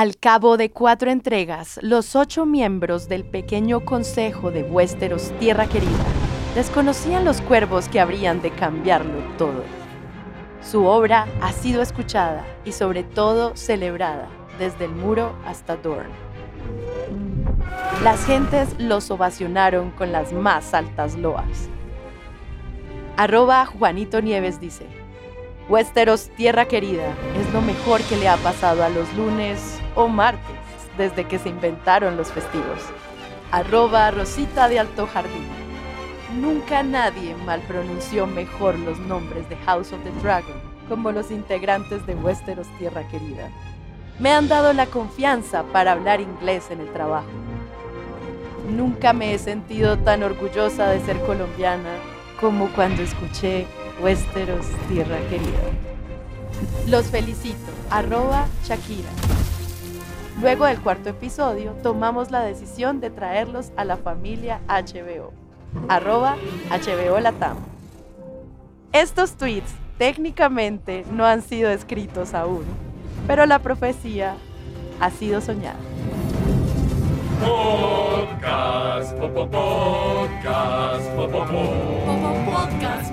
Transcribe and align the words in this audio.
Al 0.00 0.16
cabo 0.16 0.56
de 0.56 0.70
cuatro 0.70 1.10
entregas, 1.10 1.78
los 1.82 2.16
ocho 2.16 2.46
miembros 2.46 3.06
del 3.06 3.22
pequeño 3.22 3.84
consejo 3.84 4.50
de 4.50 4.62
Westeros 4.62 5.30
Tierra 5.38 5.66
Querida 5.66 6.06
desconocían 6.54 7.26
los 7.26 7.42
cuervos 7.42 7.86
que 7.90 8.00
habrían 8.00 8.40
de 8.40 8.50
cambiarlo 8.50 9.18
todo. 9.36 9.62
Su 10.62 10.86
obra 10.86 11.26
ha 11.42 11.52
sido 11.52 11.82
escuchada 11.82 12.46
y 12.64 12.72
sobre 12.72 13.02
todo 13.02 13.54
celebrada 13.56 14.30
desde 14.58 14.86
el 14.86 14.92
muro 14.92 15.34
hasta 15.44 15.76
Dorne. 15.76 16.14
Las 18.02 18.24
gentes 18.24 18.68
los 18.78 19.10
ovacionaron 19.10 19.90
con 19.90 20.12
las 20.12 20.32
más 20.32 20.72
altas 20.72 21.14
loas. 21.14 21.68
Arroba 23.18 23.66
Juanito 23.66 24.22
Nieves 24.22 24.60
dice, 24.60 24.86
Westeros 25.68 26.30
Tierra 26.38 26.64
Querida 26.64 27.12
es 27.38 27.52
lo 27.52 27.60
mejor 27.60 28.00
que 28.04 28.16
le 28.16 28.30
ha 28.30 28.38
pasado 28.38 28.82
a 28.82 28.88
los 28.88 29.12
lunes 29.12 29.79
o 29.94 30.08
martes 30.08 30.56
desde 30.96 31.24
que 31.24 31.38
se 31.38 31.48
inventaron 31.48 32.16
los 32.16 32.30
festivos. 32.30 32.78
Arroba 33.50 34.10
Rosita 34.10 34.68
de 34.68 34.78
Alto 34.78 35.06
Jardín. 35.06 35.48
Nunca 36.40 36.82
nadie 36.82 37.34
mal 37.44 37.60
pronunció 37.62 38.26
mejor 38.26 38.78
los 38.78 38.98
nombres 39.00 39.48
de 39.48 39.56
House 39.56 39.92
of 39.92 40.02
the 40.04 40.12
Dragon 40.22 40.60
como 40.88 41.12
los 41.12 41.30
integrantes 41.30 42.06
de 42.06 42.14
Westeros 42.14 42.66
Tierra 42.78 43.06
Querida. 43.08 43.48
Me 44.18 44.32
han 44.32 44.48
dado 44.48 44.72
la 44.72 44.86
confianza 44.86 45.62
para 45.72 45.92
hablar 45.92 46.20
inglés 46.20 46.70
en 46.70 46.80
el 46.80 46.92
trabajo. 46.92 47.28
Nunca 48.68 49.12
me 49.12 49.34
he 49.34 49.38
sentido 49.38 49.98
tan 49.98 50.22
orgullosa 50.22 50.88
de 50.90 51.00
ser 51.00 51.18
colombiana 51.22 51.94
como 52.40 52.68
cuando 52.68 53.02
escuché 53.02 53.66
Westeros 54.00 54.66
Tierra 54.88 55.18
Querida. 55.28 55.58
Los 56.86 57.06
felicito. 57.06 57.56
Arroba 57.90 58.46
Shakira. 58.64 59.08
Luego 60.40 60.64
del 60.64 60.80
cuarto 60.80 61.10
episodio, 61.10 61.72
tomamos 61.82 62.30
la 62.30 62.40
decisión 62.40 63.00
de 63.00 63.10
traerlos 63.10 63.72
a 63.76 63.84
la 63.84 63.98
familia 63.98 64.60
HBO. 64.68 65.32
Arroba 65.88 66.36
HBO 66.70 67.20
Latam. 67.20 67.58
Estos 68.92 69.34
tweets 69.34 69.70
técnicamente 69.98 71.04
no 71.12 71.26
han 71.26 71.42
sido 71.42 71.68
escritos 71.70 72.32
aún, 72.32 72.64
pero 73.26 73.44
la 73.44 73.58
profecía 73.58 74.34
ha 74.98 75.10
sido 75.10 75.42
soñada. 75.42 75.78
Podcast, 77.40 79.14
po, 79.18 79.28
po, 79.28 79.46
podcast, 79.46 81.06
po, 81.16 81.28
po, 81.28 81.44
po. 81.44 81.62
Podcast, 82.50 83.12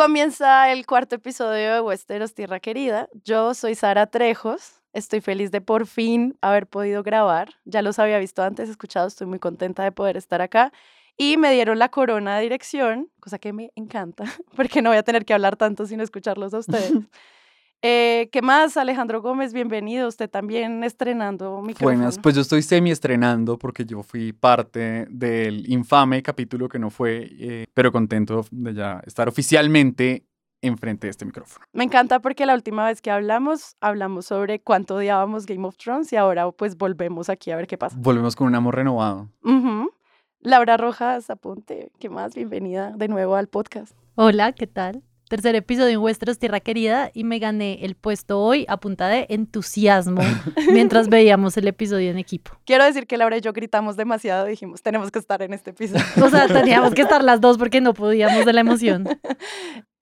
Comienza 0.00 0.72
el 0.72 0.86
cuarto 0.86 1.16
episodio 1.16 1.74
de 1.74 1.80
Westeros 1.82 2.32
Tierra 2.32 2.58
Querida. 2.58 3.10
Yo 3.22 3.52
soy 3.52 3.74
Sara 3.74 4.06
Trejos. 4.06 4.80
Estoy 4.94 5.20
feliz 5.20 5.50
de 5.50 5.60
por 5.60 5.86
fin 5.86 6.38
haber 6.40 6.66
podido 6.66 7.02
grabar. 7.02 7.50
Ya 7.66 7.82
los 7.82 7.98
había 7.98 8.18
visto 8.18 8.42
antes, 8.42 8.70
escuchado. 8.70 9.06
Estoy 9.06 9.26
muy 9.26 9.38
contenta 9.38 9.84
de 9.84 9.92
poder 9.92 10.16
estar 10.16 10.40
acá. 10.40 10.72
Y 11.18 11.36
me 11.36 11.52
dieron 11.52 11.78
la 11.78 11.90
corona 11.90 12.36
de 12.36 12.44
dirección, 12.44 13.10
cosa 13.20 13.38
que 13.38 13.52
me 13.52 13.72
encanta, 13.74 14.24
porque 14.56 14.80
no 14.80 14.88
voy 14.88 14.96
a 14.96 15.02
tener 15.02 15.26
que 15.26 15.34
hablar 15.34 15.56
tanto 15.56 15.84
sin 15.84 16.00
escucharlos 16.00 16.54
a 16.54 16.60
ustedes. 16.60 16.92
Eh, 17.82 18.28
¿Qué 18.30 18.42
más, 18.42 18.76
Alejandro 18.76 19.22
Gómez? 19.22 19.54
Bienvenido. 19.54 20.06
Usted 20.08 20.28
también 20.28 20.84
estrenando 20.84 21.62
micrófono. 21.62 21.96
Buenas, 21.96 22.18
pues 22.18 22.34
yo 22.34 22.42
estoy 22.42 22.62
semi 22.62 22.90
estrenando 22.90 23.58
porque 23.58 23.86
yo 23.86 24.02
fui 24.02 24.32
parte 24.32 25.06
del 25.08 25.70
infame 25.70 26.22
capítulo 26.22 26.68
que 26.68 26.78
no 26.78 26.90
fue, 26.90 27.30
eh, 27.38 27.66
pero 27.72 27.90
contento 27.90 28.44
de 28.50 28.74
ya 28.74 29.02
estar 29.06 29.28
oficialmente 29.28 30.26
enfrente 30.62 31.06
de 31.06 31.12
este 31.12 31.24
micrófono. 31.24 31.64
Me 31.72 31.84
encanta 31.84 32.20
porque 32.20 32.44
la 32.44 32.54
última 32.54 32.84
vez 32.84 33.00
que 33.00 33.10
hablamos, 33.10 33.76
hablamos 33.80 34.26
sobre 34.26 34.60
cuánto 34.60 34.96
odiábamos 34.96 35.46
Game 35.46 35.66
of 35.66 35.78
Thrones 35.78 36.12
y 36.12 36.16
ahora 36.16 36.50
pues 36.52 36.76
volvemos 36.76 37.30
aquí 37.30 37.50
a 37.50 37.56
ver 37.56 37.66
qué 37.66 37.78
pasa. 37.78 37.96
Volvemos 37.98 38.36
con 38.36 38.46
un 38.46 38.54
amor 38.54 38.76
renovado. 38.76 39.30
Ujú. 39.42 39.90
Laura 40.40 40.76
Rojas, 40.76 41.30
apunte. 41.30 41.92
¿Qué 41.98 42.10
más? 42.10 42.34
Bienvenida 42.34 42.92
de 42.94 43.08
nuevo 43.08 43.36
al 43.36 43.48
podcast. 43.48 43.96
Hola, 44.16 44.52
¿qué 44.52 44.66
tal? 44.66 45.02
Tercer 45.30 45.54
episodio 45.54 45.90
en 45.90 45.98
Westeros 45.98 46.40
Tierra 46.40 46.58
Querida 46.58 47.12
y 47.14 47.22
me 47.22 47.38
gané 47.38 47.84
el 47.84 47.94
puesto 47.94 48.40
hoy 48.40 48.66
a 48.68 48.78
punta 48.78 49.06
de 49.06 49.26
entusiasmo 49.28 50.20
mientras 50.72 51.08
veíamos 51.08 51.56
el 51.56 51.68
episodio 51.68 52.10
en 52.10 52.18
equipo. 52.18 52.50
Quiero 52.66 52.82
decir 52.82 53.06
que 53.06 53.16
Laura 53.16 53.36
y 53.36 53.40
yo 53.40 53.52
gritamos 53.52 53.96
demasiado, 53.96 54.46
dijimos, 54.46 54.82
tenemos 54.82 55.12
que 55.12 55.20
estar 55.20 55.40
en 55.42 55.52
este 55.52 55.70
episodio. 55.70 56.02
O 56.20 56.30
sea, 56.30 56.48
teníamos 56.48 56.94
que 56.94 57.02
estar 57.02 57.22
las 57.22 57.40
dos 57.40 57.58
porque 57.58 57.80
no 57.80 57.94
podíamos 57.94 58.44
de 58.44 58.52
la 58.52 58.60
emoción. 58.60 59.04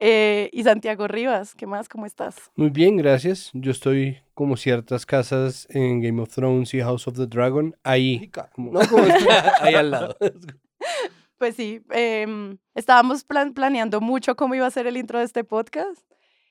Eh, 0.01 0.49
y 0.53 0.63
Santiago 0.63 1.09
Rivas, 1.09 1.57
¿qué 1.57 1.67
más? 1.67 1.89
¿Cómo 1.89 2.07
estás? 2.07 2.37
Muy 2.55 2.71
bien, 2.71 2.97
gracias. 2.97 3.51
Yo 3.53 3.73
estoy 3.73 4.19
como 4.33 4.57
ciertas 4.57 5.05
casas 5.05 5.67
en 5.71 6.01
Game 6.01 6.23
of 6.23 6.33
Thrones 6.33 6.73
y 6.73 6.79
House 6.81 7.09
of 7.09 7.17
the 7.17 7.27
Dragon, 7.27 7.75
ahí, 7.83 8.31
como- 8.55 8.71
no, 8.71 8.89
como 8.89 9.03
ahí 9.61 9.75
al 9.75 9.91
lado. 9.91 10.17
Pues 11.39 11.55
sí, 11.57 11.81
em, 11.91 12.59
estábamos 12.75 13.25
plan- 13.25 13.55
planeando 13.55 14.01
mucho 14.01 14.35
cómo 14.37 14.55
iba 14.55 14.67
a 14.67 14.71
ser 14.71 14.87
el 14.87 14.97
intro 14.97 15.19
de 15.21 15.25
este 15.25 15.45
podcast. 15.45 16.03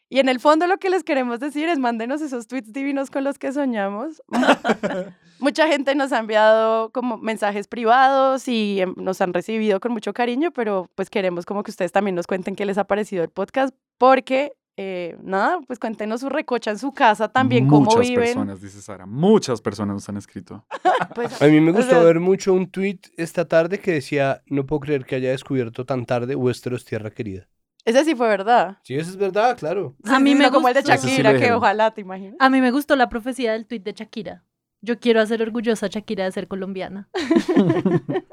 Y 0.09 0.19
en 0.19 0.29
el 0.29 0.39
fondo 0.39 0.67
lo 0.67 0.77
que 0.77 0.89
les 0.89 1.03
queremos 1.03 1.41
decir 1.41 1.67
es 1.67 1.77
mándenos 1.79 2.21
esos 2.21 2.47
tweets 2.47 2.71
divinos 2.71 3.11
con 3.11 3.25
los 3.25 3.37
que 3.37 3.51
soñamos. 3.51 4.21
Mucha 5.39 5.67
gente 5.67 5.93
nos 5.95 6.13
ha 6.13 6.19
enviado 6.19 6.91
como 6.91 7.17
mensajes 7.17 7.67
privados 7.67 8.47
y 8.47 8.79
em, 8.81 8.93
nos 8.97 9.19
han 9.21 9.33
recibido 9.33 9.79
con 9.81 9.91
mucho 9.91 10.13
cariño, 10.13 10.51
pero 10.51 10.89
pues 10.95 11.09
queremos 11.09 11.45
como 11.45 11.63
que 11.63 11.71
ustedes 11.71 11.91
también 11.91 12.15
nos 12.15 12.25
cuenten 12.25 12.55
qué 12.55 12.65
les 12.65 12.77
ha 12.77 12.85
parecido 12.85 13.23
el 13.23 13.29
podcast, 13.29 13.75
porque 13.97 14.53
eh, 14.77 15.17
nada, 15.23 15.59
pues 15.65 15.79
cuéntenos 15.79 16.21
su 16.21 16.29
recocha 16.29 16.71
en 16.71 16.77
su 16.77 16.93
casa 16.93 17.27
también, 17.27 17.67
cómo 17.67 17.85
Muchas 17.85 18.01
viven. 18.01 18.23
personas, 18.25 18.61
dice 18.61 18.81
Sara, 18.81 19.05
muchas 19.05 19.59
personas 19.59 19.95
nos 19.95 20.07
han 20.09 20.17
escrito. 20.17 20.65
Pues, 21.15 21.41
A 21.41 21.47
mí 21.47 21.59
me 21.59 21.71
O 21.71 21.73
gustó 21.73 21.91
sea- 21.91 22.03
ver 22.03 22.19
mucho 22.19 22.53
un 22.53 22.69
tweet 22.69 22.99
esta 23.17 23.45
tarde 23.47 23.79
que 23.79 23.91
decía, 23.91 24.43
no 24.45 24.65
puedo 24.65 24.79
creer 24.81 25.05
que 25.05 25.15
haya 25.15 25.31
descubierto 25.31 25.83
tan 25.85 26.05
tarde 26.05 26.35
Westeros 26.35 26.85
Tierra 26.85 27.09
Querida. 27.11 27.47
ese 27.85 28.03
sí 28.05 28.13
fue 28.15 28.27
verdad. 28.27 28.77
Sí, 28.83 28.95
eso 28.95 29.09
es 29.09 29.17
verdad, 29.17 29.57
claro. 29.57 29.95
A 30.05 30.19
mí 30.19 30.31
sí, 30.33 30.37
me 30.37 30.45
no 30.45 30.51
como 30.51 30.67
el 30.67 30.73
de 30.75 30.81
sí 30.83 30.87
Shakira, 30.89 31.37
que 31.39 31.51
ojalá, 31.53 31.91
¿te 31.91 32.01
imaginas? 32.01 32.35
A 32.39 32.49
mí 32.49 32.61
me 32.61 32.69
gustó 32.71 32.95
la 32.95 33.09
profecía 33.09 33.53
del 33.53 33.65
tuit 33.65 33.83
de 33.83 33.93
Shakira. 33.93 34.43
Yo 34.81 34.99
quiero 34.99 35.21
hacer 35.21 35.41
orgullosa 35.41 35.87
a 35.87 35.89
Shakira 35.89 36.23
de 36.25 36.31
ser 36.31 36.47
colombiana. 36.47 37.09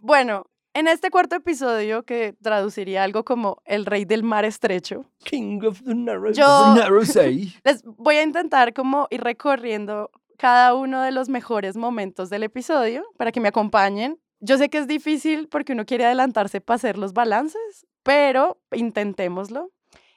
Bueno, 0.00 0.46
en 0.74 0.88
este 0.88 1.10
cuarto 1.10 1.36
episodio, 1.36 2.02
que 2.02 2.34
traduciría 2.42 3.02
algo 3.04 3.24
como 3.24 3.62
el 3.64 3.86
rey 3.86 4.04
del 4.04 4.22
mar 4.22 4.44
estrecho, 4.44 5.06
King 5.24 5.60
of 5.66 5.82
the 5.84 5.94
Narrow 5.94 6.32
Yo- 6.32 6.74
Narrow 6.74 7.04
Sea. 7.04 7.30
les 7.64 7.82
voy 7.84 8.16
a 8.16 8.22
intentar 8.22 8.74
como 8.74 9.06
ir 9.10 9.22
recorriendo 9.22 10.10
cada 10.36 10.74
uno 10.74 11.00
de 11.02 11.12
los 11.12 11.28
mejores 11.28 11.76
momentos 11.76 12.28
del 12.28 12.42
episodio 12.42 13.04
para 13.16 13.32
que 13.32 13.40
me 13.40 13.48
acompañen. 13.48 14.18
Yo 14.40 14.58
sé 14.58 14.68
que 14.68 14.78
es 14.78 14.86
difícil 14.88 15.48
porque 15.48 15.72
uno 15.72 15.86
quiere 15.86 16.04
adelantarse 16.04 16.60
para 16.60 16.76
hacer 16.76 16.98
los 16.98 17.12
balances, 17.14 17.86
pero 18.02 18.58
intentémoslo. 18.72 19.70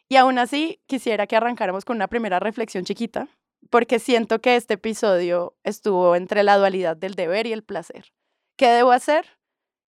Y 0.09 0.16
aún 0.16 0.39
así, 0.39 0.81
quisiera 0.88 1.28
que 1.28 1.35
arrancáramos 1.35 1.85
con 1.85 1.97
una 1.97 2.07
primera 2.07 2.39
reflexión 2.39 2.84
chiquita, 2.84 3.28
porque 3.69 4.00
siento 4.00 4.39
que 4.39 4.56
este 4.56 4.74
episodio 4.75 5.56
estuvo 5.63 6.15
entre 6.15 6.44
la 6.44 6.57
dualidad 6.57 6.98
del 6.98 7.13
deber 7.13 7.45
y 7.48 7.53
el 7.53 7.63
placer. 7.63 8.12
¿Qué 8.57 8.68
debo 8.69 8.92
hacer 8.92 9.37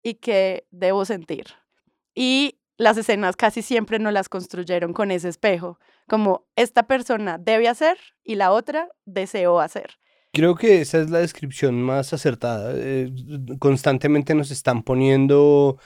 y 0.03 0.15
qué 0.15 0.67
debo 0.71 1.05
sentir? 1.05 1.45
Y 2.15 2.59
las 2.77 2.97
escenas 2.97 3.35
casi 3.35 3.61
siempre 3.61 3.99
no 3.99 4.09
las 4.11 4.29
construyeron 4.29 4.93
con 4.93 5.11
ese 5.11 5.29
espejo, 5.29 5.79
como 6.07 6.47
esta 6.55 6.87
persona 6.87 7.37
debe 7.37 7.67
hacer 7.67 7.97
y 8.23 8.35
la 8.35 8.51
otra 8.51 8.89
deseó 9.05 9.59
hacer. 9.59 9.99
Creo 10.31 10.55
que 10.55 10.81
esa 10.81 10.99
es 10.99 11.09
la 11.09 11.19
descripción 11.19 11.81
más 11.81 12.13
acertada. 12.13 12.73
Eh, 12.75 13.11
constantemente 13.59 14.35
nos 14.35 14.51
están 14.51 14.83
poniendo 14.83 15.79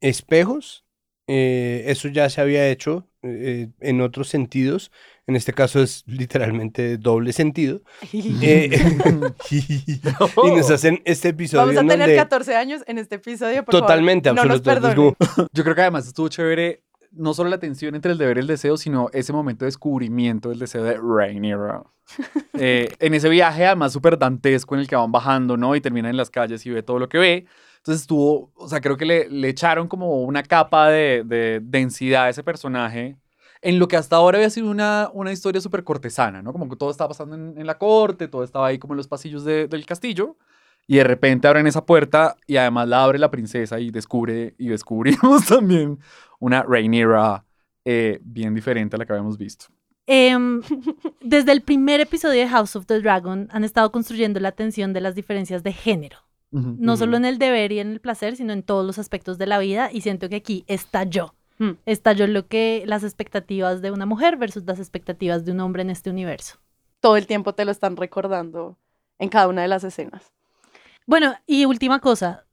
espejos. 0.00 0.84
eh, 1.26 1.84
eso 1.86 2.08
ya 2.08 2.28
se 2.30 2.40
había 2.40 2.68
hecho 2.68 3.08
eh, 3.22 3.68
en 3.80 4.00
otros 4.00 4.28
sentidos. 4.28 4.90
En 5.28 5.36
este 5.36 5.52
caso 5.52 5.82
es 5.82 6.04
literalmente 6.06 6.96
doble 6.96 7.32
sentido. 7.32 7.82
Eh, 8.40 8.70
y 9.50 10.50
nos 10.50 10.70
hacen 10.70 11.02
este 11.04 11.28
episodio 11.28 11.66
Vamos 11.66 11.76
a 11.76 11.80
en 11.80 11.88
tener 11.88 12.06
donde 12.06 12.16
14 12.16 12.56
años 12.56 12.82
en 12.86 12.98
este 12.98 13.16
episodio. 13.16 13.64
por 13.64 13.72
favor. 13.72 13.86
totalmente, 13.86 14.32
no 14.32 14.44
nos 14.44 14.62
Yo 15.52 15.64
creo 15.64 15.74
que 15.74 15.80
además 15.80 16.06
estuvo 16.06 16.28
chévere 16.28 16.82
no 17.12 17.34
solo 17.34 17.50
la 17.50 17.58
tensión 17.58 17.94
entre 17.94 18.12
el 18.12 18.18
deber 18.18 18.38
y 18.38 18.40
el 18.40 18.46
deseo, 18.46 18.76
sino 18.76 19.08
ese 19.12 19.32
momento 19.32 19.64
de 19.64 19.68
descubrimiento 19.68 20.48
del 20.48 20.58
deseo 20.58 20.82
de 20.84 20.96
Rhaenyra. 20.96 21.82
Eh, 22.54 22.88
en 22.98 23.14
ese 23.14 23.28
viaje, 23.28 23.66
además, 23.66 23.92
súper 23.92 24.18
dantesco 24.18 24.74
en 24.74 24.82
el 24.82 24.88
que 24.88 24.96
van 24.96 25.12
bajando, 25.12 25.56
¿no? 25.56 25.76
Y 25.76 25.80
terminan 25.80 26.10
en 26.10 26.16
las 26.16 26.30
calles 26.30 26.64
y 26.64 26.70
ve 26.70 26.82
todo 26.82 26.98
lo 26.98 27.08
que 27.08 27.18
ve. 27.18 27.46
Entonces 27.78 28.02
estuvo, 28.02 28.52
o 28.54 28.68
sea, 28.68 28.80
creo 28.80 28.96
que 28.96 29.04
le, 29.04 29.28
le 29.28 29.48
echaron 29.48 29.88
como 29.88 30.22
una 30.22 30.42
capa 30.42 30.88
de, 30.88 31.22
de 31.24 31.60
densidad 31.62 32.24
a 32.24 32.28
ese 32.30 32.42
personaje 32.42 33.16
en 33.62 33.78
lo 33.78 33.88
que 33.88 33.96
hasta 33.96 34.16
ahora 34.16 34.38
había 34.38 34.50
sido 34.50 34.70
una, 34.70 35.10
una 35.12 35.32
historia 35.32 35.60
súper 35.60 35.84
cortesana, 35.84 36.42
¿no? 36.42 36.52
Como 36.52 36.68
que 36.68 36.76
todo 36.76 36.90
estaba 36.90 37.08
pasando 37.08 37.34
en, 37.34 37.54
en 37.58 37.66
la 37.66 37.78
corte, 37.78 38.28
todo 38.28 38.44
estaba 38.44 38.68
ahí 38.68 38.78
como 38.78 38.94
en 38.94 38.98
los 38.98 39.08
pasillos 39.08 39.44
de- 39.44 39.66
del 39.68 39.84
castillo. 39.86 40.36
Y 40.86 40.96
de 40.96 41.04
repente 41.04 41.46
abren 41.48 41.66
esa 41.66 41.84
puerta 41.84 42.36
y 42.46 42.56
además 42.56 42.88
la 42.88 43.04
abre 43.04 43.18
la 43.18 43.30
princesa 43.30 43.78
y 43.78 43.90
descubre 43.90 44.54
y 44.58 44.68
descubrimos 44.68 45.44
también 45.48 45.98
una 46.40 46.62
Rhaenyra 46.62 47.44
eh, 47.84 48.20
bien 48.22 48.54
diferente 48.54 48.96
a 48.96 48.98
la 48.98 49.04
que 49.04 49.12
habíamos 49.12 49.36
visto. 49.36 49.66
Em, 50.06 50.62
desde 51.20 51.52
el 51.52 51.60
primer 51.60 52.00
episodio 52.00 52.40
de 52.40 52.48
House 52.48 52.74
of 52.76 52.86
the 52.86 53.00
Dragon 53.00 53.48
han 53.50 53.64
estado 53.64 53.92
construyendo 53.92 54.40
la 54.40 54.52
tensión 54.52 54.94
de 54.94 55.02
las 55.02 55.14
diferencias 55.14 55.62
de 55.62 55.72
género. 55.74 56.18
No 56.50 56.96
solo 56.96 57.18
en 57.18 57.26
el 57.26 57.36
deber 57.38 57.72
y 57.72 57.78
en 57.80 57.92
el 57.92 58.00
placer, 58.00 58.34
sino 58.36 58.54
en 58.54 58.62
todos 58.62 58.86
los 58.86 58.98
aspectos 58.98 59.36
de 59.36 59.46
la 59.46 59.58
vida. 59.58 59.90
Y 59.92 60.00
siento 60.00 60.30
que 60.30 60.36
aquí 60.36 60.64
estalló. 60.66 61.34
Hmm. 61.58 61.72
Estalló 61.86 62.26
lo 62.26 62.46
que 62.46 62.84
las 62.86 63.02
expectativas 63.02 63.82
de 63.82 63.90
una 63.90 64.06
mujer 64.06 64.36
versus 64.36 64.64
las 64.64 64.78
expectativas 64.78 65.44
de 65.44 65.52
un 65.52 65.60
hombre 65.60 65.82
en 65.82 65.90
este 65.90 66.10
universo. 66.10 66.58
Todo 67.00 67.16
el 67.16 67.26
tiempo 67.26 67.54
te 67.54 67.64
lo 67.64 67.70
están 67.70 67.96
recordando 67.96 68.78
en 69.18 69.28
cada 69.28 69.48
una 69.48 69.62
de 69.62 69.68
las 69.68 69.84
escenas. 69.84 70.32
Bueno, 71.06 71.34
y 71.46 71.64
última 71.64 72.00
cosa, 72.00 72.46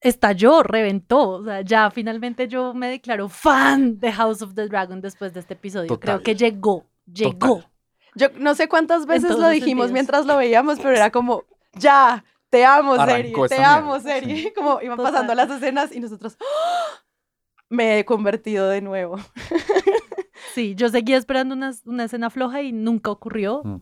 estalló, 0.00 0.62
reventó. 0.62 1.30
O 1.30 1.44
sea, 1.44 1.62
ya 1.62 1.90
finalmente 1.90 2.48
yo 2.48 2.74
me 2.74 2.88
declaro 2.88 3.28
fan 3.28 3.98
de 3.98 4.12
House 4.12 4.42
of 4.42 4.54
the 4.54 4.68
Dragon 4.68 5.00
después 5.00 5.32
de 5.32 5.40
este 5.40 5.54
episodio. 5.54 5.88
Total. 5.88 6.00
Creo 6.00 6.22
que 6.22 6.34
llegó, 6.34 6.86
llegó. 7.06 7.56
Total. 7.56 7.68
Yo 8.14 8.28
no 8.38 8.54
sé 8.54 8.68
cuántas 8.68 9.06
veces 9.06 9.38
lo 9.38 9.48
dijimos 9.48 9.86
sentidos. 9.86 9.92
mientras 9.92 10.26
lo 10.26 10.36
veíamos, 10.36 10.78
pero 10.78 10.90
era 10.90 11.10
como, 11.10 11.44
ya, 11.72 12.22
te 12.50 12.64
amo, 12.66 12.92
Arrancó 12.92 13.08
serie, 13.08 13.32
te 13.48 13.56
mierda, 13.56 13.76
amo, 13.76 14.00
serie. 14.00 14.52
Como 14.54 14.82
iban 14.82 14.98
Total. 14.98 15.12
pasando 15.12 15.34
las 15.34 15.50
escenas 15.50 15.94
y 15.94 16.00
nosotros, 16.00 16.36
¡ah! 16.38 17.02
Me 17.72 17.98
he 17.98 18.04
convertido 18.04 18.68
de 18.68 18.80
nuevo. 18.80 19.16
Sí, 20.54 20.74
yo 20.74 20.88
seguía 20.90 21.16
esperando 21.16 21.54
una, 21.54 21.72
una 21.86 22.04
escena 22.04 22.28
floja 22.28 22.60
y 22.62 22.72
nunca 22.72 23.10
ocurrió. 23.10 23.62
Mm. 23.64 23.76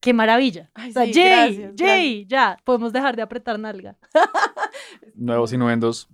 ¡Qué 0.00 0.14
maravilla! 0.14 0.70
Ay, 0.72 0.90
o 0.90 0.92
sea, 0.92 1.04
sí, 1.04 1.12
Jay, 1.12 1.56
gracias, 1.56 1.74
Jay, 1.76 2.26
ya, 2.26 2.56
podemos 2.64 2.92
dejar 2.92 3.16
de 3.16 3.22
apretar 3.22 3.58
nalga. 3.58 3.96
Nuevos 5.14 5.52
y 5.52 5.58
nuendos. 5.58 6.08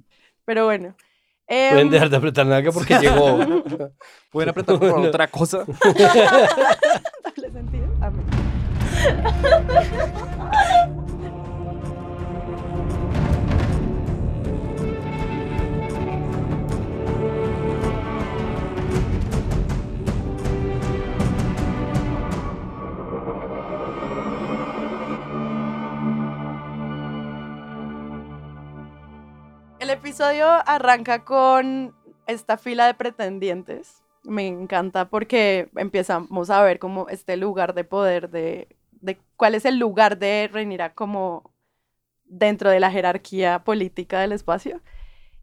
Pero 0.44 0.64
bueno. 0.64 0.96
Pueden 1.46 1.78
em, 1.78 1.90
dejar 1.90 2.08
de 2.10 2.16
apretar 2.16 2.46
nalga 2.46 2.72
porque 2.72 2.94
llegó. 3.00 3.38
¿Pueden 4.30 4.48
apretar 4.48 4.78
por 4.78 4.90
Bueno. 4.90 5.08
otra 5.08 5.28
cosa? 5.28 5.64
doble 5.64 7.50
sentido. 7.52 7.94
Amén. 8.00 8.24
Episodio 29.92 30.46
arranca 30.66 31.24
con 31.24 31.96
esta 32.28 32.56
fila 32.56 32.86
de 32.86 32.94
pretendientes. 32.94 34.04
Me 34.22 34.46
encanta 34.46 35.08
porque 35.08 35.68
empezamos 35.76 36.48
a 36.50 36.62
ver 36.62 36.78
como 36.78 37.08
este 37.08 37.36
lugar 37.36 37.74
de 37.74 37.82
poder 37.82 38.30
de, 38.30 38.68
de 38.92 39.18
cuál 39.36 39.56
es 39.56 39.64
el 39.64 39.78
lugar 39.78 40.18
de 40.18 40.48
Rhaenyra 40.52 40.94
como 40.94 41.52
dentro 42.24 42.70
de 42.70 42.78
la 42.78 42.92
jerarquía 42.92 43.64
política 43.64 44.20
del 44.20 44.30
espacio. 44.30 44.80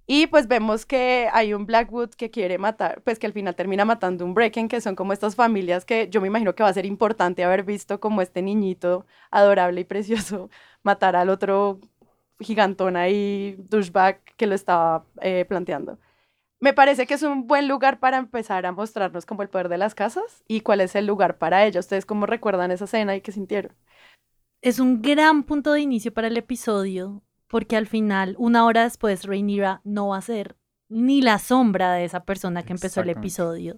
Y 0.05 0.27
pues 0.27 0.47
vemos 0.47 0.85
que 0.85 1.27
hay 1.33 1.53
un 1.53 1.65
Blackwood 1.65 2.11
que 2.11 2.31
quiere 2.31 2.57
matar, 2.57 3.01
pues 3.03 3.19
que 3.19 3.27
al 3.27 3.33
final 3.33 3.53
termina 3.55 3.83
matando 3.83 4.23
un 4.23 4.33
Brecken, 4.33 4.69
que 4.69 4.79
son 4.79 4.95
como 4.95 5.11
estas 5.11 5.35
familias 5.35 5.83
que 5.83 6.07
yo 6.09 6.21
me 6.21 6.27
imagino 6.27 6.55
que 6.55 6.63
va 6.63 6.69
a 6.69 6.73
ser 6.73 6.85
importante 6.85 7.43
haber 7.43 7.63
visto 7.63 7.99
como 7.99 8.21
este 8.21 8.41
niñito 8.41 9.05
adorable 9.29 9.81
y 9.81 9.83
precioso 9.83 10.49
matar 10.83 11.17
al 11.17 11.29
otro 11.29 11.81
gigantón 12.39 12.95
ahí, 12.95 13.55
douchebag, 13.69 14.21
que 14.35 14.47
lo 14.47 14.55
estaba 14.55 15.05
eh, 15.21 15.45
planteando. 15.45 15.99
Me 16.59 16.73
parece 16.73 17.05
que 17.05 17.13
es 17.13 17.23
un 17.23 17.45
buen 17.45 17.67
lugar 17.67 17.99
para 17.99 18.17
empezar 18.17 18.65
a 18.65 18.71
mostrarnos 18.71 19.25
como 19.25 19.43
el 19.43 19.49
poder 19.49 19.69
de 19.69 19.77
las 19.77 19.93
casas 19.93 20.43
y 20.47 20.61
cuál 20.61 20.81
es 20.81 20.95
el 20.95 21.05
lugar 21.05 21.37
para 21.37 21.65
ellos. 21.65 21.85
¿Ustedes 21.85 22.05
cómo 22.05 22.25
recuerdan 22.25 22.71
esa 22.71 22.85
escena 22.85 23.15
y 23.15 23.21
qué 23.21 23.31
sintieron? 23.31 23.75
Es 24.61 24.79
un 24.79 25.01
gran 25.01 25.43
punto 25.43 25.73
de 25.73 25.81
inicio 25.81 26.13
para 26.13 26.27
el 26.27 26.37
episodio, 26.37 27.21
porque 27.47 27.77
al 27.77 27.85
final, 27.85 28.35
una 28.39 28.65
hora 28.65 28.83
después, 28.83 29.25
Rhaenyra 29.25 29.81
no 29.83 30.09
va 30.09 30.17
a 30.17 30.21
ser 30.21 30.57
ni 30.89 31.21
la 31.21 31.37
sombra 31.37 31.93
de 31.93 32.05
esa 32.05 32.25
persona 32.25 32.63
que 32.63 32.73
empezó 32.73 33.01
el 33.01 33.09
episodio. 33.09 33.75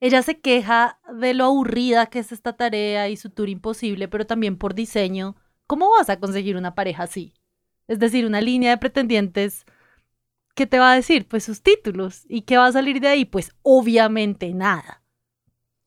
Ella 0.00 0.22
se 0.22 0.40
queja 0.40 0.98
de 1.14 1.34
lo 1.34 1.44
aburrida 1.44 2.06
que 2.06 2.18
es 2.18 2.32
esta 2.32 2.54
tarea 2.54 3.08
y 3.08 3.16
su 3.16 3.30
tour 3.30 3.48
imposible, 3.48 4.08
pero 4.08 4.26
también 4.26 4.56
por 4.56 4.74
diseño. 4.74 5.36
¿Cómo 5.66 5.90
vas 5.90 6.10
a 6.10 6.18
conseguir 6.18 6.56
una 6.56 6.74
pareja 6.74 7.04
así? 7.04 7.34
Es 7.90 7.98
decir, 7.98 8.24
una 8.24 8.40
línea 8.40 8.70
de 8.70 8.78
pretendientes. 8.78 9.66
¿Qué 10.54 10.64
te 10.64 10.78
va 10.78 10.92
a 10.92 10.94
decir? 10.94 11.26
Pues 11.26 11.42
sus 11.42 11.60
títulos. 11.60 12.24
¿Y 12.28 12.42
qué 12.42 12.56
va 12.56 12.66
a 12.66 12.72
salir 12.72 13.00
de 13.00 13.08
ahí? 13.08 13.24
Pues 13.24 13.50
obviamente 13.62 14.54
nada. 14.54 15.02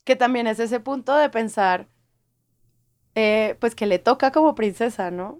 Que 0.03 0.17
también 0.17 0.45
es 0.47 0.59
ese 0.59 0.81
punto 0.81 1.15
de 1.15 1.29
pensar, 1.29 1.87
eh, 3.15 3.55
pues 3.61 3.73
que 3.73 3.85
le 3.85 3.99
toca 3.99 4.33
como 4.33 4.53
princesa, 4.53 5.11
¿no? 5.11 5.39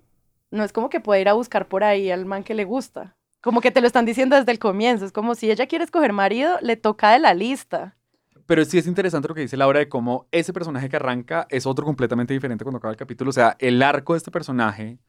No 0.51 0.63
es 0.63 0.71
como 0.71 0.89
que 0.89 1.01
puede 1.01 1.19
ir 1.19 1.27
a 1.27 1.33
buscar 1.33 1.68
por 1.68 1.83
ahí 1.83 2.10
al 2.12 2.25
man 2.25 2.45
que 2.45 2.54
le 2.54 2.63
gusta. 2.63 3.18
Como 3.42 3.60
que 3.60 3.71
te 3.71 3.81
lo 3.81 3.88
están 3.88 4.06
diciendo 4.06 4.38
desde 4.38 4.54
el 4.54 4.60
comienzo. 4.60 5.04
Es 5.04 5.12
como 5.12 5.36
si 5.36 5.51
ella 5.51 5.68
quiere 5.68 5.83
escoger 5.83 6.13
marido, 6.13 6.60
le 6.62 6.77
toca 6.77 7.12
de 7.12 7.19
la 7.19 7.33
lista. 7.33 7.98
Pero 8.45 8.63
sí 8.63 8.77
es 8.77 8.88
interesante 8.88 9.27
lo 9.27 9.36
que 9.36 9.42
dice 9.42 9.57
Laura 9.57 9.80
de 9.80 9.89
cómo 9.89 10.27
ese 10.31 10.54
personaje 10.54 10.88
que 10.88 10.95
arranca 10.95 11.45
es 11.50 11.65
otro 11.65 11.83
completamente 11.83 12.33
diferente 12.33 12.63
cuando 12.63 12.77
acaba 12.77 12.94
el 12.94 12.98
capítulo. 12.98 13.31
O 13.31 13.33
sea, 13.33 13.57
el 13.60 13.83
arco 13.83 14.13
de 14.13 14.19
este 14.19 14.31
personaje, 14.31 15.00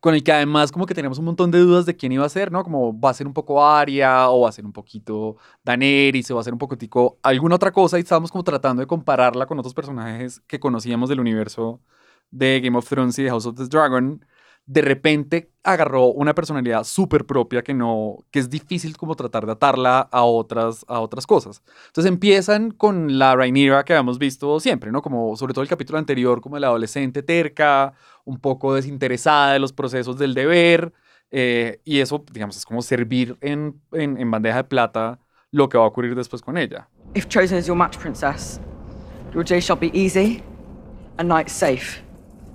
con 0.00 0.14
el 0.14 0.22
que 0.22 0.32
además 0.32 0.72
como 0.72 0.86
que 0.86 0.94
tenemos 0.94 1.18
un 1.18 1.24
montón 1.26 1.50
de 1.50 1.58
dudas 1.58 1.86
de 1.86 1.96
quién 1.96 2.12
iba 2.12 2.24
a 2.24 2.28
ser, 2.28 2.52
¿no? 2.52 2.62
Como 2.64 2.98
va 2.98 3.10
a 3.10 3.14
ser 3.14 3.26
un 3.26 3.32
poco 3.32 3.64
Aria 3.64 4.28
o 4.30 4.42
va 4.42 4.48
a 4.48 4.52
ser 4.52 4.64
un 4.64 4.72
poquito 4.72 5.36
Daenerys 5.64 6.30
o 6.30 6.34
va 6.36 6.40
a 6.40 6.44
ser 6.44 6.52
un 6.52 6.58
poquitico 6.58 7.18
alguna 7.22 7.56
otra 7.56 7.72
cosa 7.72 7.98
y 7.98 8.02
estábamos 8.02 8.30
como 8.30 8.44
tratando 8.44 8.80
de 8.80 8.86
compararla 8.86 9.46
con 9.46 9.58
otros 9.58 9.74
personajes 9.74 10.40
que 10.46 10.60
conocíamos 10.60 11.08
del 11.08 11.20
universo 11.20 11.80
de 12.30 12.60
Game 12.60 12.76
of 12.76 12.88
Thrones 12.88 13.18
y 13.18 13.22
de 13.24 13.30
House 13.30 13.46
of 13.46 13.56
the 13.56 13.66
Dragon. 13.66 14.24
De 14.66 14.80
repente 14.80 15.50
agarró 15.62 16.06
una 16.06 16.34
personalidad 16.34 16.84
súper 16.84 17.26
propia 17.26 17.62
que 17.62 17.74
no, 17.74 18.18
que 18.30 18.38
es 18.38 18.48
difícil 18.48 18.96
como 18.96 19.14
tratar 19.14 19.44
de 19.46 19.52
atarla 19.52 20.00
a 20.00 20.22
otras, 20.24 20.84
a 20.88 21.00
otras 21.00 21.26
cosas. 21.26 21.62
Entonces 21.86 22.10
empiezan 22.10 22.70
con 22.70 23.18
la 23.18 23.36
Rhaenyra 23.36 23.84
que 23.84 23.92
habíamos 23.92 24.18
visto 24.18 24.60
siempre, 24.60 24.90
¿no? 24.90 25.02
Como 25.02 25.36
sobre 25.36 25.52
todo 25.52 25.62
el 25.62 25.68
capítulo 25.68 25.98
anterior, 25.98 26.40
como 26.40 26.58
la 26.58 26.68
adolescente 26.68 27.22
terca, 27.22 27.92
un 28.24 28.38
poco 28.38 28.74
desinteresada 28.74 29.52
de 29.52 29.58
los 29.58 29.72
procesos 29.72 30.16
del 30.18 30.34
deber, 30.34 30.92
eh, 31.30 31.80
y 31.84 32.00
eso, 32.00 32.24
digamos, 32.32 32.56
es 32.56 32.64
como 32.64 32.80
servir 32.80 33.36
en, 33.40 33.80
en, 33.92 34.18
en 34.18 34.30
bandeja 34.30 34.58
de 34.58 34.64
plata 34.64 35.18
lo 35.50 35.68
que 35.68 35.76
va 35.76 35.84
a 35.84 35.88
ocurrir 35.88 36.14
después 36.14 36.42
con 36.42 36.56
ella. 36.56 36.88
If 37.14 37.28
chosen 37.28 37.58
as 37.58 37.66
your 37.66 37.76
match, 37.76 37.98
princess, 37.98 38.60
your 39.32 39.44
day 39.44 39.60
shall 39.60 39.78
be 39.78 39.90
easy 39.92 40.42
and 41.18 41.28
night 41.28 41.48
safe 41.48 42.02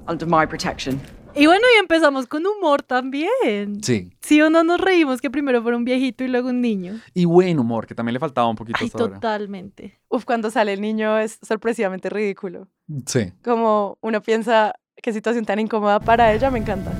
under 0.07 0.25
my 0.27 0.45
protection. 0.45 1.01
Y 1.35 1.45
bueno, 1.45 1.63
y 1.75 1.79
empezamos 1.79 2.27
con 2.27 2.45
humor 2.45 2.81
también. 2.81 3.83
Sí. 3.83 4.11
Sí 4.21 4.41
o 4.41 4.49
no 4.49 4.63
nos 4.63 4.81
reímos 4.81 5.21
que 5.21 5.29
primero 5.29 5.61
fuera 5.61 5.77
un 5.77 5.85
viejito 5.85 6.23
y 6.23 6.27
luego 6.27 6.49
un 6.49 6.61
niño. 6.61 6.99
Y 7.13 7.25
buen 7.25 7.59
humor, 7.59 7.85
que 7.85 7.95
también 7.95 8.13
le 8.13 8.19
faltaba 8.19 8.47
un 8.47 8.55
poquito 8.55 8.77
Ay, 8.81 8.87
hasta 8.87 8.99
ahora. 9.03 9.13
totalmente. 9.15 9.99
Uf, 10.09 10.25
cuando 10.25 10.49
sale 10.49 10.73
el 10.73 10.81
niño 10.81 11.17
es 11.17 11.39
sorpresivamente 11.41 12.09
ridículo. 12.09 12.67
Sí. 13.05 13.31
Como 13.43 13.97
uno 14.01 14.21
piensa, 14.21 14.73
qué 15.01 15.13
situación 15.13 15.45
tan 15.45 15.59
incómoda 15.59 15.99
para 15.99 16.33
ella, 16.33 16.49
me 16.49 16.59
encanta. 16.59 16.91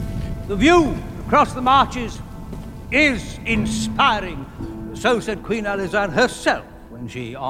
The 0.47 0.55
view 0.55 0.93
across 1.25 1.53
the 1.53 1.61
marches 1.61 2.19
is 2.91 3.39
inspiring. 3.45 4.45
So 4.93 5.19
said 5.19 5.39
Queen 5.47 5.65
Alizane 5.65 6.13
herself 6.13 6.63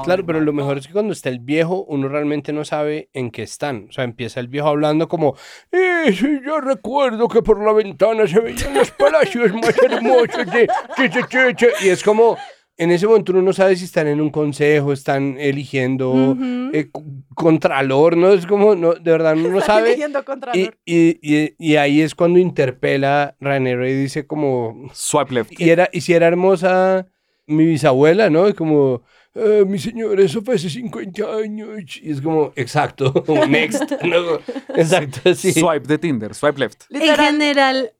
Claro, 0.04 0.24
pero 0.24 0.40
lo 0.40 0.52
mejor 0.52 0.78
es 0.78 0.86
que 0.86 0.92
cuando 0.92 1.12
está 1.12 1.28
el 1.28 1.40
viejo, 1.40 1.84
uno 1.88 2.08
realmente 2.08 2.52
no 2.52 2.64
sabe 2.64 3.08
en 3.12 3.30
qué 3.30 3.42
están. 3.42 3.86
O 3.88 3.92
sea, 3.92 4.04
empieza 4.04 4.40
el 4.40 4.48
viejo 4.48 4.68
hablando 4.68 5.08
como, 5.08 5.34
eh, 5.72 6.12
sí, 6.12 6.40
yo 6.44 6.60
recuerdo 6.60 7.28
que 7.28 7.42
por 7.42 7.62
la 7.64 7.72
ventana 7.72 8.26
se 8.26 8.40
veían 8.40 8.74
los 8.74 8.90
palacios 8.92 9.52
más 9.54 9.74
hermosos 9.82 10.46
de... 10.52 10.68
che, 10.96 11.10
che, 11.10 11.20
che, 11.28 11.54
che". 11.56 11.68
Y 11.84 11.88
es 11.88 12.02
como, 12.02 12.36
en 12.76 12.90
ese 12.90 13.06
momento 13.06 13.32
uno 13.32 13.42
no 13.42 13.52
sabe 13.52 13.76
si 13.76 13.84
están 13.84 14.06
en 14.06 14.20
un 14.20 14.30
consejo, 14.30 14.92
están 14.92 15.36
eligiendo 15.38 16.36
eh, 16.72 16.88
co- 16.90 17.04
contralor, 17.34 18.16
¿no? 18.16 18.32
Es 18.32 18.46
como, 18.46 18.74
no, 18.74 18.94
de 18.94 19.10
verdad 19.10 19.34
uno 19.36 19.48
no 19.50 19.58
Están 19.58 19.76
sabe. 19.78 19.88
eligiendo 19.90 20.24
Contralor. 20.24 20.56
Y, 20.56 20.70
y, 20.84 21.18
y, 21.22 21.54
y 21.58 21.76
ahí 21.76 22.00
es 22.00 22.14
cuando 22.14 22.38
interpela 22.38 23.22
a 23.22 23.34
Ranero 23.40 23.86
y 23.86 23.92
dice 23.94 24.26
como, 24.26 24.88
Swipe 24.94 25.34
left. 25.34 25.52
y, 25.60 25.70
era, 25.70 25.88
y 25.92 26.00
si 26.00 26.14
era 26.14 26.26
hermosa 26.28 27.06
mi 27.46 27.66
bisabuela, 27.66 28.30
¿no? 28.30 28.48
Y 28.48 28.54
como, 28.54 29.02
"Ah, 29.34 29.64
mi 29.66 29.78
señor, 29.78 30.20
eso 30.20 30.42
fue 30.42 30.56
hace 30.56 30.68
50 30.68 31.22
años. 31.36 31.96
Y 32.02 32.10
es 32.10 32.20
como, 32.20 32.52
exacto, 32.56 33.12
next. 33.48 33.90
No, 34.02 34.40
exacto, 34.74 35.34
sí. 35.34 35.52
Swipe 35.52 35.86
de 35.86 35.98
Tinder, 35.98 36.34
swipe 36.34 36.58
left. 36.58 36.84
En 36.90 37.16
general, 37.16 37.92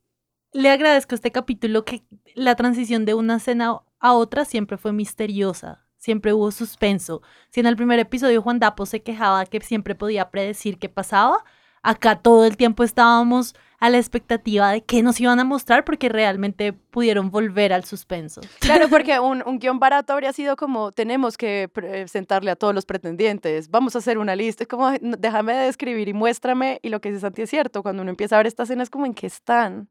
le 0.52 0.70
agradezco 0.70 1.14
a 1.14 1.16
este 1.16 1.30
capítulo 1.30 1.84
que 1.84 2.02
la 2.34 2.54
transición 2.54 3.04
de 3.04 3.14
una 3.14 3.36
escena 3.36 3.80
a 4.00 4.12
otra 4.14 4.44
siempre 4.44 4.76
fue 4.76 4.92
misteriosa. 4.92 5.84
Siempre 5.96 6.32
hubo 6.32 6.50
suspenso. 6.50 7.20
Si 7.50 7.60
en 7.60 7.66
el 7.66 7.76
primer 7.76 7.98
episodio 7.98 8.40
Juan 8.40 8.58
Dapo 8.58 8.86
se 8.86 9.02
quejaba 9.02 9.44
que 9.44 9.60
siempre 9.60 9.94
podía 9.94 10.30
predecir 10.30 10.78
qué 10.78 10.88
pasaba, 10.88 11.44
acá 11.82 12.16
todo 12.16 12.46
el 12.46 12.56
tiempo 12.56 12.84
estábamos 12.84 13.54
a 13.80 13.88
la 13.88 13.96
expectativa 13.96 14.70
de 14.70 14.82
qué 14.82 15.02
nos 15.02 15.18
iban 15.20 15.40
a 15.40 15.44
mostrar 15.44 15.86
porque 15.86 16.10
realmente 16.10 16.74
pudieron 16.74 17.30
volver 17.30 17.72
al 17.72 17.84
suspenso. 17.84 18.42
Claro, 18.60 18.88
porque 18.88 19.18
un, 19.18 19.42
un 19.44 19.58
guion 19.58 19.78
barato 19.80 20.12
habría 20.12 20.32
sido 20.32 20.54
como, 20.54 20.92
tenemos 20.92 21.36
que 21.36 21.68
presentarle 21.72 22.50
a 22.50 22.56
todos 22.56 22.74
los 22.74 22.84
pretendientes, 22.84 23.70
vamos 23.70 23.96
a 23.96 23.98
hacer 23.98 24.18
una 24.18 24.36
lista, 24.36 24.64
es 24.64 24.68
como, 24.68 24.86
"Ay, 24.86 24.98
no, 25.00 25.16
déjame 25.16 25.54
de 25.54 25.68
escribir 25.68 26.08
y 26.08 26.12
muéstrame, 26.12 26.78
y 26.82 26.90
lo 26.90 27.00
que 27.00 27.08
dice 27.08 27.22
Santi 27.22 27.42
es 27.42 27.50
cierto, 27.50 27.82
cuando 27.82 28.02
uno 28.02 28.10
empieza 28.10 28.36
a 28.36 28.38
ver 28.38 28.46
esta 28.46 28.62
escena 28.64 28.82
es 28.82 28.90
como, 28.90 29.06
¿en 29.06 29.14
qué 29.14 29.26
están? 29.26 29.88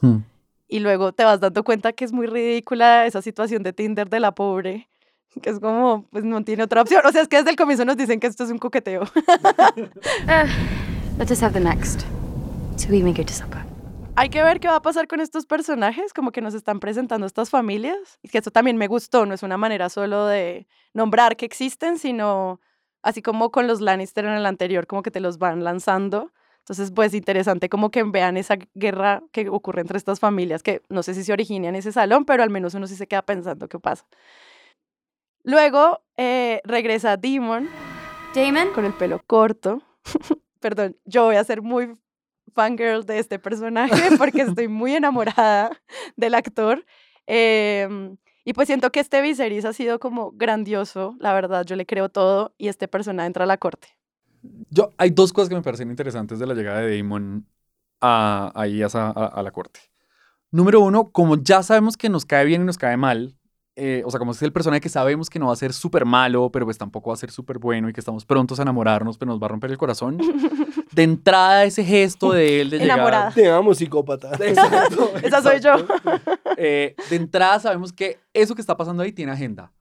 Hmm. 0.00 0.18
Y 0.68 0.80
luego 0.80 1.12
te 1.12 1.24
vas 1.24 1.40
dando 1.40 1.64
cuenta 1.64 1.92
que 1.92 2.04
es 2.04 2.12
muy 2.12 2.26
ridícula 2.26 3.06
esa 3.06 3.22
situación 3.22 3.62
de 3.62 3.72
Tinder 3.72 4.08
de 4.10 4.20
la 4.20 4.32
pobre, 4.34 4.88
que 5.40 5.50
es 5.50 5.58
como, 5.58 6.06
pues 6.10 6.22
no 6.22 6.44
tiene 6.44 6.62
otra 6.62 6.82
opción, 6.82 7.00
o 7.06 7.10
sea, 7.10 7.22
es 7.22 7.28
que 7.28 7.38
desde 7.38 7.50
el 7.50 7.56
comienzo 7.56 7.84
nos 7.86 7.96
dicen 7.96 8.20
que 8.20 8.26
esto 8.26 8.44
es 8.44 8.50
un 8.50 8.58
coqueteo. 8.58 9.04
Let 11.18 11.30
us 11.30 11.42
have 11.42 11.54
the 11.54 11.60
next. 11.60 12.04
To 12.82 13.32
supper. 13.32 13.64
Hay 14.16 14.28
que 14.28 14.42
ver 14.42 14.58
qué 14.58 14.66
va 14.66 14.76
a 14.76 14.82
pasar 14.82 15.06
con 15.06 15.20
estos 15.20 15.46
personajes, 15.46 16.12
como 16.12 16.32
que 16.32 16.40
nos 16.40 16.52
están 16.52 16.80
presentando 16.80 17.26
estas 17.26 17.48
familias. 17.48 18.18
Y 18.22 18.28
que 18.28 18.38
esto 18.38 18.50
también 18.50 18.76
me 18.76 18.88
gustó, 18.88 19.24
no 19.24 19.34
es 19.34 19.42
una 19.42 19.56
manera 19.56 19.88
solo 19.88 20.26
de 20.26 20.66
nombrar 20.92 21.36
que 21.36 21.46
existen, 21.46 21.98
sino 21.98 22.60
así 23.02 23.22
como 23.22 23.50
con 23.50 23.66
los 23.66 23.80
Lannister 23.80 24.24
en 24.24 24.32
el 24.32 24.46
anterior, 24.46 24.86
como 24.86 25.02
que 25.02 25.10
te 25.12 25.20
los 25.20 25.38
van 25.38 25.62
lanzando. 25.62 26.32
Entonces, 26.58 26.90
pues 26.90 27.14
interesante 27.14 27.68
como 27.68 27.90
que 27.90 28.02
vean 28.02 28.36
esa 28.36 28.56
guerra 28.74 29.22
que 29.32 29.48
ocurre 29.48 29.80
entre 29.80 29.96
estas 29.96 30.20
familias, 30.20 30.62
que 30.62 30.82
no 30.88 31.02
sé 31.02 31.14
si 31.14 31.24
se 31.24 31.32
origina 31.32 31.68
en 31.68 31.76
ese 31.76 31.92
salón, 31.92 32.24
pero 32.24 32.42
al 32.42 32.50
menos 32.50 32.74
uno 32.74 32.86
sí 32.86 32.96
se 32.96 33.06
queda 33.06 33.22
pensando 33.22 33.68
qué 33.68 33.78
pasa. 33.78 34.06
Luego 35.44 36.02
eh, 36.16 36.60
regresa 36.64 37.16
Demon 37.16 37.68
Damon? 38.34 38.72
con 38.74 38.84
el 38.84 38.92
pelo 38.92 39.22
corto. 39.26 39.82
Perdón, 40.60 40.96
yo 41.04 41.24
voy 41.24 41.36
a 41.36 41.44
ser 41.44 41.62
muy 41.62 41.96
fangirl 42.52 43.04
de 43.04 43.18
este 43.18 43.38
personaje 43.38 43.94
porque 44.18 44.42
estoy 44.42 44.68
muy 44.68 44.94
enamorada 44.94 45.70
del 46.16 46.34
actor. 46.34 46.84
Em, 47.26 48.16
y 48.44 48.52
pues 48.52 48.66
siento 48.66 48.90
que 48.90 49.00
este 49.00 49.22
Viserys 49.22 49.64
ha 49.64 49.72
sido 49.72 49.98
como 49.98 50.32
grandioso, 50.32 51.16
la 51.20 51.32
verdad, 51.32 51.64
yo 51.64 51.76
le 51.76 51.86
creo 51.86 52.08
todo 52.08 52.54
y 52.58 52.68
este 52.68 52.88
personaje 52.88 53.26
entra 53.26 53.44
a 53.44 53.46
la 53.46 53.58
corte. 53.58 53.88
Yo, 54.70 54.92
hay 54.98 55.10
dos 55.10 55.32
cosas 55.32 55.48
que 55.48 55.54
me 55.54 55.62
parecen 55.62 55.90
interesantes 55.90 56.38
de 56.38 56.46
la 56.46 56.54
llegada 56.54 56.80
de 56.80 56.96
Damon 56.96 57.46
a, 58.00 58.50
a 58.54 59.42
la 59.42 59.50
corte. 59.52 59.80
Número 60.50 60.80
uno, 60.80 61.10
como 61.10 61.36
ya 61.36 61.62
sabemos 61.62 61.96
que 61.96 62.08
nos 62.08 62.26
cae 62.26 62.44
bien 62.44 62.62
y 62.62 62.64
nos 62.64 62.78
cae 62.78 62.96
mal, 62.96 63.38
eh, 63.74 64.02
o 64.04 64.10
sea, 64.10 64.18
como 64.18 64.32
es 64.32 64.42
el 64.42 64.52
personaje 64.52 64.82
que 64.82 64.88
sabemos 64.90 65.30
que 65.30 65.38
no 65.38 65.46
va 65.46 65.54
a 65.54 65.56
ser 65.56 65.72
súper 65.72 66.04
malo, 66.04 66.50
pero 66.50 66.66
pues 66.66 66.76
tampoco 66.76 67.10
va 67.10 67.14
a 67.14 67.16
ser 67.16 67.30
súper 67.30 67.58
bueno 67.58 67.88
y 67.88 67.92
que 67.92 68.00
estamos 68.00 68.26
prontos 68.26 68.58
a 68.58 68.62
enamorarnos, 68.62 69.16
pero 69.16 69.30
nos 69.30 69.40
va 69.40 69.46
a 69.46 69.48
romper 69.48 69.70
el 69.70 69.78
corazón. 69.78 70.18
De 70.92 71.02
entrada, 71.02 71.64
ese 71.64 71.82
gesto 71.82 72.32
de 72.32 72.60
él 72.60 72.68
de 72.68 72.78
llegar... 72.78 72.98
Enamorada. 72.98 73.30
Te 73.30 73.50
amo, 73.50 73.72
psicópata. 73.72 74.32
Exacto, 74.40 75.10
Esa 75.22 75.40
soy 75.40 75.58
yo. 75.58 75.70
Eh, 76.58 76.94
de 77.08 77.16
entrada 77.16 77.60
sabemos 77.60 77.94
que 77.94 78.20
eso 78.34 78.54
que 78.54 78.60
está 78.60 78.76
pasando 78.76 79.02
ahí 79.02 79.10
tiene 79.10 79.32
agenda 79.32 79.72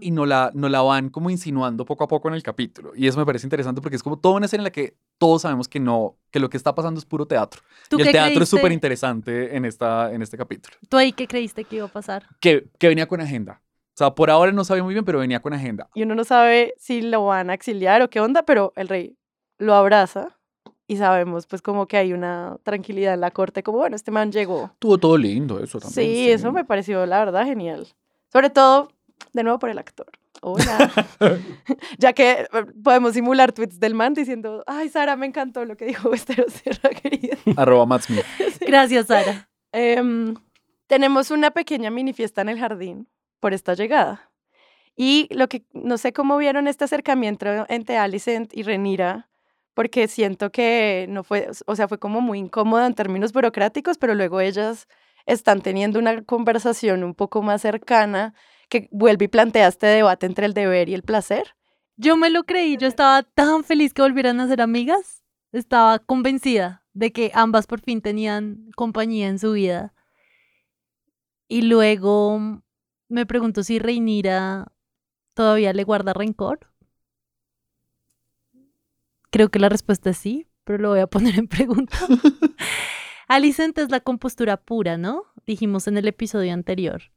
y 0.00 0.10
no 0.10 0.26
la, 0.26 0.50
no 0.54 0.68
la 0.68 0.82
van 0.82 1.08
como 1.08 1.30
insinuando 1.30 1.84
poco 1.84 2.04
a 2.04 2.08
poco 2.08 2.28
en 2.28 2.34
el 2.34 2.42
capítulo. 2.42 2.92
Y 2.94 3.06
eso 3.06 3.18
me 3.18 3.26
parece 3.26 3.46
interesante 3.46 3.80
porque 3.80 3.96
es 3.96 4.02
como 4.02 4.18
toda 4.18 4.36
una 4.36 4.46
escena 4.46 4.60
en 4.60 4.64
la 4.64 4.70
que 4.70 4.96
todos 5.18 5.42
sabemos 5.42 5.68
que 5.68 5.80
no, 5.80 6.16
que 6.30 6.38
lo 6.40 6.50
que 6.50 6.56
está 6.56 6.74
pasando 6.74 6.98
es 6.98 7.04
puro 7.06 7.26
teatro. 7.26 7.62
¿Tú 7.88 7.98
Y 7.98 8.02
el 8.02 8.12
teatro 8.12 8.26
es 8.28 8.34
creíste? 8.34 8.56
súper 8.56 8.72
interesante 8.72 9.56
en, 9.56 9.64
esta, 9.64 10.12
en 10.12 10.22
este 10.22 10.36
capítulo. 10.36 10.76
¿Tú 10.88 10.96
ahí 10.96 11.12
qué 11.12 11.26
creíste 11.26 11.64
que 11.64 11.76
iba 11.76 11.86
a 11.86 11.92
pasar? 11.92 12.26
Que, 12.40 12.68
que 12.78 12.88
venía 12.88 13.06
con 13.08 13.20
agenda. 13.20 13.62
O 13.94 13.96
sea, 13.96 14.14
por 14.14 14.30
ahora 14.30 14.52
no 14.52 14.62
sabía 14.64 14.84
muy 14.84 14.92
bien, 14.92 15.06
pero 15.06 15.18
venía 15.20 15.40
con 15.40 15.54
agenda. 15.54 15.88
Y 15.94 16.02
uno 16.02 16.14
no 16.14 16.24
sabe 16.24 16.74
si 16.78 17.00
lo 17.00 17.24
van 17.24 17.48
a 17.48 17.54
exiliar 17.54 18.02
o 18.02 18.10
qué 18.10 18.20
onda, 18.20 18.42
pero 18.42 18.74
el 18.76 18.88
rey 18.88 19.16
lo 19.58 19.74
abraza 19.74 20.36
y 20.86 20.98
sabemos 20.98 21.46
pues 21.46 21.62
como 21.62 21.86
que 21.88 21.96
hay 21.96 22.12
una 22.12 22.58
tranquilidad 22.62 23.14
en 23.14 23.20
la 23.22 23.30
corte, 23.30 23.62
como 23.62 23.78
bueno, 23.78 23.96
este 23.96 24.10
man 24.10 24.30
llegó. 24.30 24.70
Tuvo 24.78 24.98
todo 24.98 25.16
lindo 25.16 25.60
eso 25.62 25.80
también. 25.80 25.94
Sí, 25.94 26.30
eso 26.30 26.52
me 26.52 26.64
pareció 26.64 27.06
la 27.06 27.18
verdad 27.20 27.44
genial. 27.46 27.88
Sobre 28.30 28.50
todo, 28.50 28.92
de 29.32 29.42
nuevo 29.42 29.58
por 29.58 29.70
el 29.70 29.78
actor. 29.78 30.06
Hola. 30.42 30.90
ya 31.98 32.12
que 32.12 32.30
eh, 32.30 32.48
podemos 32.82 33.14
simular 33.14 33.52
tweets 33.52 33.80
del 33.80 33.94
man 33.94 34.14
diciendo, 34.14 34.62
ay, 34.66 34.88
Sara, 34.88 35.16
me 35.16 35.26
encantó 35.26 35.64
lo 35.64 35.76
que 35.76 35.86
dijo 35.86 36.10
Westeros 36.10 36.52
Sierra, 36.52 36.90
querida. 37.02 37.36
Arroba 37.56 37.86
Matt 37.86 38.02
Smith. 38.02 38.24
Gracias, 38.60 39.06
Sara. 39.06 39.48
Em, 39.72 40.34
tenemos 40.86 41.30
una 41.30 41.50
pequeña 41.50 41.90
mini 41.90 42.12
fiesta 42.12 42.42
en 42.42 42.48
el 42.48 42.58
jardín 42.58 43.08
por 43.40 43.54
esta 43.54 43.74
llegada. 43.74 44.30
Y 44.96 45.28
lo 45.30 45.48
que, 45.48 45.64
no 45.72 45.98
sé 45.98 46.12
cómo 46.12 46.38
vieron 46.38 46.68
este 46.68 46.84
acercamiento 46.84 47.66
entre 47.68 47.98
Alicent 47.98 48.56
y 48.56 48.62
Renira, 48.62 49.28
porque 49.74 50.08
siento 50.08 50.50
que 50.50 51.06
no 51.10 51.22
fue, 51.22 51.50
o 51.66 51.76
sea, 51.76 51.86
fue 51.86 51.98
como 51.98 52.22
muy 52.22 52.38
incómoda 52.38 52.86
en 52.86 52.94
términos 52.94 53.34
burocráticos, 53.34 53.98
pero 53.98 54.14
luego 54.14 54.40
ellas 54.40 54.88
están 55.26 55.60
teniendo 55.60 55.98
una 55.98 56.22
conversación 56.22 57.04
un 57.04 57.14
poco 57.14 57.42
más 57.42 57.60
cercana 57.60 58.32
que 58.68 58.88
vuelve 58.90 59.26
y 59.26 59.28
plantea 59.28 59.68
este 59.68 59.86
debate 59.86 60.26
entre 60.26 60.46
el 60.46 60.54
deber 60.54 60.88
y 60.88 60.94
el 60.94 61.02
placer. 61.02 61.54
Yo 61.96 62.16
me 62.16 62.30
lo 62.30 62.44
creí, 62.44 62.76
yo 62.76 62.88
estaba 62.88 63.22
tan 63.22 63.64
feliz 63.64 63.94
que 63.94 64.02
volvieran 64.02 64.40
a 64.40 64.48
ser 64.48 64.60
amigas. 64.60 65.22
Estaba 65.52 65.98
convencida 65.98 66.84
de 66.92 67.12
que 67.12 67.30
ambas 67.34 67.66
por 67.66 67.80
fin 67.80 68.02
tenían 68.02 68.70
compañía 68.76 69.28
en 69.28 69.38
su 69.38 69.52
vida. 69.52 69.94
Y 71.48 71.62
luego 71.62 72.62
me 73.08 73.26
pregunto 73.26 73.62
si 73.62 73.78
Reinira 73.78 74.72
todavía 75.34 75.72
le 75.72 75.84
guarda 75.84 76.12
rencor. 76.12 76.70
Creo 79.30 79.50
que 79.50 79.58
la 79.58 79.68
respuesta 79.68 80.10
es 80.10 80.18
sí, 80.18 80.46
pero 80.64 80.78
lo 80.78 80.88
voy 80.90 81.00
a 81.00 81.06
poner 81.06 81.38
en 81.38 81.48
pregunta. 81.48 81.96
Alicent 83.28 83.76
es 83.78 83.90
la 83.90 84.00
compostura 84.00 84.56
pura, 84.56 84.98
¿no? 84.98 85.24
Dijimos 85.46 85.86
en 85.88 85.96
el 85.96 86.08
episodio 86.08 86.52
anterior. 86.52 87.12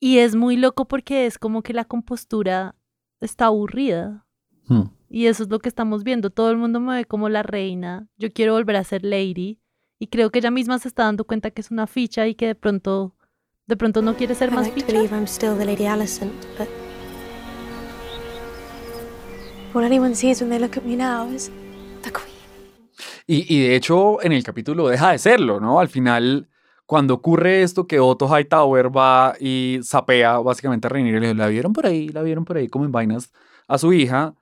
Y 0.00 0.18
es 0.18 0.34
muy 0.36 0.56
loco 0.56 0.86
porque 0.86 1.26
es 1.26 1.38
como 1.38 1.62
que 1.62 1.72
la 1.72 1.84
compostura 1.84 2.76
está 3.20 3.46
aburrida. 3.46 4.26
Hmm. 4.66 4.90
Y 5.10 5.26
eso 5.26 5.42
es 5.42 5.48
lo 5.48 5.58
que 5.58 5.68
estamos 5.68 6.04
viendo. 6.04 6.30
Todo 6.30 6.50
el 6.50 6.56
mundo 6.56 6.80
me 6.80 6.94
ve 6.96 7.04
como 7.04 7.28
la 7.28 7.42
reina. 7.42 8.08
Yo 8.16 8.30
quiero 8.32 8.52
volver 8.52 8.76
a 8.76 8.84
ser 8.84 9.04
Lady. 9.04 9.58
Y 9.98 10.08
creo 10.08 10.30
que 10.30 10.38
ella 10.38 10.50
misma 10.50 10.78
se 10.78 10.88
está 10.88 11.04
dando 11.04 11.24
cuenta 11.24 11.50
que 11.50 11.60
es 11.60 11.70
una 11.70 11.86
ficha 11.86 12.28
y 12.28 12.34
que 12.34 12.46
de 12.46 12.54
pronto, 12.54 13.16
de 13.66 13.76
pronto 13.76 14.00
no 14.02 14.14
quiere 14.14 14.34
ser 14.34 14.50
I 14.50 14.54
más 14.54 14.70
ficha. 14.70 14.86
believe 14.86 15.12
I'm 15.12 15.26
still 15.26 15.56
the 15.56 15.64
Lady 15.64 15.86
Alicent, 15.86 16.32
but 16.56 16.68
all 19.74 19.82
anyone 19.82 20.14
sees 20.14 20.40
when 20.40 20.50
they 20.50 20.58
look 20.60 20.76
at 20.76 20.84
me 20.84 20.94
now 20.94 21.28
is 21.28 21.50
the 22.02 22.12
Queen. 22.12 22.28
Y, 23.26 23.52
y 23.52 23.60
de 23.60 23.74
hecho, 23.74 24.22
en 24.22 24.32
el 24.32 24.42
capítulo 24.44 24.88
deja 24.88 25.10
de 25.10 25.18
serlo, 25.18 25.58
¿no? 25.58 25.80
Al 25.80 25.88
final, 25.88 26.47
cuando 26.88 27.12
ocurre 27.12 27.62
esto 27.62 27.86
que 27.86 28.00
Otto 28.00 28.26
Hightower 28.34 28.96
va 28.96 29.34
y 29.38 29.78
sapea 29.82 30.38
básicamente 30.38 30.86
a 30.86 30.88
Rhaenyra 30.88 31.18
y 31.18 31.20
le 31.20 31.26
dice, 31.26 31.38
la 31.38 31.48
vieron 31.48 31.74
por 31.74 31.84
ahí, 31.84 32.08
la 32.08 32.22
vieron 32.22 32.46
por 32.46 32.56
ahí 32.56 32.68
como 32.68 32.86
en 32.86 32.92
vainas 32.92 33.30
a 33.68 33.76
su 33.76 33.92
hija, 33.92 34.34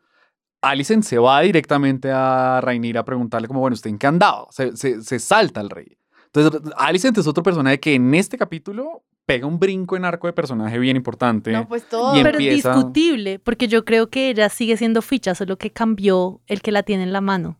Alicent 0.62 1.02
se 1.02 1.18
va 1.18 1.40
directamente 1.40 2.08
a 2.12 2.60
Rhaenyra 2.62 3.00
a 3.00 3.04
preguntarle 3.04 3.48
como, 3.48 3.58
bueno, 3.58 3.74
¿usted 3.74 3.90
en 3.90 3.98
qué 3.98 4.06
andaba? 4.06 4.46
Se, 4.50 4.76
se, 4.76 5.02
se 5.02 5.18
salta 5.18 5.58
al 5.60 5.70
rey. 5.70 5.98
Entonces, 6.32 6.60
Alicent 6.76 7.18
es 7.18 7.26
otro 7.26 7.42
personaje 7.42 7.80
que 7.80 7.94
en 7.96 8.14
este 8.14 8.38
capítulo 8.38 9.02
pega 9.24 9.44
un 9.48 9.58
brinco 9.58 9.96
en 9.96 10.04
arco 10.04 10.28
de 10.28 10.32
personaje 10.32 10.78
bien 10.78 10.96
importante. 10.96 11.50
No, 11.50 11.66
pues 11.66 11.88
todo. 11.88 12.16
Y 12.16 12.22
Pero 12.22 12.38
empieza- 12.38 12.74
discutible, 12.74 13.40
porque 13.40 13.66
yo 13.66 13.84
creo 13.84 14.08
que 14.08 14.30
ella 14.30 14.48
sigue 14.50 14.76
siendo 14.76 15.02
ficha, 15.02 15.34
solo 15.34 15.58
que 15.58 15.72
cambió 15.72 16.40
el 16.46 16.62
que 16.62 16.70
la 16.70 16.84
tiene 16.84 17.02
en 17.02 17.12
la 17.12 17.20
mano. 17.20 17.58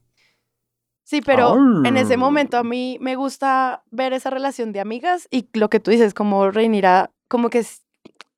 Sí, 1.09 1.21
pero 1.21 1.55
en 1.85 1.97
ese 1.97 2.17
momento 2.17 2.57
a 2.59 2.65
mí 2.65 2.99
me 3.01 3.15
gusta 3.15 3.85
ver 3.93 4.13
esa 4.13 4.29
relación 4.29 4.73
de 4.73 4.81
amigas 4.81 5.29
y 5.31 5.49
lo 5.53 5.71
que 5.71 5.79
tú 5.79 5.93
dices, 5.93 6.15
como 6.15 6.51
Reinira, 6.51 7.13
como 7.29 7.49
que 7.49 7.65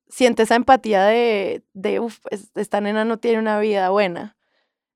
siente 0.07 0.43
esa 0.43 0.53
empatía 0.53 1.03
de, 1.05 1.63
de 1.73 1.99
uff, 1.99 2.19
esta 2.53 2.79
nena 2.79 3.05
no 3.05 3.17
tiene 3.17 3.39
una 3.39 3.59
vida 3.59 3.89
buena. 3.89 4.37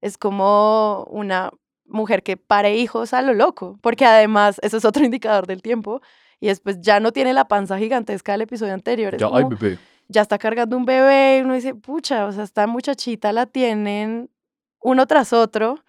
Es 0.02 0.20
como 0.20 1.06
una 1.10 1.50
mujer 1.86 2.22
que 2.22 2.38
pare 2.38 2.78
hijos 2.78 3.12
a 3.12 3.24
lo 3.24 3.34
loco, 3.34 3.80
porque 3.82 4.06
además 4.06 4.60
eso 4.62 4.78
es 4.78 4.86
otro 4.86 5.04
indicador 5.06 5.48
del 5.48 5.64
tiempo 5.64 6.00
y 6.40 6.48
después 6.48 6.80
ya 6.80 7.00
no 7.00 7.12
tiene 7.12 7.34
la 7.34 7.48
panza 7.48 7.80
gigantesca 7.80 8.34
del 8.34 8.42
episodio 8.42 8.74
anterior. 8.76 9.16
es 9.16 9.20
Ya, 9.22 9.28
ay, 9.34 9.44
como- 9.46 9.58
bebé. 9.58 9.80
ya 10.10 10.22
está 10.22 10.38
cargando 10.38 10.78
un 10.78 10.86
bebé 10.86 11.40
y 11.40 11.42
uno 11.42 11.56
dice, 11.56 11.74
pucha, 11.74 12.28
o 12.28 12.32
sea, 12.32 12.44
esta 12.44 12.68
muchachita 12.68 13.32
la 13.34 13.48
tienen 13.48 14.30
uno 14.80 15.08
tras 15.08 15.34
otro. 15.34 15.80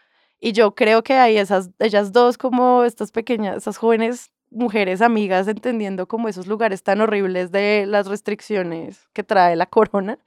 Y 0.44 0.52
yo 0.52 0.74
creo 0.74 1.02
que 1.02 1.14
hay 1.14 1.38
esas, 1.38 1.70
ellas 1.78 2.12
dos 2.12 2.36
como 2.36 2.84
estas 2.84 3.12
pequeñas, 3.12 3.56
estas 3.56 3.78
jóvenes 3.78 4.30
mujeres 4.50 5.00
amigas 5.00 5.48
entendiendo 5.48 6.06
como 6.06 6.28
esos 6.28 6.46
lugares 6.46 6.82
tan 6.82 7.00
horribles 7.00 7.50
de 7.50 7.86
las 7.86 8.08
restricciones 8.08 9.08
que 9.14 9.22
trae 9.22 9.56
la 9.56 9.64
corona. 9.70 10.18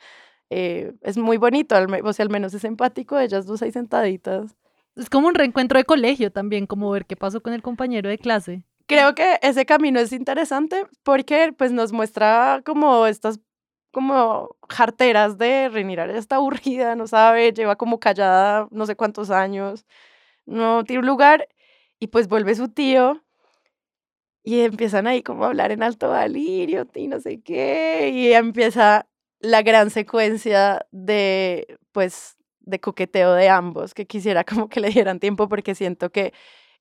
eh, 0.49 0.93
es 1.03 1.19
muy 1.19 1.37
bonito, 1.37 1.75
al 1.75 1.87
o 2.03 2.13
sea, 2.13 2.23
al 2.23 2.31
menos 2.31 2.51
es 2.55 2.63
empático, 2.63 3.19
ellas 3.19 3.45
dos 3.45 3.61
ahí 3.61 3.71
sentaditas. 3.71 4.55
Es 4.95 5.07
como 5.07 5.27
un 5.27 5.35
reencuentro 5.35 5.77
de 5.77 5.85
colegio 5.85 6.31
también, 6.31 6.65
como 6.65 6.89
ver 6.89 7.05
qué 7.05 7.15
pasó 7.15 7.43
con 7.43 7.53
el 7.53 7.61
compañero 7.61 8.09
de 8.09 8.17
clase. 8.17 8.63
Creo 8.87 9.13
que 9.13 9.37
ese 9.43 9.67
camino 9.67 9.99
es 9.99 10.13
interesante 10.13 10.87
porque 11.03 11.53
pues 11.55 11.71
nos 11.71 11.91
muestra 11.91 12.63
como 12.65 13.05
estas 13.05 13.39
como 13.97 14.55
jarteras 14.69 15.39
de 15.39 15.65
ella 15.65 16.05
está 16.19 16.35
aburrida, 16.35 16.95
no 16.95 17.07
sabe, 17.07 17.51
lleva 17.51 17.77
como 17.77 17.99
callada 17.99 18.67
no 18.69 18.85
sé 18.85 18.95
cuántos 18.95 19.31
años, 19.31 19.87
no 20.45 20.83
tiene 20.83 20.99
un 20.99 21.07
lugar 21.07 21.47
y 21.99 22.05
pues 22.05 22.27
vuelve 22.27 22.53
su 22.53 22.67
tío 22.69 23.23
y 24.43 24.59
empiezan 24.61 25.07
ahí 25.07 25.23
como 25.23 25.45
a 25.45 25.47
hablar 25.47 25.71
en 25.71 25.81
alto 25.81 26.09
valirio 26.09 26.87
y 26.93 27.07
no 27.07 27.19
sé 27.19 27.41
qué 27.41 28.11
y 28.13 28.33
empieza 28.33 29.07
la 29.39 29.63
gran 29.63 29.89
secuencia 29.89 30.85
de 30.91 31.79
pues 31.91 32.37
de 32.59 32.79
coqueteo 32.79 33.33
de 33.33 33.49
ambos 33.49 33.95
que 33.95 34.05
quisiera 34.05 34.43
como 34.43 34.69
que 34.69 34.79
le 34.79 34.89
dieran 34.91 35.19
tiempo 35.19 35.49
porque 35.49 35.73
siento 35.73 36.11
que 36.11 36.33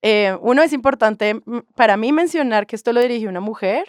eh, 0.03 0.37
uno 0.43 0.63
es 0.63 0.75
importante 0.75 1.33
mm, 1.33 1.61
para 1.77 1.97
mí 1.97 2.13
mencionar 2.13 2.67
que 2.67 2.77
esto 2.77 2.93
lo 2.93 3.01
dirige 3.01 3.27
una 3.27 3.41
mujer 3.41 3.89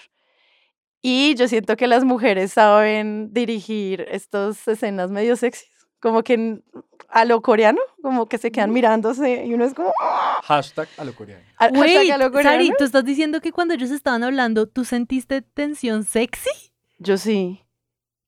y 1.01 1.35
yo 1.35 1.47
siento 1.47 1.75
que 1.77 1.87
las 1.87 2.03
mujeres 2.03 2.53
saben 2.53 3.31
dirigir 3.33 4.05
estas 4.09 4.67
escenas 4.67 5.11
medio 5.11 5.35
sexys, 5.35 5.69
como 5.99 6.23
que 6.23 6.59
a 7.09 7.25
lo 7.25 7.41
coreano, 7.41 7.79
como 8.01 8.25
que 8.27 8.37
se 8.37 8.51
quedan 8.51 8.71
mirándose 8.71 9.45
y 9.45 9.53
uno 9.53 9.63
es 9.65 9.73
como... 9.73 9.93
¡ah! 10.01 10.39
Hashtag 10.43 10.87
a 10.97 11.03
lo 11.05 11.15
coreano. 11.15 11.43
A- 11.57 11.69
Wait, 11.73 12.11
a 12.11 12.17
lo 12.17 12.31
coreano. 12.31 12.49
Sari, 12.57 12.71
¿tú 12.77 12.83
estás 12.83 13.05
diciendo 13.05 13.39
que 13.41 13.51
cuando 13.51 13.73
ellos 13.73 13.91
estaban 13.91 14.23
hablando, 14.23 14.67
tú 14.67 14.83
sentiste 14.85 15.41
tensión 15.41 16.03
sexy? 16.03 16.49
Yo 16.99 17.17
sí. 17.17 17.61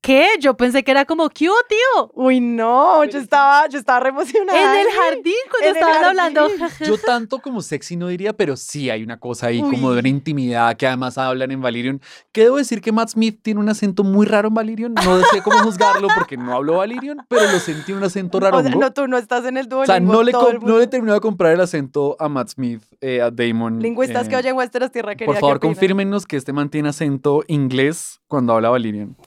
¿Qué? 0.02 0.26
Yo 0.40 0.56
pensé 0.56 0.84
que 0.84 0.92
era 0.92 1.04
como, 1.04 1.30
¿qué 1.30 1.50
hubo, 1.50 1.58
tío? 1.68 2.12
Uy, 2.14 2.40
no, 2.40 3.04
yo 3.04 3.20
estaba, 3.20 3.68
yo 3.68 3.78
estaba 3.78 4.00
re 4.00 4.10
emocionada. 4.10 4.80
En 4.82 4.88
el 4.88 4.94
jardín, 4.94 5.34
cuando 5.52 5.68
En 5.70 5.76
estaban 5.76 6.06
hablando. 6.06 6.48
Yo 6.86 6.98
tanto 6.98 7.40
como 7.40 7.62
sexy 7.62 7.98
no 7.98 8.08
diría, 8.08 8.32
pero 8.32 8.56
sí 8.56 8.90
hay 8.90 9.04
una 9.04 9.20
cosa 9.20 9.48
ahí 9.48 9.60
como 9.62 9.92
de 9.92 10.00
una 10.00 10.08
intimidad 10.08 10.78
que 10.78 10.88
además 10.88 11.18
hablan 11.18 11.52
en 11.52 11.62
Valyrian. 11.62 12.02
Que 12.32 12.44
debo 12.44 12.56
decir 12.56 12.80
que 12.80 12.94
Matt 12.94 13.10
Smith 13.10 13.40
tiene 13.42 13.60
un 13.60 13.68
acento 13.68 14.06
muy 14.06 14.26
raro 14.26 14.48
en 14.48 14.54
Valyrian. 14.54 14.94
No 14.94 15.20
sé 15.26 15.42
cómo 15.44 15.60
juzgarlo 15.60 16.08
porque 16.16 16.38
no 16.38 16.54
hablo 16.56 16.78
Valyrian, 16.78 17.18
pero 17.28 17.52
lo 17.52 17.60
sentí 17.60 17.92
un 17.92 18.04
acento 18.04 18.40
raro. 18.40 18.60
O 18.60 18.64
sea, 18.64 18.74
no, 18.74 18.94
tú 18.94 19.06
no 19.08 19.18
estás 19.18 19.44
en 19.46 19.58
el 19.58 19.66
O 19.66 19.70
Duolingo. 19.70 19.86
sea, 19.86 20.00
no 20.00 20.24
le, 20.24 20.32
no 20.32 20.80
le 20.80 20.88
terminado 20.88 21.18
de 21.18 21.22
comprar 21.22 21.52
el 21.52 21.60
acento 21.60 22.16
a 22.20 22.30
Matt 22.30 22.50
Smith, 22.52 22.82
eh, 23.02 23.22
a 23.22 23.32
Damon. 23.32 23.80
Lingüistas 23.80 24.30
que 24.30 24.36
eh, 24.36 24.38
oyen 24.38 24.56
Westeros 24.56 24.92
Tierra 24.92 25.16
Querida. 25.16 25.26
Por 25.26 25.36
¿qué 25.36 25.42
favor, 25.42 25.58
opinan? 25.58 25.74
confírmenos 25.76 26.26
que 26.26 26.38
este 26.38 26.54
man 26.54 26.70
tiene 26.70 26.88
acento 26.88 27.44
inglés 27.48 28.22
cuando 28.28 28.54
habla 28.54 28.70
Valyrian. 28.70 29.18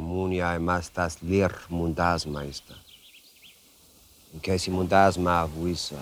Munia 0.00 0.54
e 0.54 0.58
mastas 0.58 1.18
lir 1.22 1.50
mundasmeister. 1.68 2.76
In 4.34 4.40
case 4.40 4.70
mundasma 4.70 5.46
vuisa. 5.46 5.96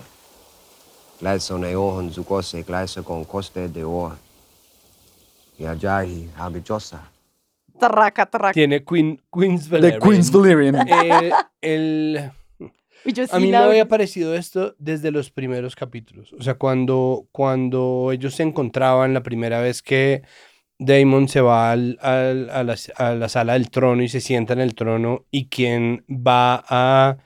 Gleison 1.21 1.65
e 1.65 1.75
ohon 1.77 2.11
zugose 2.11 2.63
gleise 2.63 3.03
con 3.03 3.25
coste 3.25 3.69
de 3.69 3.85
or. 3.85 4.17
Y 5.59 5.65
ajahi 5.65 6.29
habijosa. 6.37 7.11
Tarraca, 7.79 8.27
tarraca. 8.27 8.53
Tiene 8.53 8.85
Queen, 8.85 9.21
Queen's 9.33 9.69
De 9.69 9.77
Valerian. 9.77 10.01
Queen's 10.01 10.31
Valyrian. 10.31 10.89
Eh, 10.89 11.31
el, 11.61 12.33
Y 13.07 13.21
a 13.31 13.39
mí 13.39 13.51
me 13.51 13.57
había 13.57 13.87
parecido 13.87 14.35
esto 14.35 14.75
desde 14.79 15.13
los 15.13 15.31
primeros 15.31 15.77
capítulos. 15.77 16.33
O 16.33 16.43
sea, 16.43 16.55
cuando, 16.55 17.29
cuando 17.31 18.11
ellos 18.13 18.35
se 18.35 18.43
encontraban 18.43 19.15
la 19.15 19.23
primera 19.23 19.61
vez 19.61 19.81
que 19.81 20.23
Damon 20.79 21.29
se 21.29 21.41
va 21.41 21.73
al- 21.73 21.99
al- 22.03 22.51
a, 22.51 22.63
la, 22.65 22.77
a 22.97 23.15
la 23.15 23.29
sala 23.29 23.55
del 23.55 23.71
trono 23.71 24.03
y 24.03 24.09
se 24.09 24.21
sienta 24.21 24.53
en 24.53 24.61
el 24.61 24.75
trono 24.75 25.25
y 25.31 25.49
quien 25.49 26.05
va 26.11 26.65
a, 26.69 27.17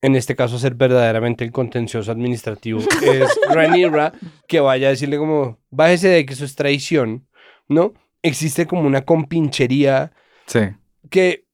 en 0.00 0.16
este 0.16 0.34
caso, 0.34 0.58
ser 0.58 0.74
verdaderamente 0.74 1.44
el 1.44 1.52
contencioso 1.52 2.10
administrativo 2.10 2.80
es 3.04 3.28
Rhaenyra, 3.50 4.12
que 4.48 4.60
vaya 4.60 4.86
a 4.88 4.90
decirle 4.90 5.18
como, 5.18 5.58
bájese 5.70 6.08
de 6.08 6.24
que 6.26 6.32
eso 6.32 6.44
es 6.44 6.56
traición, 6.56 7.26
¿no? 7.68 7.92
Existe 8.22 8.66
como 8.66 8.82
una 8.82 9.02
compinchería 9.04 10.12
Sí. 10.46 10.60
que, 11.10 11.44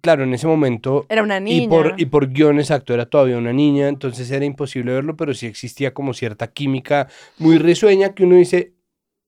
claro, 0.00 0.24
en 0.24 0.32
ese 0.34 0.46
momento 0.46 1.06
Era 1.08 1.22
una 1.22 1.40
niña. 1.40 1.64
y 1.64 1.68
por, 1.68 1.94
y 1.98 2.06
por 2.06 2.28
guion 2.32 2.58
exacto, 2.60 2.94
era 2.94 3.06
todavía 3.06 3.36
una 3.36 3.52
niña, 3.52 3.88
entonces 3.88 4.30
era 4.30 4.44
imposible 4.44 4.92
verlo, 4.92 5.16
pero 5.16 5.34
sí 5.34 5.46
existía 5.46 5.92
como 5.92 6.14
cierta 6.14 6.52
química 6.52 7.08
muy 7.38 7.58
risueña 7.58 8.14
que 8.14 8.24
uno 8.24 8.36
dice, 8.36 8.74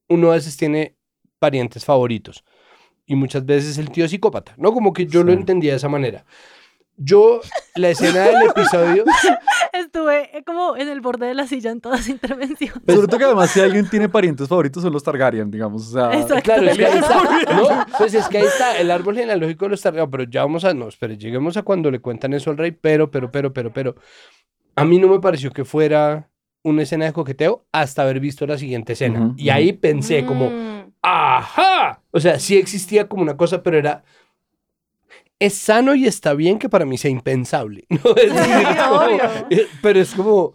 uno 0.09 0.31
a 0.31 0.35
veces 0.35 0.57
tiene 0.57 0.96
parientes 1.40 1.85
favoritos. 1.85 2.44
Y 3.07 3.16
muchas 3.16 3.44
veces 3.44 3.76
el 3.79 3.90
tío 3.90 4.07
psicópata, 4.07 4.55
¿no? 4.57 4.72
Como 4.72 4.92
que 4.92 5.07
yo 5.07 5.24
lo 5.24 5.33
Sí. 5.33 5.38
entendía 5.38 5.72
de 5.72 5.79
esa 5.79 5.88
manera. 5.88 6.24
Yo, 7.03 7.40
la 7.76 7.88
escena 7.88 8.20
del 8.24 8.50
episodio, 8.50 9.05
Estuve 9.72 10.37
eh, 10.37 10.42
como 10.44 10.76
en 10.76 10.88
el 10.88 11.00
borde 11.00 11.26
de 11.26 11.35
la 11.35 11.46
silla 11.46 11.70
en 11.70 11.81
toda 11.81 11.96
su 12.03 12.11
intervención. 12.11 12.74
Sobre 12.87 13.07
todo 13.07 13.18
que 13.18 13.24
además 13.24 13.50
si 13.50 13.61
alguien 13.61 13.88
tiene 13.88 14.09
parientes 14.09 14.46
favoritos 14.48 14.83
son 14.83 14.92
los 14.92 15.03
Targaryen, 15.03 15.50
digamos. 15.50 15.88
O 15.88 15.92
sea, 15.92 16.12
Exacto. 16.20 16.42
claro, 16.42 16.62
es 16.68 16.76
que 16.76 16.87
ahí 16.87 16.98
está, 16.98 17.22
¿no? 17.55 17.87
Pues 17.96 18.12
es 18.14 18.29
que 18.29 18.38
ahí 18.38 18.44
está 18.44 18.79
el 18.79 18.90
árbol 18.90 19.14
genealógico 19.16 19.64
de 19.64 19.70
los 19.70 19.81
Targaryen, 19.81 20.11
pero 20.11 20.24
ya 20.24 20.42
vamos 20.42 20.64
a, 20.64 20.74
no, 20.74 20.88
espere, 20.88 21.16
lleguemos 21.16 21.57
a 21.57 21.62
cuando 21.62 21.90
le 21.90 22.00
cuentan 22.00 22.35
eso 22.35 22.50
al 22.50 22.59
rey, 22.59 22.72
pero, 22.72 23.11
pero, 23.11 23.31
pero, 23.31 23.53
pero, 23.53 23.72
pero, 23.72 23.94
a 24.76 24.85
mí 24.85 24.98
no 24.98 25.09
me 25.09 25.20
pareció 25.20 25.50
que 25.53 25.64
fuera 25.64 26.29
una 26.62 26.83
escena 26.83 27.07
de 27.07 27.12
coqueteo 27.12 27.64
hasta 27.73 28.03
haber 28.03 28.20
visto 28.20 28.46
la 28.46 28.59
siguiente 28.59 28.92
escena. 28.94 29.35
Y 29.37 29.49
ahí 29.51 29.73
pensé 29.73 30.25
como, 30.27 30.51
Mm. 30.51 30.92
¡ajá! 31.03 32.03
O 32.11 32.20
sea, 32.20 32.38
sí 32.38 32.57
existía 32.59 33.09
como 33.09 33.23
una 33.23 33.37
cosa, 33.37 33.62
pero 33.62 33.79
era... 33.79 34.05
Es 35.38 35.55
sano 35.55 35.94
y 35.94 36.07
está 36.07 36.35
bien 36.35 36.59
que 36.59 36.68
para 36.68 36.85
mí 36.85 36.99
sea 36.99 37.11
impensable, 37.11 37.87
¿no? 37.88 38.14
Es 38.16 38.33
decir, 38.35 38.66
como- 38.77 38.96
obvio. 39.01 39.20
eh, 39.51 39.66
pero 39.83 40.01
es 40.01 40.14
como... 40.14 40.55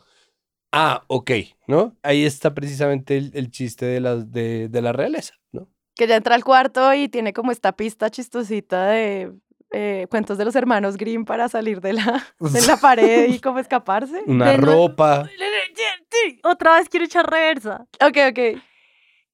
Ah, 0.72 1.04
ok, 1.08 1.32
¿no? 1.68 1.96
Ahí 2.04 2.26
está 2.26 2.54
precisamente 2.54 3.18
el, 3.18 3.32
el 3.34 3.50
chiste 3.50 3.86
de 3.86 4.00
la, 4.02 4.18
de, 4.18 4.68
de 4.68 4.82
la 4.82 4.92
realeza, 4.92 5.34
¿no? 5.54 5.70
Que 5.96 6.06
ya 6.06 6.18
entra 6.18 6.36
al 6.36 6.44
cuarto 6.44 6.94
y 6.94 7.08
tiene 7.08 7.32
como 7.32 7.52
esta 7.54 7.72
pista 7.78 8.10
chistosita 8.12 8.88
de 8.88 9.32
eh, 9.72 10.08
cuentos 10.10 10.38
de 10.38 10.46
los 10.46 10.56
hermanos 10.56 10.98
Grimm 10.98 11.26
para 11.26 11.50
salir 11.50 11.82
de 11.82 11.94
la, 11.94 12.24
de 12.40 12.62
la 12.68 12.78
pared 12.78 13.30
y 13.34 13.40
como 13.40 13.60
escaparse. 13.60 14.24
Una 14.28 14.52
De 14.52 14.58
no- 14.58 14.68
ropa. 14.68 15.28
Otra 16.44 16.76
vez 16.76 16.90
quiero 16.90 17.06
echar 17.06 17.30
reversa. 17.30 17.86
Ok, 18.02 18.18
ok. 18.32 18.62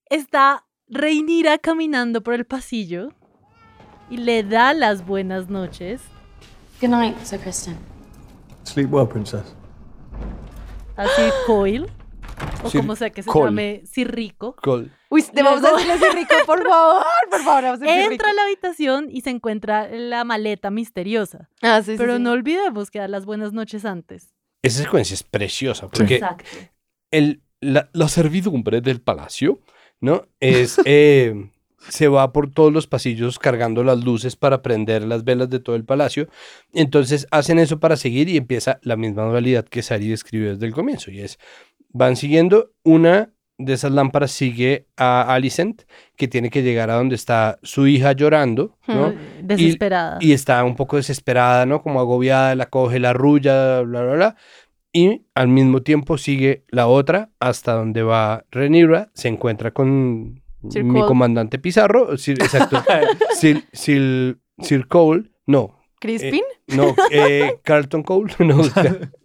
Está 0.09 0.65
Reinira 0.87 1.57
caminando 1.57 2.21
por 2.21 2.33
el 2.33 2.45
pasillo 2.45 3.13
y 4.09 4.17
le 4.17 4.43
da 4.43 4.73
las 4.73 5.05
buenas 5.05 5.47
noches 5.49 6.01
Good 6.81 6.89
night, 6.89 7.17
Sir 7.23 7.39
Kristen. 7.39 7.77
Sleep 8.63 8.91
well, 8.91 9.07
princess. 9.07 9.55
a 10.97 11.07
Sir 11.07 11.31
Coyle, 11.47 11.87
o 12.63 12.69
Sir 12.69 12.81
como 12.81 12.95
sea 12.95 13.09
que 13.09 13.23
se 13.23 13.29
Cole. 13.29 13.45
llame 13.45 13.81
Sir 13.85 14.11
Rico. 14.13 14.55
Col- 14.61 14.91
Uy, 15.09 15.23
te 15.23 15.43
vamos 15.43 15.63
a 15.63 15.71
decirle 15.73 15.93
así 15.93 16.05
rico, 16.15 16.33
por 16.45 16.63
favor, 16.67 17.03
por 17.29 17.41
favor, 17.43 17.63
vamos 17.63 17.81
a 17.81 17.85
decir 17.85 17.99
rico. 18.01 18.11
Entra 18.13 18.29
a 18.29 18.33
la 18.33 18.43
habitación 18.43 19.07
y 19.11 19.21
se 19.21 19.29
encuentra 19.29 19.89
la 19.89 20.23
maleta 20.23 20.71
misteriosa. 20.71 21.49
Ah, 21.61 21.81
sí, 21.83 21.91
sí, 21.93 21.97
Pero 21.97 22.17
sí. 22.17 22.23
no 22.23 22.31
olvidemos 22.31 22.89
que 22.91 22.99
dar 22.99 23.09
las 23.09 23.25
buenas 23.25 23.51
noches 23.53 23.83
antes. 23.85 24.33
Esa 24.63 24.83
secuencia 24.83 25.13
es 25.15 25.23
preciosa 25.23 25.87
porque 25.89 26.15
Exacto. 26.15 26.45
el, 27.11 27.41
la, 27.59 27.89
la 27.93 28.07
servidumbre 28.07 28.79
del 28.81 29.01
palacio, 29.01 29.59
¿no? 29.99 30.27
Es, 30.39 30.79
eh, 30.85 31.49
se 31.89 32.07
va 32.07 32.31
por 32.31 32.51
todos 32.53 32.71
los 32.71 32.85
pasillos 32.85 33.39
cargando 33.39 33.83
las 33.83 34.03
luces 34.03 34.35
para 34.35 34.61
prender 34.61 35.01
las 35.03 35.23
velas 35.23 35.49
de 35.49 35.59
todo 35.59 35.75
el 35.75 35.83
palacio. 35.83 36.27
Entonces 36.73 37.25
hacen 37.31 37.57
eso 37.57 37.79
para 37.79 37.97
seguir 37.97 38.29
y 38.29 38.37
empieza 38.37 38.79
la 38.83 38.95
misma 38.95 39.25
modalidad 39.25 39.65
que 39.65 39.81
Sari 39.81 40.07
describió 40.09 40.51
desde 40.53 40.67
el 40.67 40.73
comienzo. 40.73 41.09
Y 41.09 41.21
es, 41.21 41.39
van 41.93 42.15
siguiendo, 42.15 42.71
una 42.83 43.29
de 43.57 43.73
esas 43.73 43.91
lámparas 43.91 44.31
sigue 44.31 44.87
a 44.97 45.33
Alicent, 45.33 45.83
que 46.15 46.27
tiene 46.27 46.49
que 46.49 46.63
llegar 46.63 46.89
a 46.89 46.95
donde 46.95 47.13
está 47.15 47.59
su 47.61 47.85
hija 47.85 48.11
llorando, 48.13 48.75
¿no? 48.87 49.13
Desesperada. 49.43 50.17
Y 50.19 50.31
está 50.33 50.63
un 50.63 50.75
poco 50.75 50.97
desesperada, 50.97 51.65
¿no? 51.67 51.83
Como 51.83 51.99
agobiada, 51.99 52.55
la 52.55 52.65
coge, 52.67 52.99
la 52.99 53.11
arrulla, 53.11 53.81
bla, 53.81 54.01
bla, 54.01 54.13
bla. 54.13 54.35
Y 54.93 55.25
al 55.35 55.47
mismo 55.47 55.83
tiempo 55.83 56.17
sigue 56.17 56.65
la 56.69 56.87
otra 56.87 57.29
hasta 57.39 57.73
donde 57.73 58.01
va 58.03 58.45
Renira, 58.51 59.11
se 59.13 59.27
encuentra 59.27 59.71
con 59.71 60.41
Sir 60.69 60.83
mi 60.83 60.93
Cole. 60.99 61.05
comandante 61.05 61.59
Pizarro, 61.59 62.17
Sir- 62.17 62.41
exacto, 62.41 62.83
Sir, 63.39 63.63
Sir- 63.71 64.37
Sir 64.59 64.87
Cole, 64.87 65.31
no, 65.45 65.77
¿Crispin? 65.99 66.41
No, 66.75 66.95
eh, 67.11 67.57
Carlton 67.63 68.03
Cole, 68.03 68.33
no, 68.39 68.61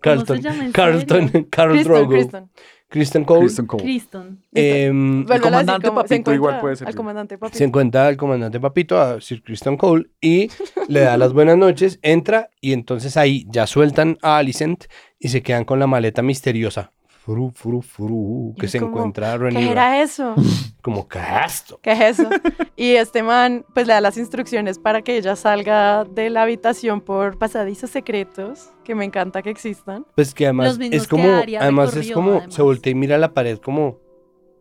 Carlton, 0.00 0.40
llama 0.40 0.64
en 0.66 0.72
Carlton, 0.72 1.28
Carl 1.50 1.72
Kristen, 1.72 1.92
Drogo, 1.92 2.10
Kristen. 2.10 2.50
Kristen 2.88 3.24
Cole, 3.24 3.40
Kristen 3.40 3.66
Cole. 3.66 3.82
Criston. 3.82 4.44
Vuélvelo 4.52 5.26
a 5.26 5.26
decir 5.26 5.40
comandante 5.42 5.88
como- 5.88 6.00
se 6.02 6.08
Papito 6.08 6.34
igual 6.34 6.50
encuentra 6.54 6.60
puede 6.60 6.76
ser, 6.76 6.86
Al 6.86 6.92
sí. 6.92 6.96
comandante 6.96 7.38
Papito. 7.38 7.58
se 7.58 7.64
encuentra 7.64 8.06
al 8.06 8.16
comandante 8.16 8.60
Papito, 8.60 9.00
a 9.00 9.20
Sir 9.20 9.42
Kristen 9.42 9.76
Cole, 9.76 10.06
y 10.20 10.50
le 10.88 11.00
da 11.00 11.16
las 11.16 11.32
buenas 11.32 11.58
noches, 11.58 11.98
entra, 12.02 12.50
y 12.60 12.72
entonces 12.72 13.16
ahí 13.16 13.44
ya 13.50 13.66
sueltan 13.66 14.18
a 14.22 14.36
Alicent 14.38 14.84
y 15.18 15.28
se 15.28 15.42
quedan 15.42 15.64
con 15.64 15.80
la 15.80 15.86
maleta 15.88 16.22
misteriosa. 16.22 16.92
Furu, 17.26 17.50
furu, 17.52 17.82
furu, 17.82 18.54
que 18.56 18.68
se 18.68 18.78
como, 18.78 18.92
encuentra 18.92 19.32
a 19.32 19.48
¿Qué 19.48 19.68
era 19.68 20.00
eso? 20.00 20.36
Como, 20.80 21.08
¿qué 21.08 21.18
es 21.18 21.54
esto? 21.54 21.80
¿Qué 21.82 21.90
es 21.90 22.00
eso? 22.00 22.30
Y 22.76 22.90
este 22.92 23.24
man 23.24 23.64
pues 23.74 23.88
le 23.88 23.94
da 23.94 24.00
las 24.00 24.16
instrucciones 24.16 24.78
para 24.78 25.02
que 25.02 25.16
ella 25.16 25.34
salga 25.34 26.04
de 26.04 26.30
la 26.30 26.42
habitación 26.42 27.00
por 27.00 27.36
pasadizos 27.38 27.90
secretos, 27.90 28.70
que 28.84 28.94
me 28.94 29.04
encanta 29.04 29.42
que 29.42 29.50
existan. 29.50 30.06
Pues 30.14 30.34
que 30.34 30.44
además 30.44 30.78
es 30.80 31.08
como, 31.08 31.28
además 31.28 31.96
es 31.96 32.12
como, 32.12 32.32
además. 32.32 32.54
se 32.54 32.62
voltea 32.62 32.92
y 32.92 32.94
mira 32.94 33.16
a 33.16 33.18
la 33.18 33.34
pared 33.34 33.58
como, 33.58 33.98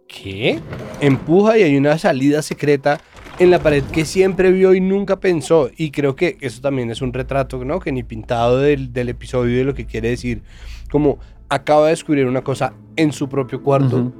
¿qué? 0.08 0.60
Empuja 1.02 1.60
y 1.60 1.64
hay 1.64 1.78
una 1.78 2.00
salida 2.00 2.42
secreta 2.42 3.00
en 3.38 3.52
la 3.52 3.60
pared 3.60 3.84
que 3.84 4.06
siempre 4.06 4.50
vio 4.52 4.74
y 4.74 4.82
nunca 4.82 5.20
pensó. 5.20 5.70
Y 5.78 5.92
creo 5.92 6.16
que 6.16 6.38
eso 6.42 6.62
también 6.62 6.90
es 6.90 7.04
un 7.04 7.14
retrato, 7.14 7.64
¿no? 7.64 7.80
Que 7.80 7.92
ni 7.92 8.02
pintado 8.02 8.60
del, 8.60 8.92
del 8.92 9.10
episodio 9.10 9.54
y 9.54 9.58
de 9.58 9.64
lo 9.66 9.76
que 9.76 9.86
quiere 9.86 10.10
decir. 10.10 10.42
Como 10.90 11.20
acaba 11.50 11.86
de 11.86 11.92
descubrir 11.92 12.26
una 12.28 12.44
cosa 12.44 12.74
en 12.96 13.12
su 13.12 13.28
propio 13.30 13.62
cuarto 13.62 14.12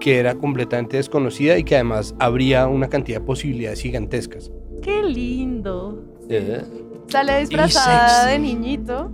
que 0.00 0.18
era 0.18 0.34
completamente 0.34 0.96
desconocida 0.98 1.56
y 1.58 1.64
que 1.64 1.74
además 1.76 2.14
habría 2.18 2.68
una 2.68 2.88
cantidad 2.88 3.20
de 3.20 3.24
posibilidades 3.26 3.80
gigantescas. 3.80 4.50
Qué 4.82 5.02
lindo. 5.02 6.04
Eh, 6.28 6.62
Sale 7.08 7.40
disfrazada 7.40 8.26
de 8.26 8.38
niñito. 8.38 9.10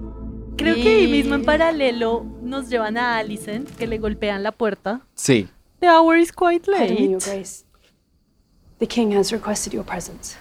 Creo 0.57 0.75
que 0.75 0.96
ahí 0.96 1.05
Y- 1.05 1.12
mismo 1.12 1.35
en 1.35 1.44
paralelo 1.44 2.25
nos 2.42 2.68
llevan 2.68 2.96
a 2.96 3.18
Alicent, 3.18 3.70
que 3.77 3.87
le 3.87 3.98
golpean 3.98 4.42
la 4.42 4.53
puerta. 4.53 5.01
Sí. 5.14 5.48
The 5.81 5.88
hour 5.88 6.18
is 6.18 6.33
quite 6.33 6.70
late. 6.70 6.94
Your 7.09 7.20
Grace. 7.22 7.64
The 8.79 8.87
king 8.87 9.12
has 9.16 9.31
requested 9.31 9.72
your 9.72 9.85
presence. 9.85 10.37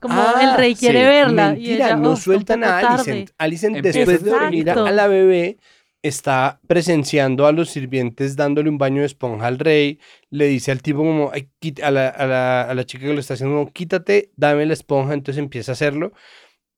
Como 0.00 0.14
Ah, 0.14 0.40
el 0.42 0.56
rey 0.56 0.74
quiere 0.74 1.00
sí. 1.00 1.06
verla. 1.06 1.48
y 1.48 1.52
Mentira, 1.52 1.86
ella, 1.88 1.96
no 1.96 2.12
"Oh, 2.12 2.16
sueltan 2.16 2.64
a 2.64 2.80
tarde". 2.80 3.12
Alicent. 3.12 3.30
Alicent, 3.38 3.76
después 3.78 4.22
de 4.24 4.30
dormir 4.30 4.70
a 4.70 4.90
la 4.92 5.06
bebé, 5.08 5.58
está 6.02 6.60
presenciando 6.66 7.46
a 7.46 7.52
los 7.52 7.70
sirvientes 7.70 8.36
dándole 8.36 8.70
un 8.70 8.78
baño 8.78 9.00
de 9.00 9.06
esponja 9.06 9.46
al 9.46 9.58
rey. 9.58 9.98
Le 10.30 10.46
dice 10.46 10.70
al 10.72 10.80
tipo 10.82 11.00
como, 11.00 11.30
"Ay, 11.32 11.48
quit- 11.60 11.82
a, 11.82 11.90
la, 11.90 12.08
a 12.08 12.26
la- 12.26 12.62
a 12.62 12.74
la 12.74 12.84
chica 12.86 13.06
que 13.06 13.12
lo 13.12 13.20
está 13.20 13.34
haciendo, 13.34 13.56
como, 13.58 13.70
quítate, 13.72 14.30
dame 14.36 14.64
la 14.66 14.72
esponja. 14.72 15.14
Entonces 15.14 15.38
empieza 15.42 15.72
a 15.72 15.74
hacerlo. 15.74 16.12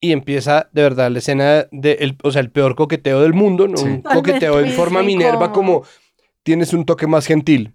Y 0.01 0.11
empiesa 0.11 0.69
de 0.73 0.83
verdad 0.83 1.13
la 1.13 1.19
escena 1.21 1.69
de, 1.71 1.93
el, 2.01 2.17
o 2.25 2.33
sea, 2.33 2.41
el 2.41 2.51
peor 2.51 2.75
coqueteo 2.75 3.21
del 3.23 3.35
mundo, 3.35 3.69
¿no? 3.69 3.77
Sí. 3.77 3.85
Un 3.87 4.03
coqueteo 4.03 4.59
en 4.59 4.71
forma 4.71 5.01
Minerva 5.05 5.53
como 5.53 5.85
tienes 6.42 6.72
un 6.72 6.85
toque 6.85 7.07
más 7.07 7.26
gentil. 7.26 7.74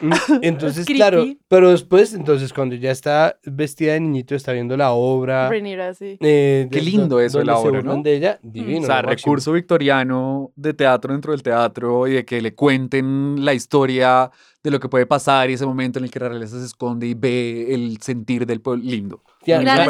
Mm, 0.00 0.12
Entonces, 0.42 0.86
claro, 0.86 1.24
pero 1.48 1.70
después, 1.70 2.14
entonces, 2.14 2.52
cuando 2.52 2.74
ya 2.76 2.90
está 2.90 3.38
vestida 3.44 3.94
de 3.94 4.00
niñito, 4.00 4.34
está 4.34 4.52
viendo 4.52 4.76
la 4.76 4.92
obra. 4.92 5.48
Rhaenyra, 5.48 5.94
sí. 5.94 6.16
eh, 6.20 6.68
Qué 6.70 6.80
lindo 6.80 7.16
do- 7.16 7.20
eso 7.20 7.38
de 7.38 7.44
la 7.46 7.58
obra, 7.58 7.82
¿no? 7.82 8.02
de 8.02 8.14
ella, 8.16 8.38
divino. 8.42 8.82
o 8.82 8.86
sea, 8.86 9.02
recurso 9.02 9.52
victoriano 9.52 10.52
de 10.56 10.74
teatro 10.74 11.12
dentro 11.12 11.32
del 11.32 11.42
teatro 11.42 12.06
y 12.06 12.12
de 12.12 12.24
que 12.24 12.40
le 12.40 12.54
cuenten 12.54 13.44
la 13.44 13.54
historia 13.54 14.30
de 14.62 14.70
lo 14.70 14.78
que 14.78 14.88
puede 14.88 15.06
pasar 15.06 15.48
y 15.50 15.54
ese 15.54 15.64
momento 15.66 15.98
en 15.98 16.04
el 16.04 16.10
que 16.10 16.20
la 16.20 16.28
realeza 16.28 16.58
se 16.58 16.66
esconde 16.66 17.06
y 17.06 17.14
ve 17.14 17.72
el 17.74 17.98
sentir 18.02 18.46
del 18.46 18.60
pueblo. 18.60 18.84
Lindo. 18.84 19.22
Fila. 19.42 19.86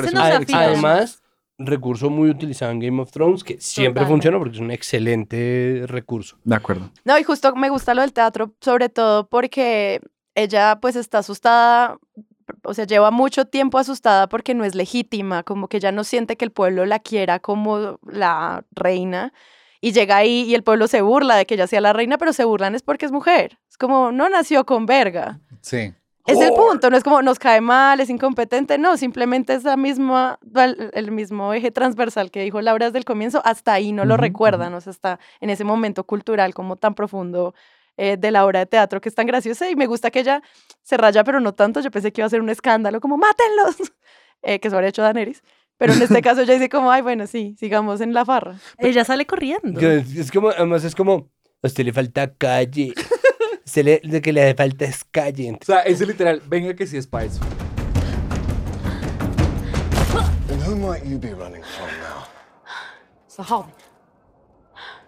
Además, 0.52 1.22
recurso 1.60 2.10
muy 2.10 2.30
utilizado 2.30 2.72
en 2.72 2.80
Game 2.80 3.00
of 3.00 3.10
Thrones, 3.12 3.44
que 3.44 3.60
siempre 3.60 4.00
Totalmente. 4.00 4.12
funciona 4.12 4.38
porque 4.38 4.56
es 4.56 4.60
un 4.60 4.70
excelente 4.70 5.84
recurso. 5.86 6.38
De 6.44 6.56
acuerdo. 6.56 6.90
No, 7.04 7.18
y 7.18 7.22
justo 7.22 7.54
me 7.54 7.68
gusta 7.68 7.94
lo 7.94 8.00
del 8.00 8.12
teatro, 8.12 8.54
sobre 8.60 8.88
todo 8.88 9.28
porque 9.28 10.00
ella 10.34 10.78
pues 10.80 10.96
está 10.96 11.18
asustada, 11.18 11.98
o 12.64 12.74
sea, 12.74 12.86
lleva 12.86 13.10
mucho 13.10 13.44
tiempo 13.44 13.78
asustada 13.78 14.28
porque 14.28 14.54
no 14.54 14.64
es 14.64 14.74
legítima, 14.74 15.42
como 15.42 15.68
que 15.68 15.80
ya 15.80 15.92
no 15.92 16.02
siente 16.04 16.36
que 16.36 16.44
el 16.44 16.50
pueblo 16.50 16.86
la 16.86 16.98
quiera 16.98 17.38
como 17.38 17.98
la 18.06 18.64
reina. 18.72 19.32
Y 19.82 19.92
llega 19.92 20.16
ahí 20.16 20.42
y 20.42 20.54
el 20.54 20.62
pueblo 20.62 20.88
se 20.88 21.00
burla 21.00 21.36
de 21.36 21.46
que 21.46 21.54
ella 21.54 21.66
sea 21.66 21.80
la 21.80 21.94
reina, 21.94 22.18
pero 22.18 22.34
se 22.34 22.44
burlan 22.44 22.74
es 22.74 22.82
porque 22.82 23.06
es 23.06 23.12
mujer. 23.12 23.58
Es 23.70 23.78
como, 23.78 24.12
no 24.12 24.28
nació 24.28 24.66
con 24.66 24.84
verga. 24.84 25.40
Sí. 25.62 25.94
Es 26.30 26.40
el 26.40 26.52
punto, 26.54 26.90
no 26.90 26.96
es 26.96 27.04
como 27.04 27.22
nos 27.22 27.38
cae 27.38 27.60
mal, 27.60 28.00
es 28.00 28.10
incompetente, 28.10 28.78
no, 28.78 28.96
simplemente 28.96 29.54
es 29.54 29.64
la 29.64 29.76
misma, 29.76 30.38
el, 30.92 31.12
mismo 31.12 31.52
eje 31.52 31.70
transversal 31.70 32.30
que 32.30 32.42
dijo 32.42 32.60
Laura 32.60 32.86
desde 32.86 32.98
el 32.98 33.04
comienzo, 33.04 33.42
hasta 33.44 33.72
ahí 33.72 33.92
no 33.92 34.04
lo 34.04 34.16
recuerdan, 34.16 34.72
o 34.74 34.80
sea, 34.80 34.90
está 34.90 35.18
en 35.40 35.50
ese 35.50 35.64
momento 35.64 36.04
cultural 36.04 36.54
como 36.54 36.76
tan 36.76 36.94
profundo 36.94 37.54
eh, 37.96 38.16
de 38.16 38.30
la 38.30 38.44
obra 38.44 38.60
de 38.60 38.66
teatro 38.66 39.00
que 39.00 39.08
es 39.08 39.14
tan 39.14 39.26
graciosa 39.26 39.68
y 39.68 39.76
me 39.76 39.86
gusta 39.86 40.10
que 40.10 40.20
ella 40.20 40.42
se 40.82 40.96
raya, 40.96 41.24
pero 41.24 41.40
no 41.40 41.54
tanto, 41.54 41.80
yo 41.80 41.90
pensé 41.90 42.12
que 42.12 42.20
iba 42.20 42.26
a 42.26 42.30
ser 42.30 42.40
un 42.40 42.50
escándalo, 42.50 43.00
como 43.00 43.16
mátenlos, 43.16 43.76
eh, 44.42 44.60
que 44.60 44.68
eso 44.68 44.76
habría 44.76 44.90
hecho 44.90 45.02
Daenerys, 45.02 45.42
pero 45.76 45.94
en 45.94 46.02
este 46.02 46.20
caso 46.22 46.42
ella 46.42 46.54
dice 46.54 46.68
como, 46.68 46.90
ay, 46.90 47.02
bueno, 47.02 47.26
sí, 47.26 47.56
sigamos 47.58 48.00
en 48.00 48.12
la 48.12 48.24
farra. 48.24 48.56
Ella 48.78 49.04
sale 49.04 49.26
corriendo. 49.26 49.80
Es 49.80 50.30
como, 50.30 50.50
además 50.50 50.84
es 50.84 50.94
como, 50.94 51.30
a 51.62 51.66
usted 51.66 51.84
le 51.84 51.92
falta 51.92 52.34
calle. 52.34 52.94
Se 53.64 53.82
le, 53.84 54.00
lo 54.04 54.20
que 54.20 54.32
le 54.32 54.54
falta 54.54 54.84
es 54.84 55.04
calle. 55.04 55.52
O 55.60 55.64
sea, 55.64 55.80
ese 55.80 56.06
literal, 56.06 56.42
venga 56.46 56.74
que 56.74 56.86
sí 56.86 56.96
es 56.96 57.06
para 57.06 57.24
eso. 57.26 57.40
And 60.50 60.62
who 60.66 60.76
might 60.76 61.04
you 61.04 61.18
be 61.18 61.32
running 61.34 61.62
from 61.62 61.88
now? 62.02 62.24
It's 63.26 63.36
the 63.36 63.42
Hobbit. 63.42 63.74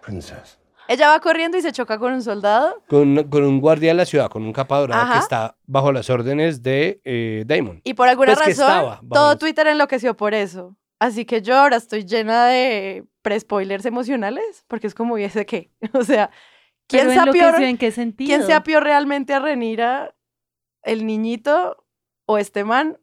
Princess. 0.01 0.57
Ella 0.87 1.09
va 1.09 1.19
corriendo 1.21 1.57
y 1.57 1.61
se 1.61 1.71
choca 1.71 1.97
con 1.97 2.13
un 2.13 2.21
soldado. 2.21 2.83
Con, 2.89 3.23
con 3.29 3.43
un 3.43 3.61
guardia 3.61 3.89
de 3.91 3.95
la 3.95 4.05
ciudad, 4.05 4.29
con 4.29 4.43
un 4.43 4.51
capa 4.51 4.79
dorada 4.79 5.13
que 5.13 5.19
está 5.19 5.55
bajo 5.65 5.91
las 5.93 6.09
órdenes 6.09 6.61
de 6.61 7.01
eh, 7.05 7.43
Daemon. 7.47 7.81
Y 7.85 7.93
por 7.93 8.09
alguna 8.09 8.33
Pues 8.35 8.57
razón, 8.57 9.07
todo 9.09 9.29
los- 9.31 9.39
Twitter 9.39 9.67
enloqueció 9.67 10.15
por 10.15 10.33
eso. 10.33 10.75
Así 10.99 11.25
que 11.25 11.41
yo 11.41 11.55
ahora 11.57 11.77
estoy 11.77 12.05
llena 12.05 12.47
de 12.47 13.05
pre-spoilers 13.21 13.85
emocionales, 13.85 14.63
porque 14.67 14.87
es 14.87 14.93
como, 14.93 15.17
¿y 15.17 15.23
ese 15.23 15.45
qué? 15.45 15.71
O 15.93 16.03
sea, 16.03 16.29
¿quién 16.87 17.07
Pero 17.07 17.13
se, 17.13 17.19
apió, 17.29 17.41
enloqueció 17.41 17.67
en 17.67 17.77
qué 17.77 17.91
sentido? 17.91 18.27
¿quién 18.27 18.43
se 18.43 18.53
apió 18.53 18.79
realmente 18.79 19.33
a 19.33 19.39
Renira? 19.39 20.15
¿El 20.83 21.05
niñito 21.05 21.85
o 22.25 22.37
este 22.37 22.63
man? 22.63 22.99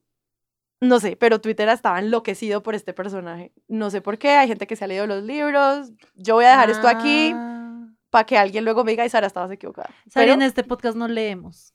No 0.82 0.98
sé, 0.98 1.16
pero 1.16 1.40
Twitter 1.40 1.68
estaba 1.68 1.98
enloquecido 1.98 2.62
por 2.62 2.74
este 2.74 2.92
personaje. 2.94 3.52
No 3.68 3.90
sé 3.90 4.00
por 4.00 4.16
qué, 4.18 4.30
hay 4.30 4.48
gente 4.48 4.66
que 4.66 4.76
se 4.76 4.84
ha 4.84 4.88
leído 4.88 5.06
los 5.06 5.22
libros. 5.22 5.92
Yo 6.14 6.34
voy 6.36 6.46
a 6.46 6.50
dejar 6.50 6.70
esto 6.70 6.88
aquí 6.88 7.32
Ah. 7.34 7.86
para 8.10 8.24
que 8.24 8.38
alguien 8.38 8.64
luego 8.64 8.82
me 8.82 8.92
diga, 8.92 9.04
y 9.04 9.10
Sara, 9.10 9.26
estabas 9.26 9.50
equivocada. 9.50 9.90
Sara, 10.08 10.24
Pero, 10.24 10.32
en 10.34 10.42
este 10.42 10.64
podcast 10.64 10.96
no 10.96 11.06
leemos. 11.06 11.74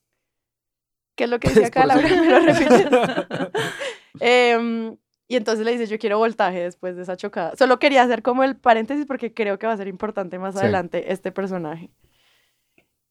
¿Qué 1.15 1.26
es 1.26 1.30
lo 1.30 1.39
que 1.39 1.48
Es 1.65 1.65
acá 1.65 1.86
Laura? 1.86 2.08
¿Me 2.10 2.30
lo 2.30 2.39
repites? 2.39 2.88
Em, 4.20 4.98
y 5.28 5.36
entonces 5.38 5.66
le 5.66 5.72
dice, 5.72 5.88
yo 5.88 5.98
quiero 5.98 6.18
voltaje 6.20 6.62
después 6.62 6.96
de 6.96 7.02
esa 7.04 7.18
chocada. 7.18 7.56
Solo 7.56 7.80
quería 7.80 8.04
hacer 8.04 8.22
como 8.22 8.44
el 8.44 8.56
paréntesis 8.56 9.06
porque 9.06 9.34
creo 9.34 9.58
que 9.60 9.68
va 9.68 9.74
a 9.74 9.78
ser 9.78 9.88
importante 9.88 10.38
más 10.40 10.54
Sí. 10.56 10.60
adelante 10.62 11.12
este 11.12 11.32
personaje. 11.32 11.90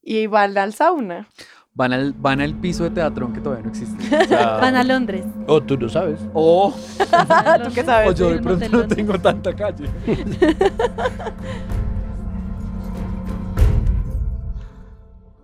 Y 0.03 0.27
van 0.27 0.57
al 0.59 0.73
sauna. 0.75 1.29
Van 1.77 1.93
al, 1.93 2.13
van 2.13 2.41
al 2.41 2.55
piso 2.55 2.85
de 2.85 2.91
teatro 2.91 3.33
que 3.33 3.41
todavía 3.41 3.65
no 3.65 3.71
existe. 3.71 4.17
O 4.23 4.25
sea, 4.27 4.59
Van 4.59 4.77
a 4.77 4.85
Londres. 4.85 5.25
O 5.49 5.61
tú 5.61 5.77
lo 5.77 5.89
sabes. 5.89 6.21
O, 6.35 6.73
¿Tú 7.65 7.73
qué 7.75 7.83
sabes? 7.83 8.11
o 8.11 8.13
yo 8.13 8.31
de 8.31 8.39
pronto 8.39 8.69
no 8.69 8.87
tengo 8.87 9.19
tanta 9.19 9.53
calle. 9.57 9.89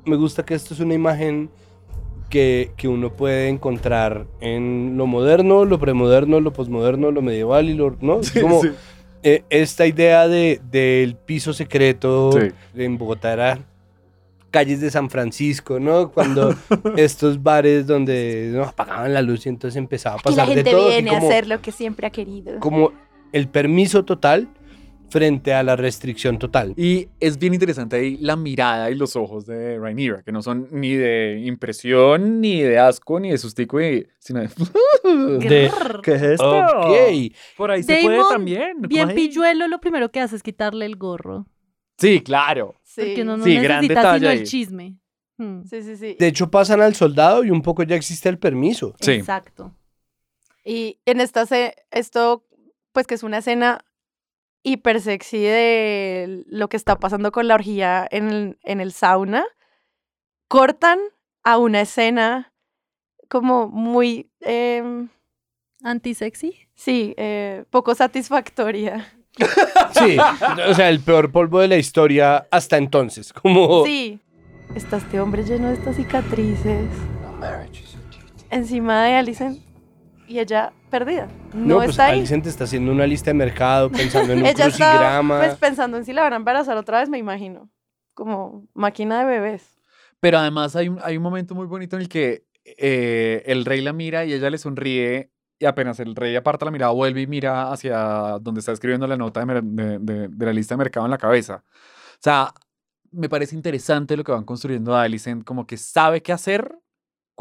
Me 0.04 0.16
gusta 0.16 0.44
que 0.44 0.54
esto 0.54 0.74
es 0.74 0.80
una 0.80 0.94
imagen 0.94 1.50
que, 2.30 2.70
que 2.76 2.88
uno 2.88 3.12
puede 3.12 3.48
encontrar 3.48 4.26
en 4.40 4.96
lo 4.96 5.06
moderno, 5.06 5.64
lo 5.66 5.78
premoderno, 5.78 6.40
lo 6.40 6.52
posmoderno, 6.52 7.10
lo 7.10 7.20
medieval 7.20 7.68
y 7.68 7.74
lo... 7.74 7.96
¿no? 8.00 8.20
Es 8.20 8.28
Sí, 8.28 8.40
como 8.40 8.62
sí. 8.62 8.70
eh, 9.22 9.42
esta 9.50 9.86
idea 9.86 10.26
de, 10.28 10.60
del 10.70 11.16
piso 11.16 11.52
secreto 11.52 12.30
Sí. 12.32 12.48
en 12.76 12.96
Bogotá 12.96 13.32
era 13.34 13.58
calles 14.50 14.80
de 14.80 14.90
San 14.90 15.10
Francisco, 15.10 15.78
¿no? 15.78 16.10
Cuando 16.10 16.54
estos 16.96 17.42
bares 17.42 17.86
donde 17.86 18.50
¿no? 18.52 18.62
apagaban 18.64 19.12
la 19.12 19.22
luz 19.22 19.46
y 19.46 19.48
entonces 19.48 19.76
empezaba 19.76 20.14
a 20.16 20.18
la 20.18 20.22
pasar 20.22 20.48
de 20.48 20.54
gente 20.54 20.70
todo. 20.70 20.86
así 20.88 20.90
viene 21.02 21.10
a 21.14 21.18
hacer 21.18 21.46
lo 21.46 21.60
que 21.60 21.70
siempre 21.72 22.06
ha 22.06 22.10
querido. 22.10 22.58
como 22.60 22.92
el 23.32 23.46
permiso 23.48 24.04
total 24.04 24.48
frente 25.10 25.52
a 25.52 25.62
la 25.62 25.76
restricción 25.76 26.38
total. 26.38 26.72
Y 26.76 27.08
es 27.20 27.38
bien 27.38 27.52
interesante 27.54 27.96
ahí 27.96 28.16
la 28.18 28.36
mirada 28.36 28.90
y 28.90 28.94
los 28.94 29.16
ojos 29.16 29.44
de 29.46 29.78
Rhaenyra, 29.78 30.22
que 30.22 30.32
no 30.32 30.40
son 30.42 30.68
ni 30.70 30.94
de 30.94 31.42
impresión, 31.44 32.40
ni 32.40 32.60
de 32.62 32.78
asco, 32.78 33.20
ni 33.20 33.30
de 33.30 33.38
sustico, 33.38 33.80
y- 33.80 34.06
sino 34.18 34.40
de... 34.40 34.48
De- 35.48 35.70
¿Qué 36.02 36.12
es 36.14 36.22
esto? 36.22 36.58
Ok. 36.60 37.32
Por 37.56 37.70
ahí 37.70 37.82
se 37.82 38.00
puede 38.02 38.16
Damon, 38.18 38.32
también. 38.32 38.76
Bien 38.82 39.14
pilluelo, 39.14 39.66
lo 39.68 39.80
primero 39.80 40.10
que 40.10 40.20
hace 40.20 40.36
es 40.36 40.42
quitarle 40.42 40.86
el 40.86 40.96
gorro. 40.96 41.46
Sí, 41.98 42.20
claro. 42.20 42.76
Sí. 42.84 43.02
Porque 43.02 43.22
uno 43.22 43.36
no 43.36 43.44
Sí, 43.44 43.56
gran 43.56 43.82
necesita 43.82 44.00
detalle 44.00 44.18
sino 44.18 44.30
ahí. 44.30 44.38
el 44.38 44.44
chisme. 44.46 44.96
Hmm, 45.38 45.62
sí, 45.64 45.82
sí, 45.82 45.96
sí. 45.96 46.16
De 46.18 46.26
hecho, 46.28 46.50
pasan 46.50 46.80
al 46.80 46.94
soldado 46.94 47.44
y 47.44 47.50
un 47.50 47.62
poco 47.62 47.82
ya 47.82 47.96
existe 47.96 48.28
el 48.28 48.38
permiso. 48.38 48.94
Sí. 49.00 49.12
Exacto. 49.12 49.74
Y 50.64 50.98
en 51.06 51.20
esta, 51.20 51.46
se- 51.46 51.74
esto, 51.90 52.46
pues 52.92 53.06
que 53.06 53.14
es 53.14 53.22
una 53.22 53.38
escena 53.38 53.84
hiper 54.62 55.00
sexy 55.00 55.38
de 55.38 56.44
lo 56.46 56.68
que 56.68 56.76
está 56.76 56.98
pasando 56.98 57.32
con 57.32 57.48
la 57.48 57.54
orgía 57.54 58.06
en 58.10 58.28
el, 58.30 58.58
en 58.62 58.80
el 58.80 58.92
sauna, 58.92 59.44
cortan 60.48 60.98
a 61.42 61.58
una 61.58 61.80
escena 61.80 62.52
como 63.28 63.68
muy, 63.68 64.30
em, 64.40 65.08
Anti-sexy. 65.82 66.68
sí, 66.74 67.14
eh, 67.16 67.64
poco 67.70 67.94
satisfactoria 67.94 69.14
Sí, 69.92 70.16
o 70.68 70.74
sea, 70.74 70.88
el 70.88 71.00
peor 71.00 71.30
polvo 71.30 71.60
de 71.60 71.68
la 71.68 71.76
historia 71.76 72.46
hasta 72.50 72.76
entonces. 72.76 73.32
Como... 73.32 73.84
Sí. 73.84 74.20
Está 74.74 74.98
este 74.98 75.20
hombre 75.20 75.42
lleno 75.42 75.68
de 75.68 75.74
estas 75.74 75.96
cicatrices. 75.96 76.88
Encima 78.50 79.04
de 79.04 79.14
Alicent. 79.14 79.69
Y 80.30 80.38
ella 80.38 80.72
perdida. 80.90 81.26
No, 81.52 81.66
No, 81.66 81.76
pues 81.78 81.90
está 81.90 82.06
ahí. 82.06 82.18
Alicent 82.20 82.46
está 82.46 82.64
haciendo 82.64 82.92
una 82.92 83.04
lista 83.06 83.30
de 83.30 83.34
mercado, 83.34 83.90
pensando 83.90 84.32
en 84.32 84.38
un 84.42 84.46
ella 84.46 84.66
está 84.66 84.90
crucigrama. 84.92 85.38
pues, 85.40 85.54
pensando 85.56 85.96
en 85.96 86.04
si 86.04 86.12
la 86.12 86.22
van 86.22 86.34
a 86.34 86.36
embarazar 86.36 86.76
otra 86.76 87.00
vez, 87.00 87.08
me 87.08 87.18
imagino. 87.18 87.68
Como 88.14 88.66
máquina 88.74 89.18
de 89.20 89.24
bebés. 89.24 89.76
Pero 90.20 90.38
además 90.38 90.76
hay 90.76 90.88
un, 90.88 90.98
hay 91.02 91.16
un 91.16 91.22
momento 91.22 91.54
muy 91.54 91.66
bonito 91.66 91.96
en 91.96 92.02
el 92.02 92.08
que 92.08 92.44
eh, 92.64 93.42
el 93.46 93.64
rey 93.64 93.80
la 93.80 93.92
mira 93.92 94.24
y 94.24 94.32
ella 94.32 94.50
le 94.50 94.58
sonríe 94.58 95.32
y 95.58 95.64
apenas 95.64 95.98
el 95.98 96.14
rey 96.14 96.36
aparta 96.36 96.64
la 96.64 96.70
mirada, 96.70 96.92
vuelve 96.92 97.22
y 97.22 97.26
mira 97.26 97.72
hacia 97.72 98.38
donde 98.40 98.60
está 98.60 98.70
escribiendo 98.72 99.06
la 99.08 99.16
nota 99.16 99.44
de, 99.44 99.60
de- 99.62 99.98
de- 99.98 100.28
de 100.28 100.46
la 100.46 100.52
lista 100.52 100.74
de 100.74 100.78
mercado 100.78 101.06
en 101.06 101.10
la 101.10 101.18
cabeza. 101.18 101.64
O 101.66 102.18
sea, 102.22 102.52
me 103.10 103.28
parece 103.28 103.56
interesante 103.56 104.16
lo 104.16 104.22
que 104.22 104.30
van 104.32 104.44
construyendo 104.44 104.94
a 104.94 105.02
Alicent, 105.02 105.42
como 105.44 105.66
que 105.66 105.76
sabe 105.76 106.22
qué 106.22 106.32
hacer 106.32 106.78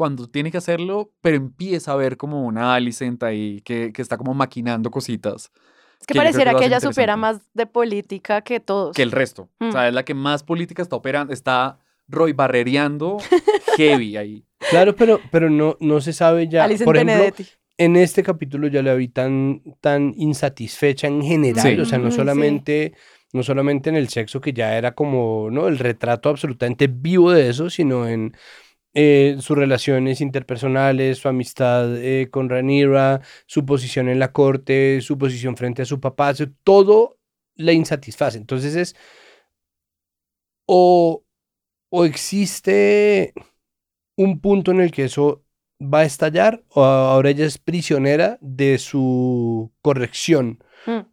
cuando 0.00 0.28
tiene 0.28 0.50
que 0.50 0.56
hacerlo, 0.56 1.12
pero 1.20 1.36
empieza 1.36 1.92
a 1.92 1.96
ver 1.96 2.16
como 2.16 2.46
una 2.46 2.74
Alicent 2.74 3.22
ahí 3.22 3.60
que, 3.66 3.92
que 3.92 4.00
está 4.00 4.16
como 4.16 4.32
maquinando 4.32 4.90
cositas. 4.90 5.52
Es 6.00 6.06
que 6.06 6.14
creo 6.14 6.22
pareciera 6.22 6.52
que 6.52 6.56
hace 6.56 6.66
ella 6.68 6.80
supiera 6.80 7.12
interesante. 7.12 7.44
más 7.44 7.50
de 7.52 7.66
política 7.66 8.40
que 8.40 8.60
todos. 8.60 8.96
Que 8.96 9.02
el 9.02 9.10
resto. 9.12 9.50
O 9.60 9.66
Mm. 9.66 9.72
sea, 9.72 9.88
es 9.88 9.92
la 9.92 10.02
que 10.02 10.14
más 10.14 10.42
política 10.42 10.80
está 10.80 10.96
operando, 10.96 11.34
está 11.34 11.78
Roy 12.08 12.32
barrereando 12.32 13.18
heavy 13.76 14.16
ahí. 14.16 14.44
Claro, 14.70 14.96
pero, 14.96 15.20
pero 15.30 15.50
no, 15.50 15.76
no 15.80 16.00
se 16.00 16.14
sabe 16.14 16.48
ya. 16.48 16.64
Alicent 16.64 16.86
Por 16.86 16.96
ejemplo, 16.96 17.14
Benedetti. 17.16 17.44
en 17.76 17.96
este 17.96 18.22
capítulo 18.22 18.68
ya 18.68 18.82
la 18.82 18.94
vi 18.94 19.08
tan, 19.08 19.60
tan 19.82 20.14
insatisfecha 20.16 21.08
en 21.08 21.22
general. 21.22 21.74
Sí. 21.76 21.78
O 21.78 21.84
sea, 21.84 21.98
no 21.98 22.04
Ujú, 22.04 22.12
sí. 22.12 22.16
solamente, 22.16 22.94
no 23.34 23.42
solamente 23.42 23.90
en 23.90 23.96
el 23.96 24.08
sexo, 24.08 24.40
que 24.40 24.54
ya 24.54 24.76
era 24.78 24.94
como 24.94 25.48
¿no? 25.50 25.68
el 25.68 25.78
retrato 25.78 26.30
absolutamente 26.30 26.86
vivo 26.88 27.30
de 27.32 27.50
eso, 27.50 27.68
sino 27.68 28.08
en 28.08 28.34
eh, 28.94 29.36
sus 29.40 29.56
relaciones 29.56 30.20
interpersonales, 30.20 31.18
su 31.18 31.28
amistad 31.28 31.96
eh, 31.96 32.28
con 32.30 32.48
Rhaenyra, 32.48 33.20
su 33.46 33.64
posición 33.64 34.08
en 34.08 34.18
la 34.18 34.32
corte, 34.32 35.00
su 35.00 35.18
posición 35.18 35.56
frente 35.56 35.82
a 35.82 35.84
su 35.84 36.00
papá, 36.00 36.34
todo 36.64 37.18
la 37.54 37.72
insatisface. 37.72 38.38
Entonces 38.38 38.74
es 38.74 38.96
o, 40.66 41.24
o 41.90 42.04
existe 42.04 43.34
un 44.16 44.40
punto 44.40 44.70
en 44.70 44.80
el 44.80 44.90
que 44.92 45.04
eso 45.04 45.44
va 45.80 46.00
a 46.00 46.04
estallar 46.04 46.62
o 46.68 46.84
ahora 46.84 47.30
ella 47.30 47.46
es 47.46 47.58
prisionera 47.58 48.38
de 48.40 48.78
su 48.78 49.72
corrección. 49.82 50.62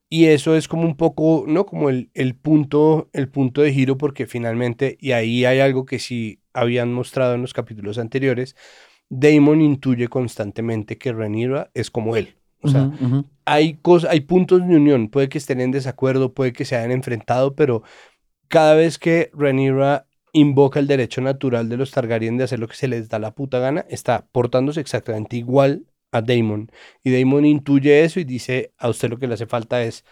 Y 0.09 0.25
eso 0.25 0.55
es 0.55 0.67
como 0.67 0.83
un 0.83 0.95
poco, 0.95 1.43
¿no? 1.47 1.65
Como 1.65 1.89
el, 1.89 2.09
el 2.13 2.35
punto, 2.35 3.09
el 3.11 3.27
punto 3.27 3.61
de 3.61 3.73
giro, 3.73 3.97
porque 3.97 4.25
finalmente, 4.25 4.97
y 5.01 5.11
ahí 5.11 5.43
hay 5.43 5.59
algo 5.59 5.85
que 5.85 5.99
sí 5.99 6.41
habían 6.53 6.93
mostrado 6.93 7.35
en 7.35 7.41
los 7.41 7.53
capítulos 7.53 7.97
anteriores, 7.97 8.55
Damon 9.09 9.61
intuye 9.61 10.07
constantemente 10.07 10.97
que 10.97 11.13
Rhaenyra 11.13 11.71
es 11.73 11.91
como 11.91 12.15
él. 12.15 12.35
O 12.61 12.69
sea, 12.69 12.91
hay 13.45 13.75
cosas, 13.75 14.09
hay 14.09 14.21
puntos 14.21 14.67
de 14.67 14.75
unión, 14.75 15.09
puede 15.09 15.29
que 15.29 15.37
estén 15.37 15.61
en 15.61 15.71
desacuerdo, 15.71 16.33
puede 16.33 16.53
que 16.53 16.65
se 16.65 16.75
hayan 16.75 16.91
enfrentado, 16.91 17.55
pero 17.55 17.83
cada 18.47 18.73
vez 18.73 18.97
que 18.97 19.29
Rhaenyra 19.33 20.07
invoca 20.33 20.79
el 20.79 20.87
derecho 20.87 21.21
natural 21.21 21.69
de 21.69 21.77
los 21.77 21.91
Targaryen 21.91 22.37
de 22.37 22.45
hacer 22.45 22.59
lo 22.59 22.67
que 22.67 22.75
se 22.75 22.87
les 22.87 23.09
da 23.09 23.19
la 23.19 23.35
puta 23.35 23.59
gana, 23.59 23.85
está 23.89 24.27
portándose 24.31 24.81
exactamente 24.81 25.37
igual 25.37 25.85
a 26.11 26.21
Daemon. 26.21 26.71
Y 27.03 27.11
Daemon 27.11 27.45
intuye 27.45 28.03
eso 28.03 28.19
y 28.19 28.23
dice, 28.23 28.71
a 28.77 28.89
usted 28.89 29.09
lo 29.09 29.17
que 29.17 29.27
le 29.27 29.33
hace 29.35 29.45
falta 29.47 29.81
es 29.83 30.03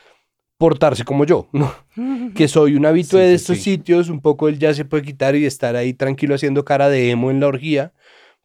portarse 0.58 1.04
como 1.04 1.26
yo, 1.26 1.48
¿no? 1.54 1.74
Que 2.36 2.48
soy 2.48 2.76
un 2.76 2.86
habitué 2.86 3.24
Sí, 3.26 3.30
de 3.32 3.38
sí, 3.38 3.42
estos 3.42 3.58
sí. 3.58 3.64
sitios, 3.64 4.10
un 4.10 4.22
poco 4.22 4.48
él 4.50 4.60
ya 4.60 4.74
se 4.74 4.86
puede 4.86 5.04
quitar 5.04 5.36
y 5.36 5.46
estar 5.46 5.76
ahí 5.76 5.94
tranquilo 5.94 6.36
haciendo 6.36 6.64
cara 6.66 6.90
de 6.90 7.12
emo 7.12 7.32
en 7.32 7.40
la 7.40 7.48
orgía, 7.48 7.94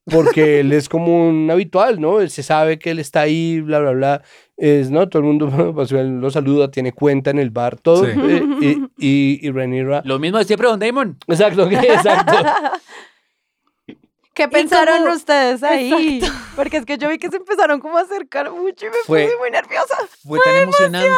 porque 0.05 0.61
él 0.61 0.73
es 0.73 0.89
como 0.89 1.29
un 1.29 1.49
habitual, 1.51 2.01
¿no? 2.01 2.21
Él 2.21 2.31
se 2.31 2.43
sabe 2.43 2.79
que 2.79 2.91
él 2.91 2.99
está 2.99 3.21
ahí, 3.21 3.61
bla, 3.61 3.79
bla, 3.81 3.91
bla. 3.93 4.23
Es, 4.57 4.91
¿no? 4.91 5.09
Todo 5.09 5.21
el 5.23 5.27
mundo 5.29 5.73
pues, 5.75 5.93
lo 5.93 6.31
saluda, 6.31 6.71
tiene 6.71 6.93
cuenta 6.93 7.31
en 7.31 7.39
el 7.39 7.51
bar, 7.51 7.79
todo. 7.79 8.05
Sí. 8.07 8.11
eh, 8.17 8.43
y, 8.61 8.69
y, 9.07 9.47
y 9.47 9.51
Rhaenyra- 9.53 10.03
Lo 10.05 10.19
mismo 10.19 10.39
de 10.39 10.45
siempre, 10.45 10.69
Don 10.69 10.81
Damon. 10.81 11.17
Exacto, 11.29 11.69
exacto. 11.71 12.33
¿Qué 14.45 14.49
pensaron 14.49 15.03
como- 15.03 15.15
ustedes 15.15 15.63
ahí? 15.63 16.21
Porque 16.57 16.79
es 16.79 16.87
que 16.87 16.99
yo 16.99 17.09
vi 17.09 17.19
que 17.19 17.29
se 17.31 17.37
empezaron 17.37 17.81
como 17.81 17.99
a 17.99 18.03
acercar 18.03 18.51
mucho 18.51 18.87
y 18.87 18.91
me 18.91 18.97
Fue- 19.07 19.25
puse 19.25 19.37
muy 19.39 19.51
nerviosa. 19.51 19.97
Fue 20.27 20.39
tan 20.45 20.57
emocionante 20.57 21.09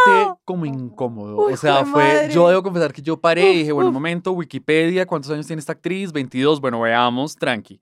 como 0.45 0.67
incómodo. 0.67 1.47
Uy, 1.47 1.53
o 1.55 1.57
sea, 1.57 1.85
fue. 1.85 2.03
madre. 2.05 2.29
Yo 2.33 2.49
debo 2.49 2.63
confesar 2.63 2.93
que 2.93 3.03
yo 3.03 3.21
paré 3.21 3.53
y 3.53 3.59
dije, 3.59 3.73
bueno, 3.73 3.89
un 3.89 3.95
momento, 3.95 4.33
Wikipedia, 4.33 5.07
¿cuántos 5.07 5.31
años 5.31 5.47
tiene 5.47 5.61
esta 5.61 5.73
actriz? 5.73 6.13
22. 6.13 6.61
Bueno, 6.61 6.81
veamos, 6.81 7.37
tranqui. 7.37 7.81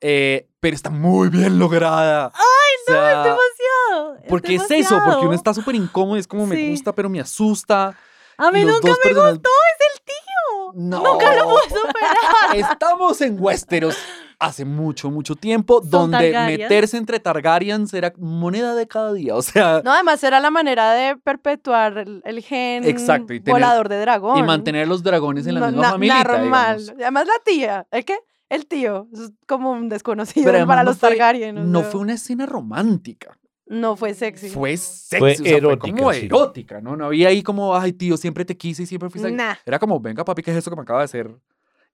Eh, 0.00 0.48
pero 0.60 0.74
está 0.76 0.90
muy 0.90 1.28
bien 1.28 1.58
lograda. 1.58 2.30
¡Ay, 2.34 2.94
No, 2.94 2.94
es 3.08 3.24
demasiado. 3.24 4.18
Porque 4.28 4.54
es, 4.56 4.70
eso, 4.70 5.00
porque 5.04 5.24
uno 5.26 5.34
está 5.34 5.52
súper 5.54 5.74
incómodo 5.74 6.16
y 6.16 6.20
es 6.20 6.28
como 6.28 6.46
me 6.46 6.70
gusta, 6.70 6.92
pero 6.94 7.08
me 7.08 7.20
asusta. 7.20 7.96
A 8.36 8.50
mí 8.52 8.62
nunca 8.64 8.88
me 8.88 8.94
personajes- 9.02 9.32
gustó, 9.34 9.50
es 9.50 9.96
el 9.96 10.04
tío. 10.04 10.72
No. 10.74 11.02
Nunca 11.02 11.34
lo 11.34 11.44
pude 11.48 11.62
superar. 11.64 12.56
Estamos 12.56 13.20
en 13.22 13.36
Westeros 13.40 13.96
hace 14.40 14.64
mucho, 14.64 15.10
mucho 15.10 15.34
tiempo, 15.34 15.80
Son 15.82 15.90
donde 15.90 16.30
meterse 16.46 16.96
entre 16.96 17.18
Targaryens 17.20 17.92
era 17.92 18.12
moneda 18.18 18.74
de 18.74 18.86
cada 18.86 19.12
día. 19.12 19.34
O 19.34 19.42
sea, 19.42 19.82
No, 19.84 19.92
además 19.92 20.22
era 20.22 20.38
la 20.40 20.50
manera 20.50 20.92
de 20.92 21.16
perpetuar 21.16 21.98
el, 21.98 22.22
el 22.24 22.40
gen 22.42 22.84
Exacto, 22.84 23.32
y 23.32 23.40
tener- 23.40 23.54
volador 23.54 23.88
de 23.88 23.98
dragón. 24.00 24.38
y 24.38 24.42
mantener 24.42 24.86
los 24.86 25.02
dragones 25.02 25.46
en 25.46 25.54
la 25.54 25.60
No, 25.60 25.66
misma 25.68 25.82
na- 25.82 25.90
familia. 25.90 26.24
Normal. 26.24 26.82
Y 26.98 27.02
Además 27.02 27.26
la 27.26 27.42
tía, 27.44 27.86
¿el 27.90 28.04
qué? 28.04 28.16
El 28.48 28.66
tío, 28.66 29.08
es 29.12 29.32
como 29.46 29.72
un 29.72 29.88
desconocido 29.88 30.50
para 30.66 30.82
no 30.84 30.90
los 30.90 30.98
fue- 30.98 31.10
Targaryen. 31.10 31.58
o 31.58 31.64
No 31.64 31.80
sea, 31.80 31.90
fue 31.90 32.00
una 32.00 32.14
escena 32.14 32.46
romántica. 32.46 33.36
no 33.66 33.96
fue 33.96 34.14
sexy. 34.14 34.48
Fue 34.48 34.76
sexy. 34.78 35.18
Fue 35.18 35.32
o 35.32 35.34
sea, 35.36 35.56
erótica, 35.58 35.88
Fue 35.90 35.98
como 35.98 36.12
sí. 36.14 36.26
erótica, 36.26 36.80
¿no? 36.80 36.96
No 36.96 37.06
había 37.06 37.28
ahí 37.28 37.42
como, 37.42 37.76
ay, 37.76 37.92
tío, 37.92 38.16
siempre 38.16 38.44
te 38.46 38.56
quise 38.56 38.84
y 38.84 38.86
siempre 38.86 39.10
fuiste. 39.10 39.30
Nah. 39.30 39.56
Era 39.66 39.78
como, 39.78 40.00
venga, 40.00 40.24
papi, 40.24 40.42
¿qué 40.42 40.52
es 40.52 40.56
eso 40.56 40.70
que 40.70 40.76
me 40.76 40.82
acaba 40.82 41.00
de 41.00 41.04
hacer? 41.06 41.30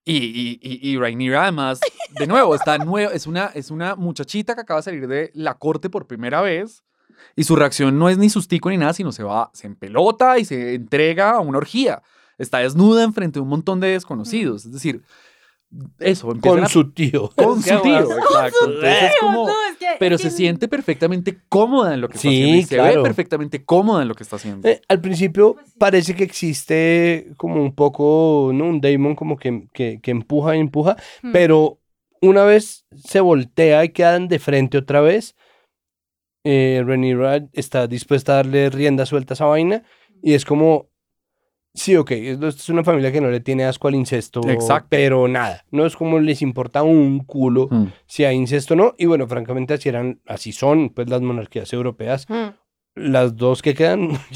Y, 0.04 0.16
y, 0.16 0.58
y, 0.62 0.90
y 0.90 0.98
Rhaenyra, 0.98 1.44
además, 1.44 1.80
de 2.10 2.26
nuevo, 2.26 2.54
está 2.54 2.76
nueva, 2.78 3.12
es 3.12 3.26
una, 3.26 3.46
es 3.54 3.70
una 3.70 3.96
muchachita 3.96 4.54
que 4.54 4.60
acaba 4.60 4.80
de 4.80 4.84
salir 4.84 5.08
de 5.08 5.30
la 5.34 5.54
corte 5.54 5.88
por 5.88 6.06
primera 6.06 6.42
vez. 6.42 6.84
Y 7.36 7.44
su 7.44 7.56
reacción 7.56 7.98
no 7.98 8.08
es 8.10 8.18
ni 8.18 8.28
sustico 8.28 8.68
ni 8.70 8.76
nada, 8.76 8.92
sino 8.92 9.12
se 9.12 9.22
va, 9.22 9.50
se 9.54 9.66
empelota 9.66 10.38
y 10.38 10.44
se 10.44 10.74
entrega 10.74 11.30
a 11.30 11.40
una 11.40 11.56
orgía. 11.58 12.02
Está 12.36 12.58
desnuda 12.58 13.02
enfrente 13.02 13.38
de 13.38 13.42
un 13.42 13.48
montón 13.48 13.80
de 13.80 13.88
desconocidos. 13.88 14.66
Es 14.66 14.72
decir, 14.72 15.02
eso, 15.98 16.34
Con 16.40 16.62
a- 16.64 16.68
su 16.68 16.90
tío. 16.92 17.30
con 17.34 17.62
su 17.62 17.80
tío, 17.80 18.00
exacto. 18.00 18.66
Entonces 18.66 19.02
es 19.04 19.12
como, 19.20 19.46
No, 19.46 19.52
es 19.63 19.63
que- 19.92 19.98
pero 19.98 20.18
se 20.18 20.30
siente 20.30 20.68
perfectamente 20.68 21.38
cómoda 21.48 21.94
en 21.94 22.00
lo 22.00 22.08
que 22.08 22.16
está 22.16 22.28
Sí, 22.28 22.42
haciendo. 22.42 22.56
Y 22.58 22.62
se 22.64 22.76
ve 22.76 22.82
claro. 22.82 23.02
perfectamente 23.02 23.64
cómoda 23.64 24.02
en 24.02 24.08
lo 24.08 24.14
que 24.14 24.22
está 24.22 24.36
haciendo. 24.36 24.68
Eh, 24.68 24.80
al 24.88 25.00
principio 25.00 25.56
parece 25.78 26.14
que 26.14 26.24
existe 26.24 27.28
como 27.36 27.62
un 27.62 27.74
poco, 27.74 28.50
¿no? 28.54 28.66
Un 28.66 28.80
Damon 28.80 29.14
como 29.14 29.36
que, 29.36 29.68
que, 29.72 30.00
que 30.02 30.10
empuja 30.10 30.56
y 30.56 30.60
empuja, 30.60 30.96
Hmm. 31.22 31.32
pero 31.32 31.78
una 32.20 32.44
vez 32.44 32.86
se 32.96 33.20
voltea 33.20 33.84
y 33.84 33.90
quedan 33.90 34.28
de 34.28 34.38
frente 34.38 34.78
otra 34.78 35.00
vez, 35.00 35.36
eh, 36.44 36.82
Rhaenyra 36.84 37.46
está 37.52 37.86
dispuesta 37.86 38.32
a 38.32 38.36
darle 38.36 38.70
rienda 38.70 39.06
suelta 39.06 39.32
a 39.32 39.36
esa 39.36 39.46
vaina 39.46 39.82
y 40.22 40.34
es 40.34 40.44
como, 40.44 40.88
sí, 41.74 41.96
ok, 41.96 42.10
esto 42.12 42.48
es 42.48 42.68
una 42.68 42.84
familia 42.84 43.10
que 43.12 43.20
no 43.20 43.30
le 43.30 43.40
tiene 43.40 43.64
asco 43.64 43.88
al 43.88 43.94
incesto, 43.96 44.40
Exacto. 44.48 44.86
pero 44.90 45.26
nada, 45.28 45.64
no 45.70 45.84
es 45.86 45.96
como 45.96 46.18
les 46.20 46.40
importa 46.42 46.82
un 46.82 47.18
culo 47.20 47.68
Mm. 47.70 47.86
si 48.06 48.24
hay 48.24 48.36
incesto 48.36 48.74
o 48.74 48.76
no, 48.76 48.94
y 48.96 49.06
bueno, 49.06 49.26
francamente 49.26 49.74
así 49.74 49.88
eran, 49.88 50.20
así 50.26 50.52
son 50.52 50.90
pues 50.90 51.08
las 51.10 51.20
monarquías 51.20 51.72
europeas, 51.72 52.26
Mm. 52.30 52.54
las 52.94 53.36
dos 53.36 53.60
que 53.60 53.74
quedan 53.74 54.10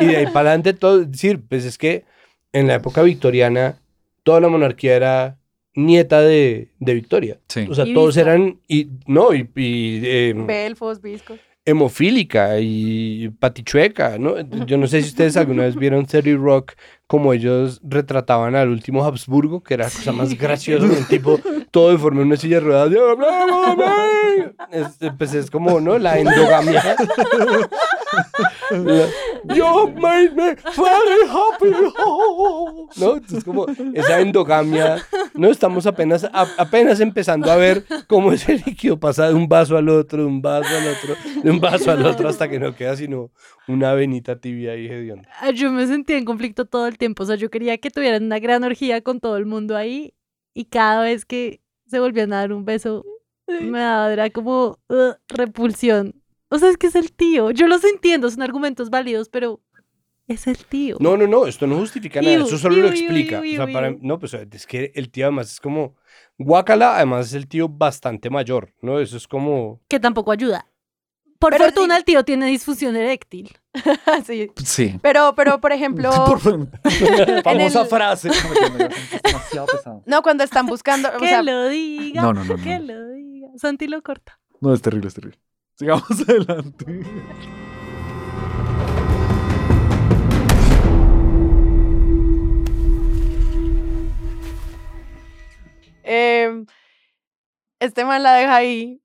y 0.00 0.06
de, 0.06 0.16
ahí 0.16 0.26
para 0.26 0.50
adelante 0.50 0.74
todo, 0.74 1.00
es 1.00 1.10
decir, 1.10 1.40
pues 1.48 1.64
es 1.64 1.78
que 1.78 2.04
en 2.52 2.66
la 2.66 2.74
época 2.74 3.02
victoriana 3.02 3.80
toda 4.22 4.40
la 4.40 4.48
monarquía 4.48 4.96
era 4.96 5.38
nieta 5.74 6.20
de, 6.20 6.68
de 6.80 6.94
Victoria. 6.94 7.38
Sí. 7.48 7.66
O 7.70 7.74
sea, 7.74 7.86
Y 7.86 7.94
todos 7.94 8.16
eran, 8.16 8.58
y 8.68 8.88
no, 9.06 9.32
y, 9.32 9.48
y, 9.54 10.00
eh, 10.04 10.34
Belfos, 10.36 11.00
viscos. 11.00 11.38
Hemofílica 11.70 12.58
y 12.60 13.30
patichueca, 13.38 14.18
¿no? 14.18 14.38
Yo 14.66 14.76
no 14.76 14.86
sé 14.86 15.02
si 15.02 15.08
ustedes 15.08 15.36
alguna 15.36 15.62
vez 15.64 15.74
vieron 15.76 16.04
30 16.06 16.36
Rock 16.36 16.72
como 17.06 17.32
ellos 17.32 17.80
retrataban 17.82 18.54
al 18.54 18.68
último 18.68 19.04
Habsburgo, 19.04 19.62
que 19.62 19.74
era 19.74 19.84
la 19.86 19.90
cosa 19.90 20.12
más 20.12 20.32
graciosa, 20.38 20.84
un 20.86 21.04
tipo 21.06 21.40
todo 21.72 21.90
deforme 21.90 22.20
en 22.20 22.28
una 22.28 22.36
silla 22.36 22.60
de 22.60 22.60
ruedas. 22.60 22.90
Es- 24.70 25.10
Pues 25.18 25.34
es 25.34 25.50
como, 25.50 25.80
¿no? 25.80 25.98
La 25.98 26.18
endogamia. 26.18 26.82
You 29.54 29.88
made 29.96 30.32
me 30.34 30.54
very 30.54 31.22
happy. 31.28 31.70
¿No? 32.96 33.16
Entonces 33.16 33.44
como 33.44 33.66
esa 33.94 34.20
endogamia, 34.20 34.98
No, 35.34 35.48
estamos 35.48 35.86
apenas, 35.86 36.24
a- 36.24 36.48
apenas 36.58 37.00
empezando 37.00 37.50
a 37.50 37.56
ver 37.56 37.84
cómo 38.06 38.32
ese 38.32 38.54
líquido 38.66 38.98
pasa 38.98 39.28
de 39.28 39.34
un 39.34 39.48
vaso 39.48 39.76
al 39.76 39.88
otro, 39.88 40.20
de 40.22 40.26
un 40.26 40.42
vaso 40.42 40.68
al 40.76 40.88
otro, 40.88 41.16
de 41.42 41.50
un 41.50 41.60
vaso 41.60 41.90
al 41.90 42.04
otro, 42.04 42.28
hasta 42.28 42.48
que 42.48 42.58
no 42.58 42.74
queda 42.74 42.96
sino 42.96 43.30
una 43.68 43.94
venita 43.94 44.40
tibia 44.40 44.72
ahí 44.72 44.86
hedionda. 44.86 45.28
Ah, 45.40 45.50
Yo 45.50 45.70
me 45.70 45.86
sentía 45.86 46.18
en 46.18 46.24
conflicto 46.24 46.64
todo 46.64 46.86
el 46.86 46.98
tiempo. 46.98 47.22
O 47.22 47.26
sea, 47.26 47.36
yo 47.36 47.50
quería 47.50 47.78
que 47.78 47.90
tuvieran 47.90 48.24
una 48.24 48.38
gran 48.38 48.64
orgía 48.64 49.00
con 49.02 49.20
todo 49.20 49.36
el 49.36 49.46
mundo 49.46 49.76
ahí. 49.76 50.12
Y 50.54 50.64
cada 50.66 51.02
vez 51.02 51.24
que 51.24 51.60
se 51.86 52.00
volvían 52.00 52.32
a 52.32 52.38
dar 52.38 52.52
un 52.52 52.64
beso, 52.64 53.04
me 53.46 53.78
daba, 53.78 54.12
era 54.12 54.30
como 54.30 54.78
"Ugh", 54.88 55.16
repulsión. 55.28 56.19
O 56.50 56.58
sea, 56.58 56.68
es 56.68 56.76
que 56.76 56.88
es 56.88 56.94
el 56.96 57.12
tío. 57.12 57.50
Yo 57.52 57.66
los 57.68 57.84
entiendo, 57.84 58.30
son 58.30 58.42
argumentos 58.42 58.90
válidos, 58.90 59.28
pero 59.28 59.60
es 60.26 60.46
el 60.46 60.58
tío. 60.58 60.96
No, 61.00 61.16
no, 61.16 61.26
no, 61.26 61.46
esto 61.46 61.66
no 61.66 61.76
justifica 61.78 62.20
nada, 62.20 62.34
Iu, 62.34 62.44
eso 62.46 62.58
solo 62.58 62.76
iu, 62.76 62.82
lo 62.82 62.88
iu, 62.88 62.94
explica. 62.94 63.36
iu, 63.44 63.52
o 63.54 63.56
sea, 63.56 63.66
iu, 63.66 63.72
para, 63.72 63.90
iu. 63.90 63.98
no, 64.02 64.18
pues 64.18 64.34
es 64.34 64.66
que 64.66 64.92
el 64.94 65.10
tío 65.10 65.26
además 65.26 65.52
es 65.52 65.60
como, 65.60 65.96
guácala, 66.38 66.96
además 66.96 67.26
es 67.28 67.34
el 67.34 67.48
tío 67.48 67.68
bastante 67.68 68.30
mayor, 68.30 68.72
¿no? 68.82 69.00
Eso 69.00 69.16
es 69.16 69.26
como... 69.26 69.80
Que 69.88 69.98
tampoco 70.00 70.32
ayuda. 70.32 70.66
Por 71.38 71.52
Pero 71.52 71.64
fortuna, 71.64 71.96
el 71.96 72.04
tío 72.04 72.22
tiene 72.22 72.46
disfunción 72.48 72.94
eréctil. 72.96 73.56
sí. 74.26 74.50
Sí. 74.62 74.98
Pero, 75.00 75.34
pero, 75.34 75.58
por 75.60 75.72
ejemplo, 75.72 76.10
Famosa 77.44 77.80
el- 77.82 77.86
frase. 77.88 78.28
No, 78.28 78.34
mentira, 78.34 78.68
no, 78.68 78.84
es 78.94 79.22
demasiado 79.22 79.66
pesado. 79.66 80.02
no, 80.04 80.22
cuando 80.22 80.44
están 80.44 80.66
buscando, 80.66 81.08
o 81.08 81.18
Que 81.18 81.28
sea, 81.28 81.42
lo 81.42 81.68
diga. 81.68 82.20
No, 82.20 82.34
no, 82.34 82.44
no, 82.44 82.56
no. 82.56 82.62
Que 82.62 82.78
lo 82.78 83.08
diga. 83.12 83.48
Santi 83.56 83.86
lo 83.86 84.02
corta. 84.02 84.38
No, 84.60 84.74
es 84.74 84.82
terrible, 84.82 85.08
es 85.08 85.14
terrible. 85.14 85.38
Sigamos 85.80 86.04
adelante. 86.28 86.84
em, 96.04 96.66
este 97.78 98.04
man 98.04 98.22
la 98.22 98.34
deja 98.34 98.56
ahí. 98.56 99.00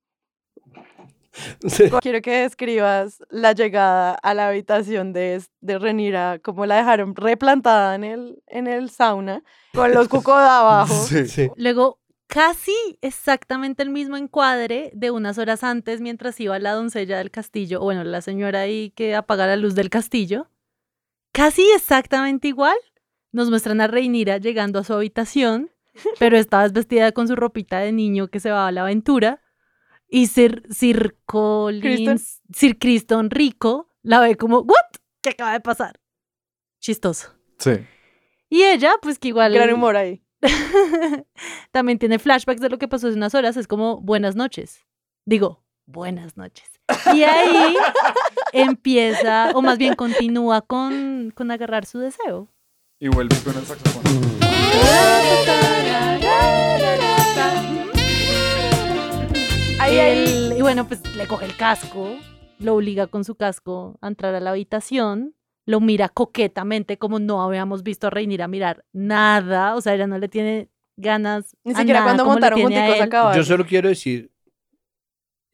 Sí. 1.65 1.89
Quiero 2.01 2.21
que 2.21 2.41
describas 2.41 3.23
la 3.29 3.53
llegada 3.53 4.15
a 4.15 4.33
la 4.33 4.49
habitación 4.49 5.13
de, 5.13 5.41
de 5.61 5.79
Renira, 5.79 6.39
cómo 6.43 6.65
la 6.65 6.75
dejaron 6.75 7.15
replantada 7.15 7.95
en 7.95 8.03
el, 8.03 8.43
en 8.47 8.67
el 8.67 8.89
sauna, 8.89 9.43
con 9.73 9.93
los 9.93 10.09
cucos 10.09 10.41
de 10.41 10.49
abajo. 10.49 10.93
Sí. 11.05 11.49
Luego, 11.55 12.01
casi 12.27 12.75
exactamente 13.01 13.83
el 13.83 13.89
mismo 13.89 14.17
encuadre 14.17 14.91
de 14.93 15.11
unas 15.11 15.37
horas 15.37 15.63
antes, 15.63 16.01
mientras 16.01 16.39
iba 16.39 16.57
la 16.59 16.73
doncella 16.73 17.17
del 17.17 17.31
castillo, 17.31 17.81
o 17.81 17.83
bueno, 17.85 18.03
la 18.03 18.21
señora 18.21 18.61
ahí 18.61 18.91
que 18.91 19.15
apaga 19.15 19.47
la 19.47 19.55
luz 19.55 19.75
del 19.75 19.89
castillo. 19.89 20.49
Casi 21.31 21.69
exactamente 21.75 22.47
igual. 22.47 22.77
Nos 23.31 23.49
muestran 23.49 23.81
a 23.81 23.87
Reinira 23.87 24.37
llegando 24.37 24.79
a 24.79 24.83
su 24.83 24.93
habitación, 24.93 25.71
pero 26.19 26.37
esta 26.37 26.63
vez 26.63 26.71
vestida 26.71 27.11
con 27.11 27.27
su 27.27 27.35
ropita 27.35 27.79
de 27.79 27.91
niño 27.91 28.29
que 28.29 28.39
se 28.39 28.51
va 28.51 28.67
a 28.67 28.71
la 28.71 28.81
aventura. 28.81 29.41
Y 30.07 30.27
Sir, 30.27 30.63
Sir 30.69 31.17
Collins, 31.25 32.41
Sir 32.53 32.77
Criston 32.77 33.29
Rico 33.29 33.89
la 34.01 34.19
ve 34.19 34.35
como, 34.35 34.59
¿what? 34.59 35.01
¿Qué 35.21 35.29
acaba 35.31 35.53
de 35.53 35.59
pasar? 35.59 35.99
Chistoso. 36.79 37.33
Sí. 37.57 37.71
Y 38.49 38.63
ella, 38.63 38.93
pues 39.01 39.19
que 39.19 39.29
igual. 39.29 39.53
Gran 39.53 39.73
humor 39.73 39.97
ahí. 39.97 40.24
También 41.71 41.99
tiene 41.99 42.19
flashbacks 42.19 42.61
de 42.61 42.69
lo 42.69 42.77
que 42.77 42.87
pasó 42.87 43.07
hace 43.07 43.15
unas 43.17 43.35
horas. 43.35 43.57
Es 43.57 43.67
como 43.67 43.99
buenas 44.01 44.35
noches. 44.35 44.85
Digo, 45.25 45.63
buenas 45.85 46.37
noches. 46.37 46.69
Y 47.13 47.23
ahí 47.23 47.75
empieza, 48.53 49.51
o 49.55 49.61
más 49.61 49.77
bien 49.77 49.95
continúa 49.95 50.61
con, 50.61 51.31
con 51.35 51.51
agarrar 51.51 51.85
su 51.85 51.99
deseo. 51.99 52.47
Y 52.99 53.07
vuelve 53.09 53.35
con 53.43 53.57
el 53.57 53.65
saxofón. 53.65 54.03
Ahí, 59.79 59.99
ahí. 59.99 60.25
Él- 60.25 60.53
y 60.57 60.61
bueno, 60.61 60.87
pues 60.87 61.01
le 61.15 61.27
coge 61.27 61.45
el 61.45 61.55
casco, 61.55 62.15
lo 62.59 62.75
obliga 62.75 63.07
con 63.07 63.23
su 63.23 63.35
casco 63.35 63.97
a 64.01 64.07
entrar 64.07 64.33
a 64.35 64.39
la 64.39 64.51
habitación, 64.51 65.35
lo 65.65 65.79
mira 65.79 66.09
coquetamente, 66.09 66.97
como 66.97 67.19
no 67.19 67.41
habíamos 67.41 67.83
visto 67.83 68.07
a 68.07 68.09
Reinira 68.09 68.47
mirar 68.47 68.85
nada. 68.93 69.75
O 69.75 69.81
sea, 69.81 69.95
ella 69.95 70.07
no 70.07 70.17
le 70.17 70.29
tiene 70.29 70.69
ganas. 70.97 71.55
Ni 71.63 71.73
a 71.73 71.77
siquiera 71.77 72.01
nada 72.01 72.13
cuando 72.13 72.25
montaron 72.25 72.59
a 72.59 72.61
junticos 72.61 72.99
a 72.99 73.03
él. 73.03 73.09
caballo. 73.09 73.37
Yo 73.37 73.43
solo 73.43 73.65
quiero 73.65 73.89
decir 73.89 74.31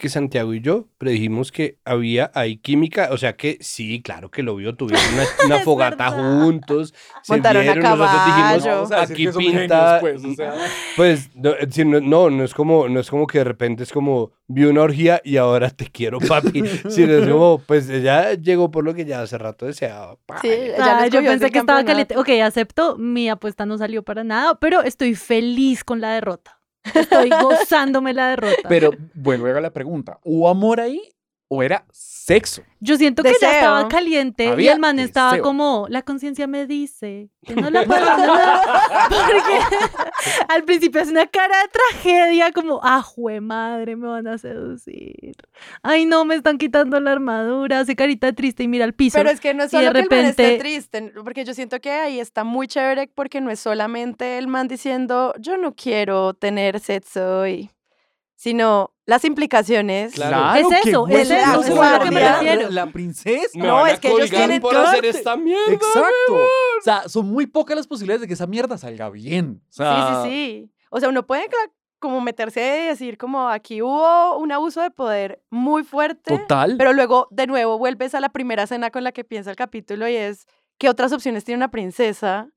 que 0.01 0.09
Santiago 0.09 0.51
y 0.55 0.61
yo 0.61 0.87
predijimos 0.97 1.51
que 1.51 1.77
había 1.85 2.31
ahí 2.33 2.57
química, 2.57 3.09
o 3.11 3.17
sea 3.17 3.37
que 3.37 3.59
sí, 3.61 4.01
claro 4.01 4.31
que 4.31 4.41
lo 4.41 4.55
vio, 4.55 4.73
tuvieron 4.75 5.05
una, 5.45 5.59
fogata 5.63 6.09
verdad. 6.09 6.41
juntos, 6.41 6.95
se 7.21 7.33
Montaron 7.33 7.61
a 7.69 7.73
vieron, 7.73 7.99
nosotros 7.99 8.25
dijimos, 8.25 8.91
a 8.91 9.01
decir 9.01 9.29
aquí 9.29 9.37
pinta, 9.37 9.99
genios, 9.99 10.21
pues, 10.21 10.25
o 10.25 10.33
sea. 10.33 10.53
pues, 10.97 11.29
no, 11.35 11.51
es 11.51 11.67
decir, 11.67 11.85
no, 11.85 12.01
no, 12.01 12.31
no 12.31 12.43
es 12.43 12.55
como, 12.55 12.89
no 12.89 12.99
es 12.99 13.11
como 13.11 13.27
que 13.27 13.37
de 13.37 13.43
repente 13.43 13.83
es 13.83 13.91
como, 13.91 14.31
vi 14.47 14.65
una 14.65 14.81
orgía 14.81 15.21
y 15.23 15.37
ahora 15.37 15.69
te 15.69 15.85
quiero, 15.85 16.17
papi, 16.17 16.63
sino 16.89 17.13
es 17.13 17.29
como, 17.29 17.59
pues 17.59 17.87
ella 17.87 18.33
llegó 18.33 18.71
por 18.71 18.83
lo 18.83 18.95
que 18.95 19.05
ya 19.05 19.21
hace 19.21 19.37
rato 19.37 19.67
deseaba. 19.67 20.17
Sí, 20.41 20.49
Ah, 20.79 21.07
yo 21.07 21.21
pensé 21.21 21.51
que 21.51 21.59
estaba 21.59 21.85
caliente. 21.85 22.17
Ok, 22.17 22.29
acepto. 22.43 22.97
Mi 22.97 23.29
apuesta 23.29 23.67
no 23.67 23.77
salió 23.77 24.01
para 24.01 24.23
nada, 24.23 24.59
pero 24.59 24.81
estoy 24.81 25.13
feliz 25.13 25.83
con 25.83 26.01
la 26.01 26.13
derrota. 26.13 26.60
Estoy 26.83 27.29
gozándome 27.41 28.13
la 28.13 28.29
derrota. 28.29 28.69
Pero 28.69 28.91
vuelvo 29.13 29.47
a 29.47 29.61
la 29.61 29.71
pregunta. 29.71 30.19
¿Hubo 30.23 30.49
amor 30.49 30.79
ahí 30.79 31.01
o 31.47 31.63
era 31.63 31.85
sexo? 32.33 32.63
Yo 32.79 32.97
siento 32.97 33.21
que 33.21 33.33
ya 33.39 33.51
estaba 33.51 33.87
caliente 33.87 34.55
y 34.57 34.67
el 34.67 34.79
man 34.79 34.97
estaba 34.97 35.31
deseo. 35.31 35.43
como, 35.43 35.85
la 35.89 36.01
conciencia 36.01 36.47
me 36.47 36.65
dice 36.65 37.29
que 37.45 37.55
no 37.55 37.69
la 37.69 37.83
puedo 37.85 38.03
ganar", 38.03 38.61
Porque 39.07 39.59
al 40.47 40.63
principio 40.63 41.01
es 41.01 41.09
una 41.09 41.27
cara 41.27 41.55
de 41.61 41.67
tragedia, 41.67 42.51
como, 42.51 42.79
ah, 42.81 43.01
jue 43.03 43.39
madre, 43.39 43.95
me 43.95 44.07
van 44.07 44.27
a 44.27 44.37
seducir. 44.37 45.35
Ay, 45.83 46.05
no, 46.05 46.25
me 46.25 46.35
están 46.35 46.57
quitando 46.57 46.99
la 46.99 47.11
armadura, 47.11 47.81
hace 47.81 47.95
carita 47.95 48.33
triste 48.33 48.63
y 48.63 48.67
mira 48.67 48.85
al 48.85 48.93
piso. 48.93 49.17
Pero 49.17 49.29
es 49.29 49.39
que 49.39 49.53
no 49.53 49.63
es 49.63 49.73
y 49.73 49.77
de 49.77 49.83
solo 49.85 49.93
que 49.93 49.99
el 49.99 50.09
man 50.09 50.25
esté 50.25 50.57
triste, 50.57 51.13
porque 51.23 51.45
yo 51.45 51.53
siento 51.53 51.79
que 51.79 51.91
ahí 51.91 52.19
está 52.19 52.43
muy 52.43 52.67
chévere 52.67 53.11
porque 53.13 53.41
no 53.41 53.51
es 53.51 53.59
solamente 53.59 54.37
el 54.37 54.47
man 54.47 54.67
diciendo 54.67 55.33
yo 55.39 55.57
no 55.57 55.75
quiero 55.75 56.33
tener 56.33 56.79
sexo 56.79 57.41
hoy, 57.41 57.69
sino 58.41 58.91
las 59.05 59.23
implicaciones. 59.23 60.13
Claro. 60.15 60.59
Es 60.59 60.81
que 60.81 60.89
eso, 60.89 61.07
es 61.07 61.29
eso, 61.29 61.33
la 61.33 61.43
eso 61.43 61.61
es 61.61 61.79
a 61.79 61.97
lo 61.99 62.03
que 62.05 62.09
me 62.09 62.27
refiero. 62.27 62.69
La 62.71 62.87
princesa. 62.87 63.49
Me 63.53 63.67
No, 63.67 63.75
van 63.75 63.85
a 63.85 63.91
es 63.91 63.99
que 63.99 64.07
ellos 64.07 64.31
tienen 64.31 64.59
por 64.59 64.75
hacer 64.75 65.05
esta 65.05 65.37
mierda. 65.37 65.71
Exacto. 65.71 66.33
O 66.33 66.81
sea, 66.83 67.07
son 67.07 67.27
muy 67.27 67.45
pocas 67.45 67.77
las 67.77 67.85
posibilidades 67.85 68.21
de 68.21 68.27
que 68.27 68.33
esa 68.33 68.47
mierda 68.47 68.79
salga 68.79 69.11
bien. 69.11 69.61
O 69.69 69.73
sea, 69.73 70.23
Sí, 70.23 70.29
sí, 70.31 70.35
sí. 70.63 70.71
O 70.89 70.99
sea, 70.99 71.09
uno 71.09 71.27
puede 71.27 71.45
como 71.99 72.19
meterse 72.19 72.85
y 72.85 72.87
decir 72.87 73.19
como 73.19 73.47
aquí 73.47 73.83
hubo 73.83 74.35
un 74.39 74.51
abuso 74.51 74.81
de 74.81 74.89
poder 74.89 75.43
muy 75.51 75.83
fuerte, 75.83 76.35
Total. 76.35 76.77
pero 76.79 76.93
luego 76.93 77.27
de 77.29 77.45
nuevo 77.45 77.77
vuelves 77.77 78.15
a 78.15 78.21
la 78.21 78.29
primera 78.29 78.63
escena 78.63 78.89
con 78.89 79.03
la 79.03 79.11
que 79.11 79.23
piensa 79.23 79.51
el 79.51 79.55
capítulo 79.55 80.07
y 80.09 80.15
es 80.15 80.47
¿qué 80.79 80.89
otras 80.89 81.11
opciones 81.13 81.43
tiene 81.43 81.57
una 81.57 81.69
princesa 81.69 82.49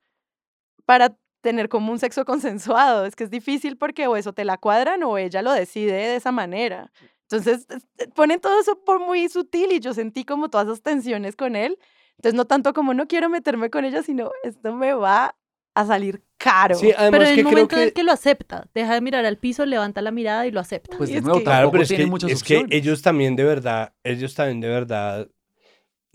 para 0.87 1.14
tener 1.45 1.69
como 1.69 1.93
un 1.93 2.01
sexo 2.01 2.25
consensuado? 2.25 3.07
Es 3.07 3.15
que 3.15 3.23
es 3.23 3.31
difícil 3.31 3.77
porque 3.77 4.09
o 4.09 4.17
eso 4.17 4.33
te 4.33 4.45
la 4.45 4.57
cuadran 4.59 5.05
o 5.05 5.17
ella 5.19 5.43
lo 5.43 5.53
decide 5.53 5.93
de 5.93 6.17
esa 6.17 6.33
manera. 6.33 6.91
Entonces, 7.31 7.67
es- 7.71 7.87
eh, 7.99 8.09
ponen 8.15 8.41
todo 8.41 8.59
eso 8.61 8.83
por 8.85 8.99
muy 8.99 9.29
sutil 9.29 9.71
y 9.71 9.79
yo 9.81 9.95
sentí 9.95 10.25
como 10.25 10.51
todas 10.51 10.67
esas 10.67 10.83
tensiones 10.83 11.37
con 11.37 11.55
él. 11.55 11.79
Entonces, 12.17 12.35
no 12.35 12.45
tanto 12.47 12.73
como 12.75 12.95
no 12.95 13.07
quiero 13.07 13.29
meterme 13.29 13.71
con 13.71 13.85
ella, 13.85 14.03
sino 14.03 14.31
esto 14.43 14.75
me 14.75 14.93
va 14.95 15.37
a 15.77 15.87
salir 15.87 16.23
caro. 16.39 16.75
Sí, 16.77 16.93
además 16.97 17.19
Pero 17.21 17.31
en 17.31 17.35
que 17.35 17.41
el 17.41 17.47
creo 17.47 17.57
momento 17.57 17.75
en 17.77 17.81
que... 17.81 17.85
el 17.89 17.93
que 17.93 18.03
lo 18.05 18.13
acepta, 18.13 18.69
deja 18.75 18.95
de 18.95 19.01
mirar 19.01 19.25
al 19.25 19.39
piso, 19.39 19.67
levanta 19.67 20.03
la 20.03 20.11
mirada 20.13 20.47
y 20.47 20.51
lo 20.53 20.61
acepta. 20.61 20.97
pues 20.97 21.11
de 21.11 21.17
es 21.17 21.23
nuevo, 21.25 21.39
que- 21.39 21.45
Claro, 21.45 21.71
pero 21.73 21.83
es 21.83 21.89
que, 21.89 22.09
es 22.29 22.43
que 22.45 22.67
ellos 22.71 23.03
también 23.03 23.35
de 23.37 23.45
verdad, 23.45 23.93
ellos 24.05 24.35
también 24.35 24.61
de 24.61 24.69
verdad 24.69 25.29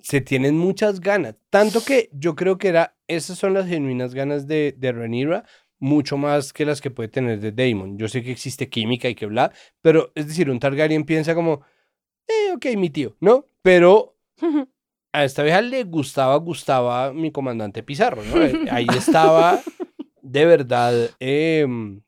se 0.02 0.22
tienen 0.22 0.58
muchas 0.58 1.00
ganas. 1.00 1.36
Tanto 1.50 1.84
que 1.84 2.10
yo 2.14 2.36
creo 2.36 2.58
que 2.58 2.70
era, 2.70 2.96
esas 3.08 3.38
son 3.38 3.54
las 3.54 3.68
genuinas 3.68 4.14
ganas 4.14 4.48
de, 4.48 4.74
de 4.78 4.92
Rhaenyra, 4.92 5.44
mucho 5.80 6.18
más 6.18 6.52
que 6.54 6.66
las 6.66 6.82
que 6.82 6.92
puede 6.92 7.10
tener 7.10 7.40
de 7.40 7.52
Daemon. 7.52 7.98
Yo 7.98 8.08
sé 8.08 8.22
que 8.24 8.32
existe 8.32 8.70
química 8.70 9.08
y 9.10 9.16
que 9.16 9.26
bla, 9.26 9.52
pero 9.82 10.12
es 10.16 10.28
decir, 10.28 10.50
un 10.50 10.60
Targaryen 10.60 11.06
piensa 11.06 11.34
como, 11.36 11.62
eh, 12.28 12.54
ok, 12.56 12.66
mi 12.78 12.90
tío, 12.90 13.16
¿no? 13.22 13.46
Pero 13.62 14.18
a 15.14 15.24
esta 15.24 15.44
vieja 15.44 15.62
le 15.62 15.84
gustaba, 15.86 16.36
gustaba 16.38 17.14
mi 17.14 17.32
comandante 17.32 17.82
Pizarro, 17.84 18.24
¿no? 18.24 18.44
Eh, 18.44 18.66
Ahí 18.72 18.88
estaba 18.98 19.62
de 20.22 20.46
verdad, 20.46 20.94
em, 21.20 22.02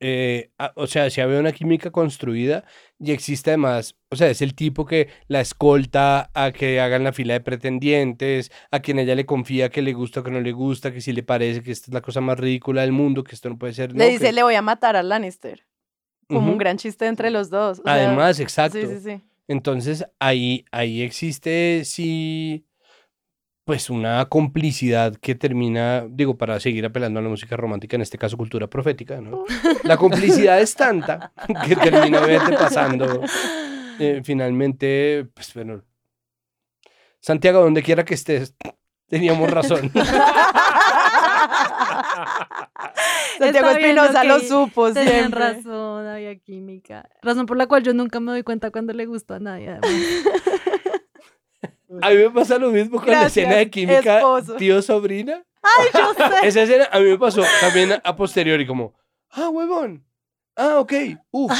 eh, 0.00 0.50
a- 0.58 0.72
o 0.74 0.86
sea, 0.88 1.08
si 1.10 1.20
había 1.20 1.38
una 1.38 1.52
química 1.52 1.90
construida 1.92 2.64
y 3.04 3.10
existe 3.10 3.50
además, 3.50 3.96
o 4.10 4.16
sea, 4.16 4.30
es 4.30 4.40
el 4.42 4.54
tipo 4.54 4.86
que 4.86 5.08
la 5.26 5.40
escolta 5.40 6.30
a 6.34 6.52
que 6.52 6.80
hagan 6.80 7.02
la 7.02 7.12
fila 7.12 7.34
de 7.34 7.40
pretendientes, 7.40 8.52
a 8.70 8.78
quien 8.80 8.98
ella 9.00 9.14
le 9.16 9.26
confía 9.26 9.70
que 9.70 9.82
le 9.82 9.92
gusta 9.92 10.20
o 10.20 10.22
que 10.22 10.30
no 10.30 10.40
le 10.40 10.52
gusta, 10.52 10.92
que 10.92 11.00
si 11.00 11.12
le 11.12 11.22
parece 11.24 11.62
que 11.62 11.72
esta 11.72 11.90
es 11.90 11.94
la 11.94 12.00
cosa 12.00 12.20
más 12.20 12.38
ridícula 12.38 12.82
del 12.82 12.92
mundo, 12.92 13.24
que 13.24 13.34
esto 13.34 13.48
no 13.48 13.58
puede 13.58 13.72
ser. 13.72 13.92
Le 13.92 13.98
no, 13.98 14.04
dice, 14.04 14.26
que- 14.26 14.32
le 14.32 14.42
voy 14.44 14.54
a 14.54 14.62
matar 14.62 14.94
a 14.96 15.02
Lannister. 15.02 15.66
Como 16.28 16.50
un 16.52 16.56
gran 16.58 16.78
chiste 16.78 17.06
entre 17.06 17.30
los 17.30 17.50
dos. 17.50 17.80
o 17.80 17.82
sea, 17.82 17.92
Además, 17.94 18.40
exacto. 18.40 18.78
Sí, 18.78 18.86
sí, 18.86 19.00
sí. 19.02 19.20
Entonces 19.48 20.06
ahí, 20.18 20.64
ahí 20.70 21.02
existe 21.02 21.82
sí 21.84 22.64
pues 23.64 23.90
una 23.90 24.24
complicidad 24.26 25.14
que 25.16 25.34
termina, 25.34 26.04
digo, 26.08 26.36
para 26.36 26.58
seguir 26.58 26.84
apelando 26.84 27.20
a 27.20 27.22
la 27.22 27.28
música 27.28 27.56
romántica, 27.56 27.94
en 27.96 28.02
este 28.02 28.18
caso 28.18 28.36
cultura 28.36 28.66
profética, 28.68 29.20
¿no? 29.20 29.44
La 29.84 29.96
complicidad 29.96 30.60
es 30.60 30.74
tanta 30.74 31.32
que 31.66 31.76
termina 31.76 32.20
vete 32.20 32.52
pasando. 32.56 33.22
eh, 33.98 34.20
finalmente, 34.24 35.26
pues 35.34 35.54
bueno. 35.54 35.82
Santiago, 37.20 37.60
donde 37.60 37.82
quiera 37.84 38.04
que 38.04 38.14
estés, 38.14 38.54
teníamos 39.08 39.48
razón. 39.50 39.92
Santiago 43.38 43.70
Espinosa 43.70 44.24
lo 44.24 44.40
supo 44.40 44.92
Tenían 44.92 45.14
siempre. 45.14 45.40
razón, 45.40 46.06
había 46.06 46.36
química. 46.38 47.08
Razón 47.22 47.46
por 47.46 47.56
la 47.56 47.66
cual 47.66 47.82
yo 47.82 47.94
nunca 47.94 48.20
me 48.20 48.32
doy 48.32 48.42
cuenta 48.42 48.70
cuando 48.70 48.92
le 48.92 49.06
gusta 49.06 49.36
a 49.36 49.40
nadie. 49.40 49.78
A 52.00 52.10
mí 52.10 52.16
me 52.16 52.30
pasa 52.30 52.58
lo 52.58 52.70
mismo 52.70 52.98
con 52.98 53.10
la 53.10 53.26
escena 53.26 53.56
de 53.56 53.68
química 53.70 54.22
tío-sobrina. 54.58 55.44
Ay, 55.62 55.88
yo 55.92 56.14
sé. 56.40 56.46
Esa 56.46 56.62
escena 56.62 56.88
a 56.90 56.98
mí 57.00 57.06
me 57.06 57.18
pasó 57.18 57.42
también 57.60 57.92
a 58.02 58.16
posteriori, 58.16 58.66
como, 58.66 58.94
ah, 59.30 59.48
huevón. 59.48 60.04
Ah, 60.56 60.78
ok. 60.80 60.92
Uf, 61.30 61.52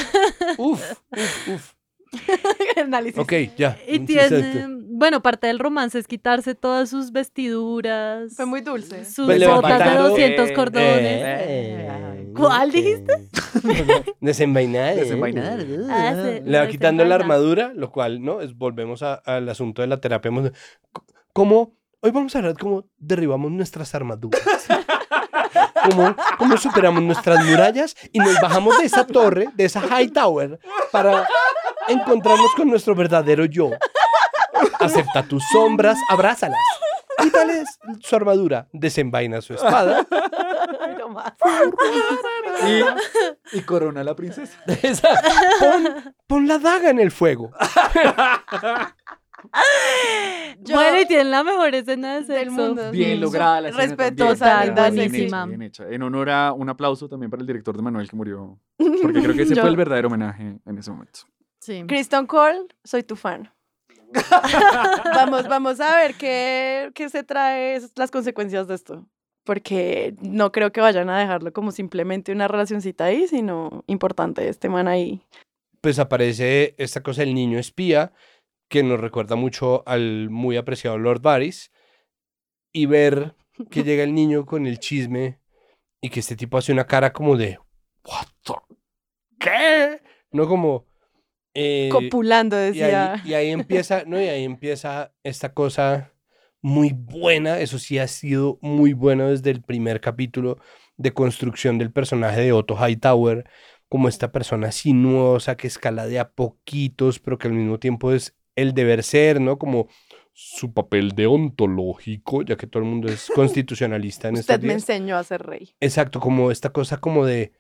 uf, 0.58 0.92
uf, 1.10 1.48
uf. 1.48 1.72
Análisis. 2.76 3.18
Ok, 3.18 3.32
ya. 3.56 3.78
Y 3.88 4.00
tiene. 4.00 4.66
Bueno, 5.02 5.20
parte 5.20 5.48
del 5.48 5.58
romance 5.58 5.98
es 5.98 6.06
quitarse 6.06 6.54
todas 6.54 6.88
sus 6.88 7.10
vestiduras. 7.10 8.34
Fue 8.36 8.46
muy 8.46 8.60
dulce. 8.60 9.04
Sus 9.04 9.26
Pues 9.26 9.44
botas 9.44 9.62
de 9.80 9.84
levantando- 9.84 10.08
200 10.10 10.48
Eh, 10.48 10.52
cordones. 10.52 11.22
Eh, 11.24 12.32
¿Cuál 12.36 12.70
dijiste? 12.70 13.12
Desenvainar. 14.20 14.94
Desenvainar. 14.94 15.58
Ah, 15.90 16.14
sí, 16.14 16.40
Le 16.44 16.56
va 16.58 16.68
quitando 16.68 17.04
la 17.04 17.16
armadura, 17.16 17.72
lo 17.74 17.90
cual, 17.90 18.22
¿no? 18.22 18.40
Es, 18.42 18.56
volvemos 18.56 19.02
a- 19.02 19.14
al 19.14 19.48
asunto 19.48 19.82
de 19.82 19.88
la 19.88 20.00
terapia. 20.00 20.30
¿Cómo? 21.32 21.76
Hoy 22.00 22.12
vamos 22.12 22.36
a 22.36 22.38
hablar 22.38 22.54
cómo 22.56 22.84
derribamos 22.96 23.50
nuestras 23.50 23.92
armaduras. 23.96 24.40
Cómo, 25.90 26.14
cómo 26.38 26.56
superamos 26.58 27.02
nuestras 27.02 27.44
murallas 27.44 27.96
y 28.12 28.20
nos 28.20 28.40
bajamos 28.40 28.78
de 28.78 28.84
esa 28.84 29.04
torre, 29.04 29.48
de 29.54 29.64
esa 29.64 29.80
high 29.80 30.08
tower, 30.08 30.60
para 30.92 31.26
encontrarnos 31.88 32.52
con 32.56 32.68
nuestro 32.68 32.94
verdadero 32.94 33.44
yo. 33.46 33.70
Acepta 34.82 35.22
tus 35.22 35.42
sombras, 35.52 35.98
abrázalas. 36.08 36.58
Quítales 37.18 37.78
su 38.00 38.16
armadura, 38.16 38.68
desenvaina 38.72 39.40
su 39.42 39.52
espada. 39.54 40.06
Y, 43.52 43.58
y 43.58 43.60
corona 43.62 44.00
a 44.00 44.04
la 44.04 44.14
princesa. 44.16 44.58
Esa- 44.82 45.20
pon, 45.60 46.14
pon 46.26 46.48
la 46.48 46.58
daga 46.58 46.90
en 46.90 46.98
el 47.00 47.10
fuego. 47.10 47.50
Yo- 50.60 50.74
Bueno, 50.76 51.00
y 51.00 51.06
tienen 51.06 51.30
la 51.30 51.42
mejor 51.42 51.74
escena 51.74 52.14
de 52.20 52.22
Del 52.24 52.44
sexo. 52.48 52.50
mundo. 52.52 52.90
Bien 52.92 53.20
lograda 53.20 53.60
la 53.60 53.68
escena 53.70 53.86
Respetuosa, 53.86 54.64
buenísima. 54.72 55.38
hecha, 55.42 55.46
bien 55.46 55.62
hecha. 55.62 55.84
En 55.90 56.02
honor 56.02 56.30
a 56.30 56.52
un 56.52 56.68
aplauso 56.68 57.08
también 57.08 57.30
para 57.30 57.40
el 57.40 57.46
director 57.46 57.76
de 57.76 57.82
Manuel 57.82 58.08
que 58.08 58.16
murió. 58.16 58.58
Porque 58.78 59.20
creo 59.22 59.34
que 59.34 59.42
ese 59.42 59.54
Yo- 59.54 59.62
fue 59.62 59.70
el 59.70 59.76
verdadero 59.76 60.08
homenaje 60.08 60.58
en 60.64 60.78
ese 60.78 60.90
momento. 60.90 61.20
Sí. 61.60 61.84
Kristen 61.86 62.26
Cole, 62.26 62.60
soy 62.84 63.02
tu 63.02 63.16
fan. 63.16 63.52
vamos, 65.14 65.48
vamos 65.48 65.80
a 65.80 65.96
ver 65.96 66.14
qué, 66.14 66.90
qué 66.94 67.08
se 67.08 67.22
trae 67.22 67.80
las 67.96 68.10
consecuencias 68.10 68.68
de 68.68 68.74
esto. 68.74 69.06
Porque 69.44 70.14
no 70.20 70.52
creo 70.52 70.70
que 70.70 70.80
vayan 70.80 71.10
a 71.10 71.18
dejarlo 71.18 71.52
como 71.52 71.72
simplemente 71.72 72.30
una 72.32 72.46
relacioncita 72.46 73.06
ahí, 73.06 73.26
sino 73.26 73.82
importante 73.88 74.48
este 74.48 74.68
man 74.68 74.86
ahí. 74.86 75.20
pues 75.80 75.98
aparece 75.98 76.76
esta 76.78 77.02
cosa 77.02 77.22
del 77.22 77.34
niño 77.34 77.58
espía, 77.58 78.12
que 78.68 78.82
nos 78.84 79.00
recuerda 79.00 79.34
mucho 79.34 79.82
al 79.86 80.30
muy 80.30 80.56
apreciado 80.56 80.96
Lord 80.96 81.20
Varys, 81.20 81.72
y 82.72 82.86
ver 82.86 83.34
que 83.70 83.82
llega 83.84 84.04
el 84.04 84.14
niño 84.14 84.46
con 84.46 84.66
el 84.66 84.78
chisme 84.78 85.40
y 86.00 86.08
que 86.08 86.20
este 86.20 86.36
tipo 86.36 86.56
hace 86.56 86.72
una 86.72 86.86
cara 86.86 87.12
como 87.12 87.36
de, 87.36 87.58
¿What 88.04 88.26
the? 88.44 88.54
¿Qué? 89.38 90.00
No 90.30 90.48
como... 90.48 90.86
eh, 91.54 91.88
Copulando, 91.90 92.56
y 92.56 92.66
decía. 92.66 93.14
ahí, 93.14 93.20
y 93.24 93.34
ahí 93.34 93.50
empieza, 93.50 94.04
¿no? 94.06 94.20
Y 94.20 94.24
ahí 94.28 94.44
empieza 94.44 95.12
esta 95.22 95.52
cosa 95.52 96.12
muy 96.60 96.92
buena, 96.94 97.60
eso 97.60 97.78
sí 97.78 97.98
ha 97.98 98.06
sido 98.08 98.58
muy 98.62 98.92
bueno 98.92 99.30
desde 99.30 99.50
el 99.50 99.62
primer 99.62 100.00
capítulo 100.00 100.58
de 100.96 101.12
construcción 101.12 101.78
del 101.78 101.92
personaje 101.92 102.40
de 102.40 102.52
Otto 102.52 102.76
Hightower, 102.76 103.44
como 103.88 104.08
esta 104.08 104.32
persona 104.32 104.72
sinuosa 104.72 105.56
que 105.56 105.66
escala 105.66 106.06
de 106.06 106.18
a 106.20 106.30
poquitos, 106.30 107.18
pero 107.18 107.36
que 107.38 107.48
al 107.48 107.54
mismo 107.54 107.78
tiempo 107.78 108.12
es 108.12 108.36
el 108.56 108.74
deber 108.74 109.02
ser, 109.02 109.40
¿no? 109.40 109.58
Como 109.58 109.88
su 110.34 110.72
papel 110.72 111.10
deontológico, 111.10 112.42
ya 112.42 112.56
que 112.56 112.66
todo 112.66 112.82
el 112.82 112.88
mundo 112.88 113.08
es 113.08 113.28
constitucionalista 113.34 114.28
en 114.28 114.36
estos 114.36 114.54
Usted 114.54 114.60
me 114.66 114.74
días. 114.74 114.88
enseñó 114.88 115.16
a 115.18 115.24
ser 115.24 115.42
rey. 115.42 115.74
Exacto, 115.80 116.20
como 116.20 116.50
esta 116.50 116.70
cosa 116.70 116.98
como 116.98 117.26
de, 117.26 117.52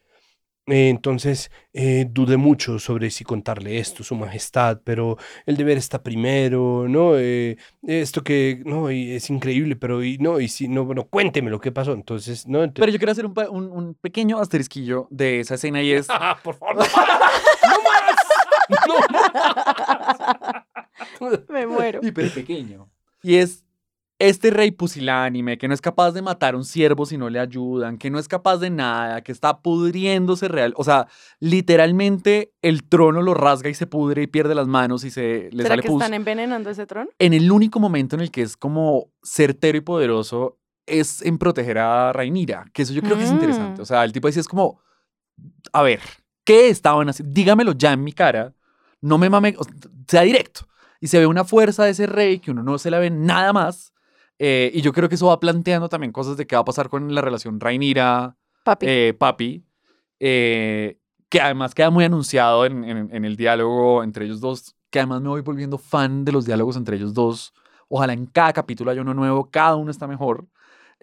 eh, 0.66 0.88
entonces, 0.88 1.50
eh, 1.72 2.06
dudé 2.08 2.36
mucho 2.36 2.78
sobre 2.78 3.10
si 3.10 3.24
contarle 3.24 3.78
esto, 3.78 4.04
su 4.04 4.14
majestad, 4.14 4.80
pero 4.84 5.16
el 5.46 5.56
deber 5.56 5.76
está 5.76 6.02
primero, 6.02 6.86
¿no? 6.88 7.18
Eh, 7.18 7.56
esto 7.82 8.22
que, 8.22 8.62
no, 8.64 8.90
y 8.92 9.12
es 9.12 9.28
increíble, 9.30 9.74
pero, 9.76 10.04
y 10.04 10.18
no, 10.18 10.38
y 10.38 10.48
si, 10.48 10.68
no, 10.68 10.84
bueno, 10.84 11.04
cuénteme 11.08 11.50
lo 11.50 11.60
que 11.60 11.72
pasó, 11.72 11.92
entonces, 11.94 12.46
¿no? 12.46 12.62
Ent- 12.64 12.74
Pero 12.74 12.92
yo 12.92 12.98
quiero 12.98 13.10
hacer 13.12 13.26
un, 13.26 13.34
pa- 13.34 13.50
un- 13.50 13.72
un 13.72 13.94
pequeño 13.94 14.38
asterisquillo 14.38 15.08
de 15.10 15.40
esa 15.40 15.54
escena 15.56 15.82
y 15.82 15.92
es... 15.92 16.06
Ah, 16.08 16.38
por 16.44 16.54
favor, 16.56 16.76
no 16.76 16.80
más, 16.82 18.16
no 21.20 21.28
más. 21.30 21.42
Me 21.48 21.66
muero. 21.66 22.00
hiper 22.02 22.30
pequeño. 22.32 22.88
Y 23.22 23.36
es 23.36 23.64
este 24.22 24.50
rey 24.50 24.70
pusilánime 24.70 25.58
que 25.58 25.66
no 25.66 25.74
es 25.74 25.80
capaz 25.80 26.12
de 26.12 26.22
matar 26.22 26.54
a 26.54 26.56
un 26.56 26.64
siervo 26.64 27.06
si 27.06 27.18
no 27.18 27.28
le 27.28 27.40
ayudan, 27.40 27.98
que 27.98 28.08
no 28.08 28.20
es 28.20 28.28
capaz 28.28 28.58
de 28.58 28.70
nada, 28.70 29.20
que 29.22 29.32
está 29.32 29.62
pudriéndose 29.62 30.46
real. 30.46 30.74
O 30.76 30.84
sea, 30.84 31.08
literalmente 31.40 32.52
el 32.62 32.84
trono 32.84 33.20
lo 33.20 33.34
rasga 33.34 33.68
y 33.68 33.74
se 33.74 33.88
pudre 33.88 34.22
y 34.22 34.26
pierde 34.28 34.54
las 34.54 34.68
manos 34.68 35.02
y 35.02 35.10
se 35.10 35.48
le 35.50 35.64
¿Será 35.64 35.70
sale 35.70 35.82
que 35.82 35.88
pus. 35.88 36.00
están 36.00 36.14
envenenando 36.14 36.70
ese 36.70 36.86
trono? 36.86 37.10
En 37.18 37.32
el 37.32 37.50
único 37.50 37.80
momento 37.80 38.14
en 38.14 38.22
el 38.22 38.30
que 38.30 38.42
es 38.42 38.56
como 38.56 39.10
certero 39.24 39.76
y 39.76 39.80
poderoso 39.80 40.60
es 40.86 41.20
en 41.22 41.36
proteger 41.36 41.78
a 41.78 42.12
Rainira, 42.12 42.66
que 42.72 42.82
eso 42.82 42.92
yo 42.92 43.02
creo 43.02 43.16
que 43.16 43.24
es 43.24 43.30
interesante. 43.30 43.80
Mm. 43.80 43.82
O 43.82 43.86
sea, 43.86 44.04
el 44.04 44.12
tipo 44.12 44.28
dice 44.28 44.38
es 44.38 44.48
como, 44.48 44.80
a 45.72 45.82
ver, 45.82 45.98
¿qué 46.44 46.68
estaban 46.68 47.08
haciendo? 47.08 47.34
Dígamelo 47.34 47.72
ya 47.72 47.92
en 47.92 48.04
mi 48.04 48.12
cara, 48.12 48.54
no 49.00 49.18
me 49.18 49.28
mame, 49.28 49.56
o 49.58 49.64
sea 50.06 50.22
directo. 50.22 50.60
Y 51.00 51.08
se 51.08 51.18
ve 51.18 51.26
una 51.26 51.42
fuerza 51.42 51.82
de 51.82 51.90
ese 51.90 52.06
rey 52.06 52.38
que 52.38 52.52
uno 52.52 52.62
no 52.62 52.78
se 52.78 52.88
la 52.88 53.00
ve 53.00 53.10
nada 53.10 53.52
más. 53.52 53.92
Eh, 54.44 54.70
y 54.74 54.80
yo 54.82 54.92
creo 54.92 55.08
que 55.08 55.14
eso 55.14 55.28
va 55.28 55.38
planteando 55.38 55.88
también 55.88 56.10
cosas 56.12 56.36
de 56.36 56.46
qué 56.48 56.56
va 56.56 56.62
a 56.62 56.64
pasar 56.64 56.88
con 56.88 57.14
la 57.14 57.20
relación 57.20 57.60
Rainira, 57.60 58.36
Papi. 58.64 58.86
eh, 58.88 59.14
Papi, 59.16 59.64
eh, 60.20 60.98
que 61.28 61.40
además 61.40 61.74
queda 61.74 61.90
muy 61.90 62.04
anunciado 62.04 62.66
en, 62.66 62.82
en- 62.84 63.14
en 63.14 63.24
el 63.24 63.36
diálogo 63.36 64.02
entre 64.02 64.24
ellos 64.24 64.40
dos, 64.40 64.74
que 64.90 64.98
además 64.98 65.20
me 65.22 65.28
voy 65.28 65.40
volviendo 65.42 65.78
fan 65.78 66.24
de 66.24 66.32
los 66.32 66.44
diálogos 66.44 66.76
entre 66.76 66.96
ellos 66.96 67.14
dos. 67.14 67.52
Ojalá 67.88 68.12
en 68.14 68.26
cada 68.26 68.52
capítulo 68.52 68.90
haya 68.90 69.00
uno 69.02 69.14
nuevo, 69.14 69.50
cada 69.50 69.76
uno 69.76 69.90
está 69.90 70.06
mejor. 70.06 70.46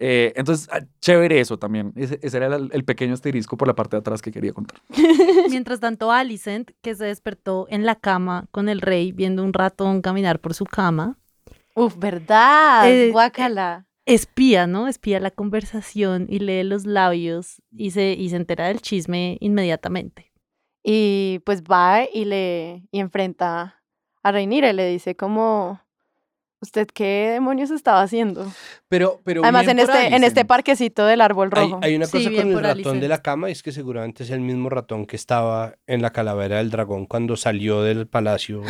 Eh, 0.02 0.32
entonces, 0.36 0.68
ah, 0.72 0.80
chévere 1.00 1.40
eso 1.40 1.58
también. 1.58 1.92
Ese, 1.94 2.18
ese 2.22 2.36
era 2.36 2.46
el, 2.56 2.70
el 2.72 2.84
pequeño 2.84 3.12
asterisco 3.14 3.56
por 3.56 3.68
la 3.68 3.74
parte 3.74 3.96
de 3.96 4.00
atrás 4.00 4.22
que 4.22 4.32
quería 4.32 4.52
contar. 4.52 4.80
Mientras 5.50 5.80
tanto, 5.80 6.10
Alicent, 6.10 6.70
que 6.82 6.94
se 6.94 7.04
despertó 7.04 7.66
en 7.68 7.84
la 7.84 7.96
cama 7.96 8.46
con 8.50 8.68
el 8.68 8.80
rey 8.80 9.12
viendo 9.12 9.42
un 9.44 9.52
ratón 9.52 10.00
caminar 10.02 10.40
por 10.40 10.54
su 10.54 10.64
cama, 10.64 11.18
Uf, 11.74 11.96
¿verdad? 11.98 12.90
Eh, 12.90 13.10
Guácala. 13.10 13.86
espía, 14.06 14.66
¿no? 14.66 14.88
Espía 14.88 15.20
la 15.20 15.30
conversación 15.30 16.26
y 16.28 16.40
lee 16.40 16.64
los 16.64 16.86
labios 16.86 17.62
y 17.70 17.92
se, 17.92 18.12
y 18.12 18.30
se 18.30 18.36
entera 18.36 18.68
del 18.68 18.80
chisme 18.80 19.36
inmediatamente. 19.40 20.32
Y 20.82 21.40
pues 21.44 21.62
va 21.62 22.04
y 22.04 22.24
le 22.24 22.88
y 22.90 23.00
enfrenta 23.00 23.82
a 24.22 24.32
Reinira 24.32 24.70
y 24.70 24.72
le 24.72 24.86
dice 24.86 25.14
como 25.14 25.80
¿Usted 26.62 26.88
qué 26.88 27.30
demonios 27.32 27.70
estaba 27.70 28.02
haciendo? 28.02 28.46
Pero, 28.88 29.22
pero 29.24 29.42
Además, 29.42 29.66
en 29.66 29.78
este, 29.78 30.14
en 30.14 30.24
este 30.24 30.44
parquecito 30.44 31.06
del 31.06 31.22
árbol 31.22 31.50
rojo. 31.50 31.80
hay 31.82 31.96
una 31.96 32.06
cosa 32.06 32.30
con 32.30 32.50
el 32.50 32.62
ratón 32.62 33.00
de 33.00 33.08
la 33.08 33.22
cama, 33.22 33.48
y 33.48 33.52
es 33.52 33.62
que 33.62 33.72
seguramente 33.72 34.24
es 34.24 34.30
el 34.30 34.40
mismo 34.40 34.68
ratón 34.68 35.06
que 35.06 35.16
estaba 35.16 35.76
en 35.86 36.02
la 36.02 36.10
calavera 36.10 36.58
del 36.58 36.70
dragón 36.70 37.06
cuando 37.06 37.36
salió 37.36 37.82
del 37.82 38.06
palacio 38.06 38.62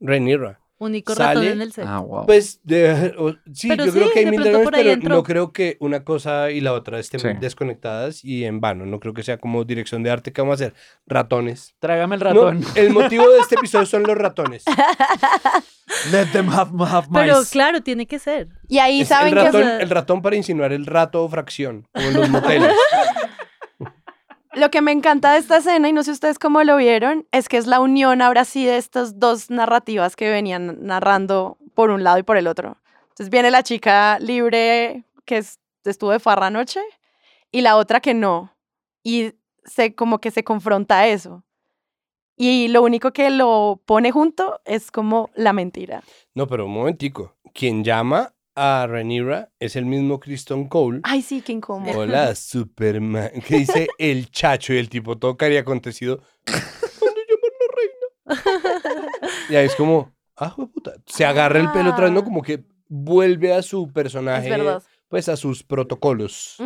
Rhaenyra. 0.00 0.60
Único 0.76 1.14
Sale- 1.14 1.34
ratón 1.40 1.44
en 1.52 1.62
el 1.62 1.72
set. 1.72 1.84
Ah, 1.86 2.00
wow. 2.00 2.26
Pues 2.26 2.60
de- 2.64 3.14
o- 3.16 3.34
sí, 3.52 3.68
Pero 3.68 3.86
yo 3.86 3.92
creo 3.92 4.10
que 4.10 4.18
hay 4.18 4.26
mil 4.26 4.42
pero 4.42 4.90
entró. 4.90 5.14
no 5.16 5.22
creo 5.22 5.52
que 5.52 5.76
una 5.78 6.02
cosa 6.04 6.50
y 6.50 6.60
la 6.60 6.72
otra 6.72 6.98
estén 6.98 7.20
Sí. 7.20 7.28
desconectadas 7.40 8.24
y 8.24 8.44
en 8.44 8.60
vano. 8.60 8.84
No 8.84 8.98
creo 8.98 9.14
que 9.14 9.22
sea 9.22 9.38
como 9.38 9.64
dirección 9.64 10.02
de 10.02 10.10
arte 10.10 10.32
que 10.32 10.40
vamos 10.42 10.60
a 10.60 10.64
hacer. 10.66 10.74
Ratones. 11.06 11.74
Trágame 11.78 12.16
el 12.16 12.20
No, 12.22 12.26
ratón. 12.26 12.64
el 12.74 12.90
motivo 12.90 13.28
de 13.30 13.38
este 13.38 13.54
episodio 13.60 13.86
son 13.86 14.02
los 14.02 14.18
ratones. 14.18 14.64
Let 16.10 16.26
them 16.32 16.48
have, 16.50 16.70
have 16.84 17.06
Pero 17.12 17.38
mice. 17.38 17.52
claro, 17.52 17.80
tiene 17.82 18.06
que 18.06 18.18
ser. 18.18 18.48
y 18.68 18.78
ahí 18.78 19.02
Es 19.02 19.08
saben 19.08 19.28
el, 19.28 19.34
que 19.38 19.44
ratón, 19.44 19.62
o 19.62 19.64
sea- 19.64 19.80
el 19.80 19.90
ratón 19.90 20.22
para 20.22 20.34
insinuar 20.36 20.72
el 20.72 20.86
rato 20.86 21.22
o 21.22 21.28
fracción, 21.28 21.86
como 21.92 22.08
en 22.08 22.14
los 22.14 22.28
moteles. 22.30 22.70
lo 24.56 24.70
que 24.70 24.80
me 24.82 24.92
encanta 24.92 25.32
de 25.32 25.38
esta 25.38 25.58
escena, 25.58 25.88
y 25.88 25.92
no 25.92 26.02
sé 26.02 26.10
ustedes 26.12 26.38
cómo 26.38 26.62
lo 26.64 26.76
vieron, 26.76 27.26
es 27.32 27.48
que 27.48 27.56
es 27.56 27.66
la 27.66 27.80
unión 27.80 28.22
ahora 28.22 28.44
sí 28.44 28.64
de 28.64 28.76
estas 28.76 29.18
dos 29.18 29.50
narrativas 29.50 30.16
que 30.16 30.30
venían 30.30 30.78
narrando 30.86 31.58
por 31.74 31.90
un 31.90 32.04
lado 32.04 32.18
y 32.18 32.22
por 32.22 32.36
el 32.36 32.46
otro. 32.46 32.76
Entonces 33.02 33.30
viene 33.30 33.50
la 33.50 33.62
chica 33.62 34.18
libre 34.18 35.04
que 35.24 35.38
es- 35.38 35.58
estuvo 35.84 36.10
de 36.10 36.20
farra 36.20 36.46
anoche 36.48 36.80
y 37.50 37.60
la 37.60 37.76
otra 37.76 38.00
que 38.00 38.14
no. 38.14 38.52
Y 39.02 39.34
se 39.64 39.94
como 39.94 40.18
que 40.18 40.30
se 40.30 40.44
confronta 40.44 41.06
eso. 41.06 41.44
Y 42.36 42.68
lo 42.68 42.82
único 42.82 43.12
que 43.12 43.30
lo 43.30 43.80
pone 43.86 44.10
junto 44.10 44.60
es 44.64 44.90
como 44.90 45.30
la 45.34 45.52
mentira. 45.52 46.02
No, 46.34 46.46
pero 46.48 46.66
un 46.66 46.72
momentico. 46.74 47.36
Quien 47.54 47.84
llama 47.84 48.33
a 48.56 48.86
Rhaenyra 48.86 49.50
es 49.58 49.76
el 49.76 49.84
mismo 49.86 50.20
Kristen 50.20 50.68
Cole. 50.68 51.00
Ay, 51.02 51.22
sí, 51.22 51.42
qué 51.42 51.52
incómodo. 51.52 51.98
Hola, 51.98 52.34
Superman. 52.34 53.30
Que 53.46 53.58
dice 53.58 53.88
el 53.98 54.30
chacho 54.30 54.72
y 54.72 54.78
el 54.78 54.88
tipo 54.88 55.18
todo 55.18 55.36
cari 55.36 55.56
acontecido. 55.56 56.22
¿Dónde 56.46 57.20
llaman 57.28 57.52
la 57.60 58.40
reina? 58.40 59.10
Y 59.50 59.56
ahí 59.56 59.66
es 59.66 59.74
como, 59.74 60.12
ah, 60.36 60.54
puta. 60.56 60.94
Se 61.06 61.24
agarra 61.24 61.60
el 61.60 61.70
pelo 61.72 61.90
otra 61.90 62.04
vez, 62.04 62.12
¿no? 62.14 62.24
Como 62.24 62.42
que 62.42 62.64
vuelve 62.88 63.52
a 63.52 63.62
su 63.62 63.92
personaje, 63.92 64.48
verdad. 64.48 64.82
pues 65.08 65.28
a 65.28 65.36
sus 65.36 65.62
protocolos. 65.62 66.56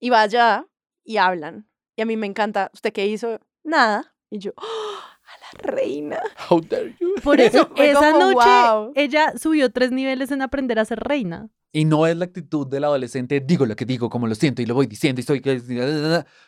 Y 0.00 0.10
va 0.10 0.22
allá 0.22 0.66
y 1.04 1.16
hablan. 1.16 1.68
Y 1.96 2.02
a 2.02 2.06
mí 2.06 2.16
me 2.16 2.26
encanta. 2.26 2.70
¿Usted 2.74 2.92
qué 2.92 3.06
hizo? 3.06 3.40
Nada. 3.64 4.14
Y 4.30 4.38
yo, 4.38 4.52
¡oh! 4.56 5.11
Reina. 5.58 6.18
How 6.48 6.60
dare 6.60 6.94
you? 7.00 7.14
Por 7.22 7.40
eso, 7.40 7.70
esa 7.76 8.12
como, 8.12 8.32
noche 8.32 8.48
"Wow". 8.48 8.92
ella 8.94 9.32
subió 9.38 9.70
tres 9.70 9.90
niveles 9.92 10.30
en 10.30 10.42
aprender 10.42 10.78
a 10.78 10.84
ser 10.84 11.00
reina. 11.00 11.48
Y 11.74 11.86
no 11.86 12.06
es 12.06 12.14
la 12.16 12.26
actitud 12.26 12.66
del 12.66 12.84
adolescente, 12.84 13.40
digo 13.40 13.64
lo 13.64 13.74
que 13.74 13.86
digo, 13.86 14.10
como 14.10 14.26
lo 14.26 14.34
siento 14.34 14.60
y 14.60 14.66
lo 14.66 14.74
voy 14.74 14.86
diciendo 14.86 15.20
y 15.22 15.24
soy... 15.24 15.40
que- 15.40 15.58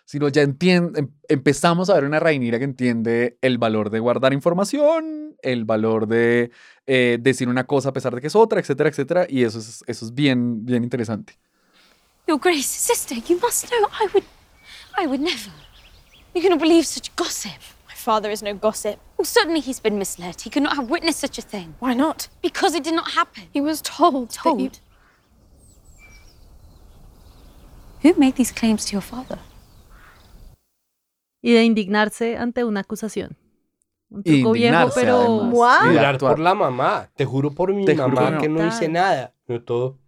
Sino 0.04 0.28
ya 0.28 0.42
entiende, 0.42 1.08
empezamos 1.28 1.88
a 1.88 1.94
ver 1.94 2.04
una 2.04 2.20
Rhaenyra 2.20 2.58
que 2.58 2.64
entiende 2.64 3.38
el 3.40 3.56
valor 3.56 3.88
de 3.88 4.00
guardar 4.00 4.34
información, 4.34 5.34
el 5.40 5.64
valor 5.64 6.06
de 6.08 6.50
eh, 6.86 7.16
decir 7.22 7.48
una 7.48 7.64
cosa 7.64 7.88
a 7.88 7.92
pesar 7.94 8.14
de 8.14 8.20
que 8.20 8.26
es 8.26 8.36
otra, 8.36 8.60
etcétera, 8.60 8.90
etcétera. 8.90 9.26
Y 9.26 9.44
eso 9.44 9.58
es, 9.60 9.82
eso 9.86 10.04
es 10.04 10.14
bien, 10.14 10.66
bien 10.66 10.84
interesante. 10.84 11.38
Your 12.26 12.38
Grace, 12.38 12.62
sister, 12.62 13.16
you 13.26 13.38
must 13.42 13.66
know 13.68 13.88
I 14.02 14.06
would. 14.12 14.24
I 14.98 15.06
would 15.06 15.20
never. 15.20 15.52
You 16.34 16.42
cannot 16.42 16.60
believe 16.60 16.84
such 16.84 17.10
gossip. 17.16 17.50
Father 18.04 18.30
is 18.30 18.42
no 18.42 18.52
gossip. 18.52 19.00
Well, 19.16 19.24
certainly 19.24 19.60
he's 19.60 19.80
been 19.80 19.98
misled. 19.98 20.42
He 20.42 20.50
could 20.50 20.62
not 20.62 20.76
have 20.76 20.90
witnessed 20.90 21.20
such 21.20 21.38
a 21.38 21.42
thing. 21.42 21.74
Why 21.80 21.94
not? 21.94 22.28
Because 22.42 22.74
it 22.74 22.84
did 22.84 22.94
not 22.94 23.12
happen. 23.12 23.44
He 23.50 23.62
was 23.62 23.80
told. 23.80 24.28
Told? 24.30 24.78
Who 28.02 28.12
made 28.18 28.36
these 28.36 28.52
claims 28.52 28.84
to 28.86 28.92
your 28.92 29.00
father? 29.00 29.38
Y 31.42 31.52
de 31.52 31.64
indignarse 31.64 32.36
ante 32.36 32.64
una 32.64 32.80
acusación. 32.80 33.36
Un 34.10 34.22
truco 34.22 34.52
viejo, 34.52 34.74
Indignarse, 34.74 35.00
pero... 35.00 35.50
Jurar 35.50 36.18
por 36.18 36.38
la 36.38 36.54
mamá. 36.54 37.08
Te 37.16 37.24
juro 37.24 37.52
por 37.52 37.72
mi 37.72 37.86
Te 37.86 37.94
mamá 37.94 38.32
que 38.32 38.42
que 38.42 38.48
no. 38.50 38.60
no 38.60 38.68
hice 38.68 38.88
nada. 38.88 39.32
No 39.48 39.62
todo. 39.62 39.98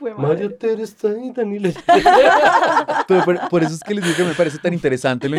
Madre. 0.00 0.14
María 0.16 0.58
Teresa 0.58 1.08
y 1.22 1.32
Daniela. 1.32 1.70
Pero 3.08 3.24
por, 3.24 3.48
por 3.48 3.62
eso 3.62 3.74
es 3.74 3.80
que 3.80 3.94
les 3.94 4.04
digo 4.04 4.16
que 4.16 4.24
me 4.24 4.34
parece 4.34 4.58
tan 4.58 4.74
interesante 4.74 5.28
lo 5.28 5.36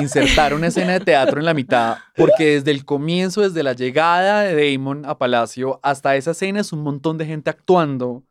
insertar 0.00 0.54
una 0.54 0.68
escena 0.68 0.92
de 0.92 1.00
teatro 1.00 1.38
en 1.38 1.46
la 1.46 1.54
mitad, 1.54 1.98
porque 2.16 2.54
desde 2.54 2.70
el 2.70 2.84
comienzo, 2.84 3.40
desde 3.40 3.62
la 3.62 3.72
llegada 3.72 4.42
de 4.42 4.72
Damon 4.72 5.04
a 5.06 5.18
Palacio 5.18 5.80
hasta 5.82 6.16
esa 6.16 6.32
escena 6.32 6.60
es 6.60 6.72
un 6.72 6.82
montón 6.82 7.18
de 7.18 7.26
gente 7.26 7.50
actuando 7.50 8.24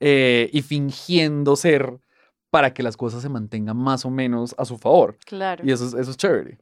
eh, 0.00 0.50
y 0.52 0.62
fingiendo 0.62 1.56
ser 1.56 1.98
para 2.50 2.72
que 2.72 2.82
las 2.82 2.96
cosas 2.96 3.22
se 3.22 3.28
mantengan 3.28 3.76
más 3.76 4.04
o 4.04 4.10
menos 4.10 4.54
a 4.58 4.64
su 4.64 4.78
favor. 4.78 5.16
Claro. 5.24 5.64
Y 5.66 5.72
eso 5.72 5.86
es, 5.86 5.94
eso 5.94 6.10
es 6.10 6.16
chévere. 6.16 6.58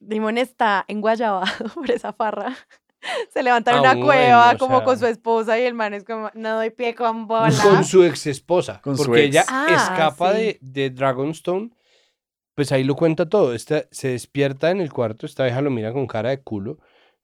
Dimon 0.00 0.38
está 0.38 0.84
enguayabado 0.88 1.46
por 1.74 1.90
esa 1.90 2.12
farra. 2.12 2.56
Se 3.32 3.42
levanta 3.42 3.70
en 3.72 3.76
Ah, 3.78 3.80
una 3.80 3.94
bueno, 3.94 4.06
cueva 4.06 4.52
o 4.52 4.58
como 4.58 4.76
sea. 4.78 4.84
con 4.84 4.98
su 4.98 5.06
esposa 5.06 5.58
y 5.58 5.62
el 5.62 5.74
man 5.74 5.94
es 5.94 6.04
como, 6.04 6.30
no 6.34 6.56
doy 6.56 6.70
pie 6.70 6.94
con 6.94 7.26
bola. 7.26 7.52
Con 7.62 7.84
su 7.84 8.02
ex 8.04 8.26
esposa. 8.26 8.80
Con 8.82 8.96
su 8.96 9.04
porque 9.04 9.24
ex. 9.24 9.28
ella 9.36 9.44
Ah, 9.48 9.66
escapa 9.70 10.32
sí. 10.32 10.38
de, 10.38 10.58
de 10.60 10.90
Dragonstone. 10.90 11.70
Pues 12.54 12.72
ahí 12.72 12.84
lo 12.84 12.96
cuenta 12.96 13.28
todo. 13.28 13.52
Esta, 13.54 13.84
se 13.90 14.08
despierta 14.08 14.70
en 14.70 14.80
el 14.80 14.92
cuarto, 14.92 15.26
esta 15.26 15.44
vieja 15.44 15.60
lo 15.60 15.70
mira 15.70 15.92
con 15.92 16.06
cara 16.06 16.30
de 16.30 16.40
culo. 16.40 16.78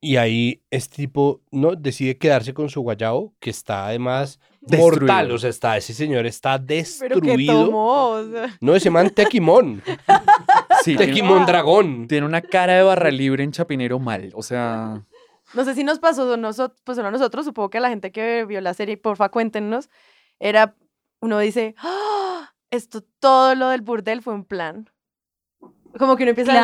Y 0.04 0.16
ahí 0.16 0.62
este 0.70 0.96
tipo 0.96 1.42
no 1.52 1.76
decide 1.76 2.18
quedarse 2.18 2.52
con 2.52 2.68
su 2.68 2.80
guayabo, 2.82 3.34
que 3.38 3.50
está 3.50 3.86
además 3.86 4.40
Destruido. 4.60 4.98
mortal. 5.06 5.30
O 5.30 5.38
sea, 5.38 5.48
está, 5.48 5.76
ese 5.76 5.94
señor 5.94 6.26
está 6.26 6.58
Pero 6.58 6.66
destruido. 6.66 7.66
tomó. 7.66 8.08
o 8.10 8.24
sea. 8.30 8.56
No, 8.60 8.74
ese 8.74 8.90
man 8.90 9.10
Tequimón. 9.10 9.80
Sí, 10.82 10.96
tiene, 10.96 11.06
Tequimón 11.06 11.46
dragón. 11.46 12.08
tiene 12.08 12.26
una 12.26 12.42
cara 12.42 12.74
de 12.74 12.82
barra 12.82 13.10
libre 13.12 13.44
en 13.44 13.52
Chapinero 13.52 14.00
mal. 14.00 14.30
O 14.34 14.42
sea, 14.42 15.02
No 15.54 15.64
sé 15.64 15.74
si 15.74 15.84
nos 15.84 15.98
pasó, 15.98 16.36
nosotros, 16.36 16.80
pues 16.84 16.96
solo 16.96 17.08
a 17.08 17.10
nosotros, 17.10 17.44
supongo 17.44 17.70
que 17.70 17.78
a 17.78 17.82
la 17.82 17.88
gente 17.90 18.10
que 18.12 18.44
vio 18.44 18.60
la 18.60 18.74
serie, 18.74 18.96
porfa, 18.96 19.28
cuéntenos. 19.28 19.90
Era, 20.40 20.74
uno 21.20 21.38
dice, 21.38 21.74
"Ah, 21.78 22.52
esto, 22.70 23.02
todo 23.20 23.54
lo 23.54 23.68
del 23.68 23.82
burdel 23.82 24.22
fue 24.22 24.32
un 24.34 24.44
plan. 24.44 24.88
Como 25.98 26.16
que 26.16 26.22
uno 26.22 26.30
empieza 26.30 26.52
a 26.52 26.54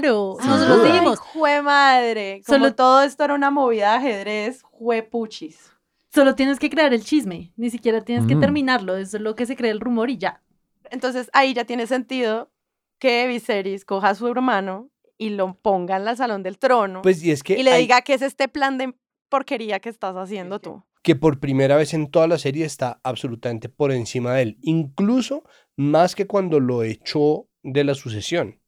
Claro, 0.00 0.36
decir, 0.36 0.50
nosotros 0.50 0.78
duda. 0.78 0.92
dijimos, 0.92 1.18
jue 1.18 1.60
madre, 1.62 2.42
como 2.46 2.58
Solo- 2.58 2.74
todo 2.74 3.02
esto 3.02 3.22
era 3.24 3.34
una 3.34 3.50
movida 3.50 3.90
de 3.92 3.96
ajedrez, 3.98 4.62
jue 4.62 5.02
puchis. 5.02 5.70
solo 6.08 6.34
tienes 6.34 6.58
que 6.58 6.70
crear 6.70 6.92
el 6.94 7.04
chisme, 7.04 7.52
ni 7.56 7.68
siquiera 7.70 8.02
tienes 8.02 8.26
que 8.26 8.36
Mm. 8.36 8.40
terminarlo, 8.40 8.96
eso 8.96 9.16
es 9.18 9.22
lo 9.22 9.34
que 9.34 9.44
se 9.46 9.56
cree 9.56 9.70
el 9.70 9.80
rumor 9.80 10.08
y 10.10 10.16
ya. 10.18 10.42
Entonces 10.90 11.28
ahí 11.34 11.52
ya 11.54 11.64
tiene 11.64 11.86
sentido 11.86 12.50
que 12.98 13.26
Viserys 13.26 13.84
coja 13.84 14.10
a 14.10 14.14
su 14.14 14.26
hermano 14.28 14.88
y 15.22 15.30
lo 15.30 15.54
ponga 15.54 15.96
en 15.96 16.06
el 16.08 16.16
salón 16.16 16.42
del 16.42 16.58
trono 16.58 17.02
Pues 17.02 17.22
y 17.22 17.30
es 17.30 17.42
que, 17.42 17.58
y 17.58 17.62
le 17.62 17.72
hay- 17.72 17.82
diga 17.82 18.02
que 18.02 18.14
es 18.14 18.22
este 18.22 18.48
plan 18.48 18.78
de 18.78 18.94
porquería 19.28 19.78
que 19.80 19.88
estás 19.88 20.14
haciendo 20.16 20.58
tú. 20.60 20.82
que 21.02 21.16
por 21.16 21.40
primera 21.40 21.76
vez 21.76 21.94
en 21.94 22.10
toda 22.10 22.26
la 22.28 22.38
serie 22.38 22.64
está 22.64 23.00
absolutamente 23.02 23.68
por 23.68 23.90
encima 23.92 24.34
de 24.34 24.42
él. 24.42 24.58
Incluso 24.62 25.42
más 25.76 26.14
que 26.14 26.26
cuando 26.26 26.60
lo 26.60 26.82
echó 26.84 27.48
de 27.62 27.82
la 27.84 27.94
sucesión. 27.94 28.60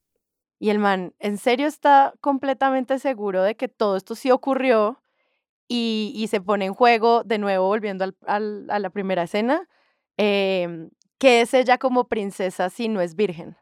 Y 0.59 0.70
el 0.70 0.78
man, 0.80 1.14
¿en 1.20 1.36
serio 1.38 1.66
está 1.68 2.14
completamente 2.20 2.98
seguro 2.98 3.42
de 3.42 3.55
que 3.57 3.68
todo 3.68 3.96
esto 3.96 4.14
sí 4.14 4.30
ocurrió? 4.32 5.00
Y, 5.68 6.12
y 6.16 6.26
se 6.28 6.40
pone 6.40 6.64
en 6.66 6.74
juego, 6.74 7.22
de 7.24 7.38
nuevo, 7.38 7.66
volviendo 7.68 8.05
al- 8.05 8.16
al- 8.26 8.66
a 8.70 8.78
la 8.78 8.90
primera 8.90 9.22
escena, 9.24 9.68
em, 10.16 10.90
que 11.18 11.40
es 11.40 11.55
ella 11.55 11.78
como 11.78 12.09
princesa 12.09 12.68
si 12.70 12.88
no 12.88 13.00
es 13.00 13.14
virgen. 13.14 13.57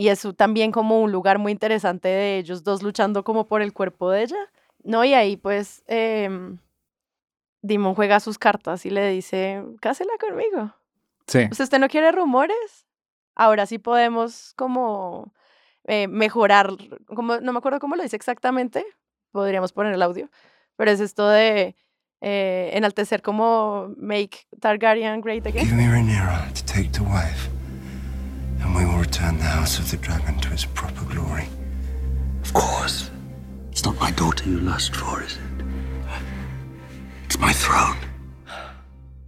Y 0.00 0.08
eso 0.08 0.32
también 0.32 0.72
como 0.72 1.02
un 1.02 1.12
lugar 1.12 1.38
muy 1.38 1.52
interesante 1.52 2.08
de 2.08 2.38
ellos 2.38 2.64
dos 2.64 2.82
luchando 2.82 3.22
como 3.22 3.44
por 3.44 3.60
el 3.60 3.74
cuerpo 3.74 4.10
de 4.10 4.22
ella. 4.22 4.38
¿No? 4.82 5.04
Y 5.04 5.12
ahí 5.12 5.36
pues 5.36 5.82
em, 5.88 6.56
Dimon 7.60 7.94
juega 7.94 8.18
sus 8.18 8.38
cartas 8.38 8.86
y 8.86 8.90
le 8.90 9.10
dice, 9.10 9.62
cásela 9.82 10.12
conmigo. 10.18 10.72
sí. 11.26 11.46
Pues 11.48 11.60
usted 11.60 11.78
no 11.78 11.88
quiere 11.88 12.12
rumores. 12.12 12.86
Ahora 13.34 13.66
sí 13.66 13.76
podemos 13.76 14.54
como 14.56 15.34
eh, 15.84 16.08
mejorar, 16.08 16.70
como, 17.14 17.38
no 17.40 17.52
me 17.52 17.58
acuerdo 17.58 17.78
cómo 17.78 17.94
lo 17.94 18.02
dice 18.02 18.16
exactamente, 18.16 18.86
podríamos 19.32 19.72
poner 19.72 19.92
el 19.92 20.00
audio, 20.00 20.30
pero 20.76 20.90
es 20.90 21.00
esto 21.00 21.28
de 21.28 21.76
eh, 22.22 22.70
enaltecer 22.72 23.20
como 23.20 23.92
make 23.98 24.46
Targaryen 24.60 25.20
great 25.20 25.46
again. 25.46 25.66
Give 25.66 25.76
me 25.76 25.88
Rhaenyra 25.88 26.52
to 26.54 26.64
take 26.64 26.90
to 26.92 27.02
wife, 27.02 27.50
and 28.62 28.74
we 28.74 28.84
will 28.84 28.98
return 28.98 29.38
the 29.38 29.44
House 29.44 29.78
of 29.78 29.90
the 29.90 29.96
Dragon 29.96 30.38
to 30.40 30.52
its 30.52 30.64
proper 30.64 31.04
glory. 31.04 31.48
Of 32.42 32.52
course. 32.52 33.10
It's 33.70 33.84
not 33.84 33.98
my 34.00 34.10
daughter 34.12 34.48
you 34.48 34.60
lust 34.60 34.94
for, 34.94 35.22
is 35.22 35.34
it? 35.34 35.64
It's 37.24 37.38
my 37.38 37.52
throne. 37.52 37.96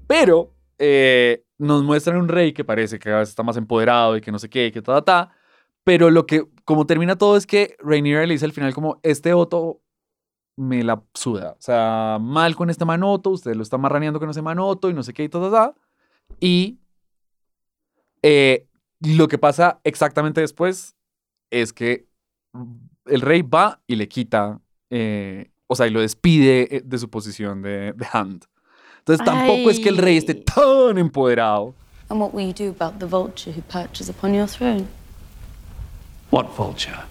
Pero 0.06 0.52
eh, 0.78 1.44
nos 1.58 1.82
muestran 1.84 2.16
un 2.16 2.28
rey 2.28 2.52
que 2.52 2.64
parece 2.64 2.98
que 2.98 3.04
cada 3.04 3.20
vez 3.20 3.28
está 3.28 3.42
más 3.42 3.56
empoderado 3.56 4.16
y 4.16 4.20
que 4.20 4.32
no 4.32 4.38
sé 4.38 4.50
qué, 4.50 4.72
que 4.72 4.82
ta, 4.82 4.94
ta, 4.96 5.04
ta. 5.04 5.36
Pero 5.84 6.10
lo 6.10 6.26
que, 6.26 6.44
como 6.64 6.86
termina 6.86 7.16
todo 7.16 7.36
es 7.36 7.46
que 7.46 7.76
Rhaenyra 7.78 8.26
le 8.26 8.34
dice 8.34 8.44
al 8.44 8.52
final 8.52 8.74
como, 8.74 9.00
este 9.02 9.32
Otto 9.32 9.80
me 10.56 10.82
la 10.82 11.02
suda. 11.14 11.52
O 11.52 11.60
sea, 11.62 12.18
mal 12.20 12.56
con 12.56 12.70
este 12.70 12.84
manoto, 12.84 13.30
usted 13.30 13.54
lo 13.54 13.62
está 13.62 13.78
marraneando 13.78 14.20
con 14.20 14.30
ese 14.30 14.42
manoto 14.42 14.90
y 14.90 14.94
no 14.94 15.02
sé 15.02 15.12
qué 15.12 15.24
y 15.24 15.28
ta, 15.28 15.40
ta, 15.40 15.50
ta. 15.50 15.74
Y 16.40 16.78
eh, 18.22 18.66
lo 19.02 19.28
que 19.28 19.38
pasa 19.38 19.80
exactamente 19.84 20.40
después 20.40 20.94
es 21.50 21.72
que 21.72 22.06
el 23.06 23.20
rey 23.20 23.42
va 23.42 23.80
y 23.86 23.96
le 23.96 24.08
quita, 24.08 24.60
eh, 24.90 25.50
o 25.66 25.74
sea, 25.74 25.86
y 25.86 25.90
lo 25.90 26.00
despide 26.00 26.76
eh, 26.76 26.82
de 26.84 26.98
su 26.98 27.08
posición 27.10 27.62
de, 27.62 27.92
de 27.92 28.06
hand. 28.12 28.44
Entonces 28.98 29.24
tampoco 29.24 29.70
es 29.70 29.80
que 29.80 29.88
el 29.88 29.98
rey 29.98 30.16
esté 30.16 30.34
tan 30.34 30.96
empoderado. 30.96 31.74
And 32.08 32.20
what 32.20 32.32
will 32.32 32.46
you 32.46 32.52
do 32.52 32.70
about 32.70 33.00
the 33.00 33.06
vulture 33.06 33.52
who 33.52 33.62
perches 33.62 34.08
upon 34.08 34.34
your 34.34 34.46
throne? 34.46 34.86
What 36.30 36.54
vulture? 36.56 37.04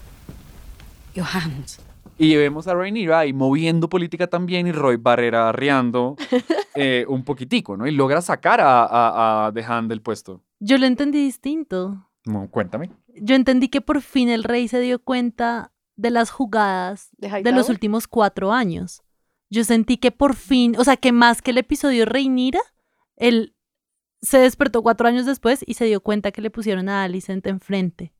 Your 1.14 1.26
hand. 1.26 1.76
Y 2.18 2.36
vemos 2.36 2.68
a 2.68 2.74
Rhaenyra 2.74 3.20
ahí 3.20 3.32
moviendo 3.32 3.88
política 3.88 4.26
también 4.28 4.66
y 4.66 4.72
Roy 4.72 4.96
Barrera 4.96 5.48
arreando 5.48 6.16
eh, 6.74 7.04
un 7.08 7.24
poquitico, 7.24 7.76
¿no? 7.76 7.86
Y 7.86 7.90
logra 7.92 8.20
sacar 8.20 8.60
a, 8.60 8.84
a, 8.84 9.46
a 9.46 9.52
The 9.52 9.64
Hand 9.64 9.88
del 9.88 10.02
puesto. 10.02 10.42
Yo 10.60 10.78
lo 10.78 10.86
entendí 10.86 11.24
distinto. 11.24 12.08
No, 12.24 12.48
cuéntame. 12.50 12.90
Yo 13.14 13.34
entendí 13.34 13.68
que 13.68 13.80
por 13.80 14.00
fin 14.02 14.28
el 14.28 14.44
rey 14.44 14.68
se 14.68 14.78
dio 14.80 15.02
cuenta 15.02 15.72
de 15.96 16.10
las 16.10 16.30
jugadas 16.30 17.10
¿De 17.18 17.42
de 17.42 17.52
los 17.52 17.68
últimos 17.68 18.06
cuatro 18.08 18.52
años. 18.52 19.02
Yo 19.50 19.64
sentí 19.64 19.96
que 19.98 20.10
por 20.12 20.34
fin, 20.34 20.74
o 20.78 20.84
sea, 20.84 20.96
que 20.96 21.12
más 21.12 21.42
que 21.42 21.50
el 21.50 21.58
episodio 21.58 22.06
Reinira, 22.06 22.60
él 23.16 23.54
se 24.22 24.38
despertó 24.38 24.82
cuatro 24.82 25.08
años 25.08 25.26
después 25.26 25.64
y 25.66 25.74
se 25.74 25.84
dio 25.86 26.00
cuenta 26.00 26.30
que 26.30 26.40
le 26.40 26.50
pusieron 26.50 26.88
a 26.88 27.02
Alicent 27.02 27.46
enfrente. 27.46 28.14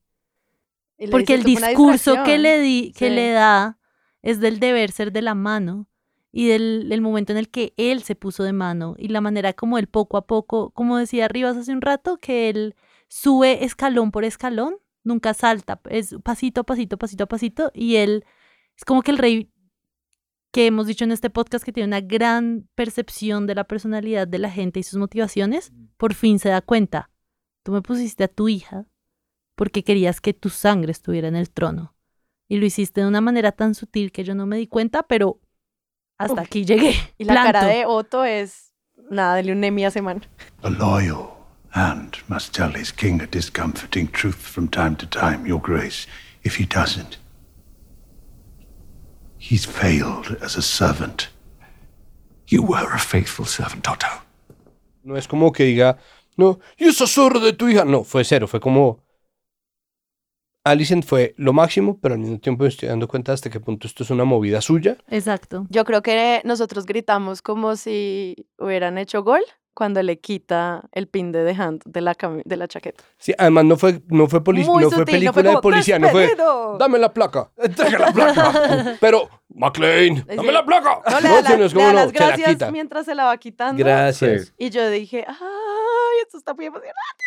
Porque 1.10 1.34
el 1.34 1.40
"Esto 1.40 1.50
fue 1.52 1.58
una 1.58 1.68
discurso 1.68 2.12
que 2.24 2.32
distracción". 2.38 2.42
le, 2.42 2.60
di, 2.60 2.92
que 2.92 3.08
Sí. 3.08 3.14
le 3.14 3.30
da 3.30 3.78
es 4.22 4.40
del 4.40 4.60
deber 4.60 4.90
ser 4.92 5.12
de 5.12 5.22
la 5.22 5.34
mano 5.34 5.88
y 6.30 6.48
del, 6.48 6.88
del 6.88 7.00
momento 7.00 7.32
en 7.32 7.38
el 7.38 7.50
que 7.50 7.74
él 7.76 8.02
se 8.02 8.14
puso 8.14 8.42
de 8.42 8.52
mano 8.52 8.94
y 8.98 9.08
la 9.08 9.20
manera 9.20 9.52
como 9.52 9.78
él 9.78 9.86
poco 9.86 10.16
a 10.16 10.26
poco, 10.26 10.70
como 10.70 10.96
decía 10.96 11.28
Rivas 11.28 11.56
hace 11.56 11.72
un 11.72 11.82
rato, 11.82 12.18
que 12.18 12.48
él 12.48 12.74
sube 13.08 13.64
escalón 13.64 14.10
por 14.10 14.24
escalón, 14.24 14.76
nunca 15.04 15.34
salta, 15.34 15.80
es 15.90 16.16
pasito 16.22 16.62
a 16.62 16.64
pasito, 16.64 16.96
pasito 16.96 17.24
a 17.24 17.28
pasito 17.28 17.70
y 17.74 17.96
él 17.96 18.24
es 18.76 18.84
como 18.84 19.02
que 19.02 19.10
el 19.10 19.18
rey 19.18 19.52
que 20.52 20.66
hemos 20.66 20.86
dicho 20.86 21.04
en 21.04 21.12
este 21.12 21.30
podcast 21.30 21.64
que 21.64 21.72
tiene 21.72 21.88
una 21.88 22.00
gran 22.00 22.68
percepción 22.74 23.46
de 23.46 23.54
la 23.54 23.64
personalidad 23.64 24.28
de 24.28 24.38
la 24.38 24.50
gente 24.50 24.80
y 24.80 24.82
sus 24.82 24.98
motivaciones, 24.98 25.72
por 25.96 26.14
fin 26.14 26.38
se 26.38 26.50
da 26.50 26.60
cuenta. 26.60 27.10
Tú 27.62 27.72
me 27.72 27.80
pusiste 27.80 28.24
a 28.24 28.28
tu 28.28 28.48
hija 28.48 28.86
porque 29.54 29.82
querías 29.82 30.20
que 30.20 30.34
tu 30.34 30.50
sangre 30.50 30.92
estuviera 30.92 31.28
en 31.28 31.36
el 31.36 31.50
trono. 31.50 31.94
Y 32.52 32.58
lo 32.58 32.66
hiciste 32.66 33.00
de 33.00 33.06
una 33.06 33.22
manera 33.22 33.50
tan 33.50 33.74
sutil 33.74 34.12
que 34.12 34.24
yo 34.24 34.34
no 34.34 34.44
me 34.44 34.58
di 34.58 34.66
cuenta, 34.66 35.04
pero 35.04 35.40
hasta 36.18 36.34
Uf. 36.34 36.38
aquí 36.40 36.66
llegué. 36.66 36.94
Y 37.16 37.24
la 37.24 37.32
cara 37.32 37.64
de 37.64 37.86
Otto 37.86 38.26
es 38.26 38.74
nada, 39.10 39.36
dele 39.36 39.52
un 39.52 39.64
Emmy 39.64 39.86
a 39.86 39.90
semana. 39.90 40.20
A 40.62 40.68
loyal 40.68 41.30
hand 41.70 42.18
must 42.28 42.54
tell 42.54 42.76
his 42.76 42.92
king 42.92 43.22
a 43.22 43.26
discomforting 43.26 44.06
truth 44.06 44.36
from 44.36 44.68
time 44.68 44.96
to 44.96 45.06
time, 45.06 45.46
Your 45.46 45.62
Grace. 45.62 46.06
If 46.44 46.60
he 46.60 46.66
doesn't, 46.66 47.16
he's 49.38 49.64
failed 49.64 50.36
as 50.42 50.54
a 50.54 50.60
servant. 50.60 51.30
You 52.48 52.62
were 52.62 52.92
a 52.92 52.98
faithful 52.98 53.46
servant, 53.46 53.88
Otto. 53.88 54.08
No 55.02 55.16
es 55.16 55.26
como 55.26 55.52
que 55.52 55.64
diga, 55.64 55.96
no, 56.36 56.60
y 56.76 56.84
esa 56.84 57.06
zorra 57.06 57.40
de 57.40 57.54
tu 57.54 57.70
hija. 57.70 57.86
No, 57.86 58.04
fue 58.04 58.24
cero. 58.24 58.46
Fue 58.46 58.60
como. 58.60 59.00
Alicent 60.64 61.04
fue 61.04 61.34
lo 61.36 61.52
máximo, 61.52 61.98
pero 62.00 62.14
al 62.14 62.20
mismo 62.20 62.38
tiempo 62.38 62.62
me 62.62 62.68
estoy 62.68 62.88
dando 62.88 63.08
cuenta 63.08 63.32
hasta 63.32 63.50
qué 63.50 63.58
punto 63.60 63.86
esto 63.86 64.04
es 64.04 64.10
una 64.10 64.24
movida 64.24 64.60
suya. 64.60 64.96
Exacto. 65.08 65.66
Yo 65.70 65.84
creo 65.84 66.02
que 66.02 66.40
nosotros 66.44 66.86
gritamos 66.86 67.42
como 67.42 67.74
si 67.76 68.46
hubieran 68.58 68.96
hecho 68.96 69.24
gol 69.24 69.42
cuando 69.74 70.02
le 70.02 70.20
quita 70.20 70.82
el 70.92 71.08
pin 71.08 71.32
de 71.32 71.44
The 71.46 71.60
Hand 71.60 71.82
de 71.86 72.00
la, 72.02 72.14
cami- 72.14 72.42
de 72.44 72.56
la 72.58 72.68
chaqueta. 72.68 73.02
Sí, 73.18 73.32
además 73.38 73.64
no 73.64 73.76
fue, 73.76 74.02
no 74.08 74.28
fue, 74.28 74.40
Muy 74.44 74.62
no 74.62 74.66
fue 74.66 74.82
sutil, 74.82 74.98
no 74.98 75.04
película 75.06 75.32
fue 75.32 75.42
de 75.42 75.48
como, 75.48 75.60
policía, 75.62 75.98
no 75.98 76.08
fue. 76.10 76.36
Dame 76.78 76.98
la 76.98 77.12
placa. 77.12 77.50
Entrega 77.56 77.98
la 77.98 78.12
placa. 78.12 78.96
pero, 79.00 79.28
McLean, 79.48 80.16
Sí. 80.18 80.36
dame 80.36 80.52
la 80.52 80.64
placa. 80.64 81.00
No, 81.10 81.20
le 81.20 81.28
da, 81.28 81.40
la- 81.40 81.56
no 81.56 81.56
le 81.64 81.72
como 81.72 81.86
da 81.86 81.92
no, 81.92 81.98
las 82.00 82.10
se 82.12 82.18
la 82.20 82.26
gracias 82.36 82.70
mientras 82.72 83.06
se 83.06 83.14
la 83.14 83.24
va 83.24 83.36
quitando. 83.38 83.82
Gracias. 83.82 84.52
Y 84.58 84.68
yo 84.70 84.88
dije, 84.90 85.24
ay, 85.26 85.36
esto 86.24 86.36
está 86.38 86.52
muy 86.54 86.66
emocionante. 86.66 87.24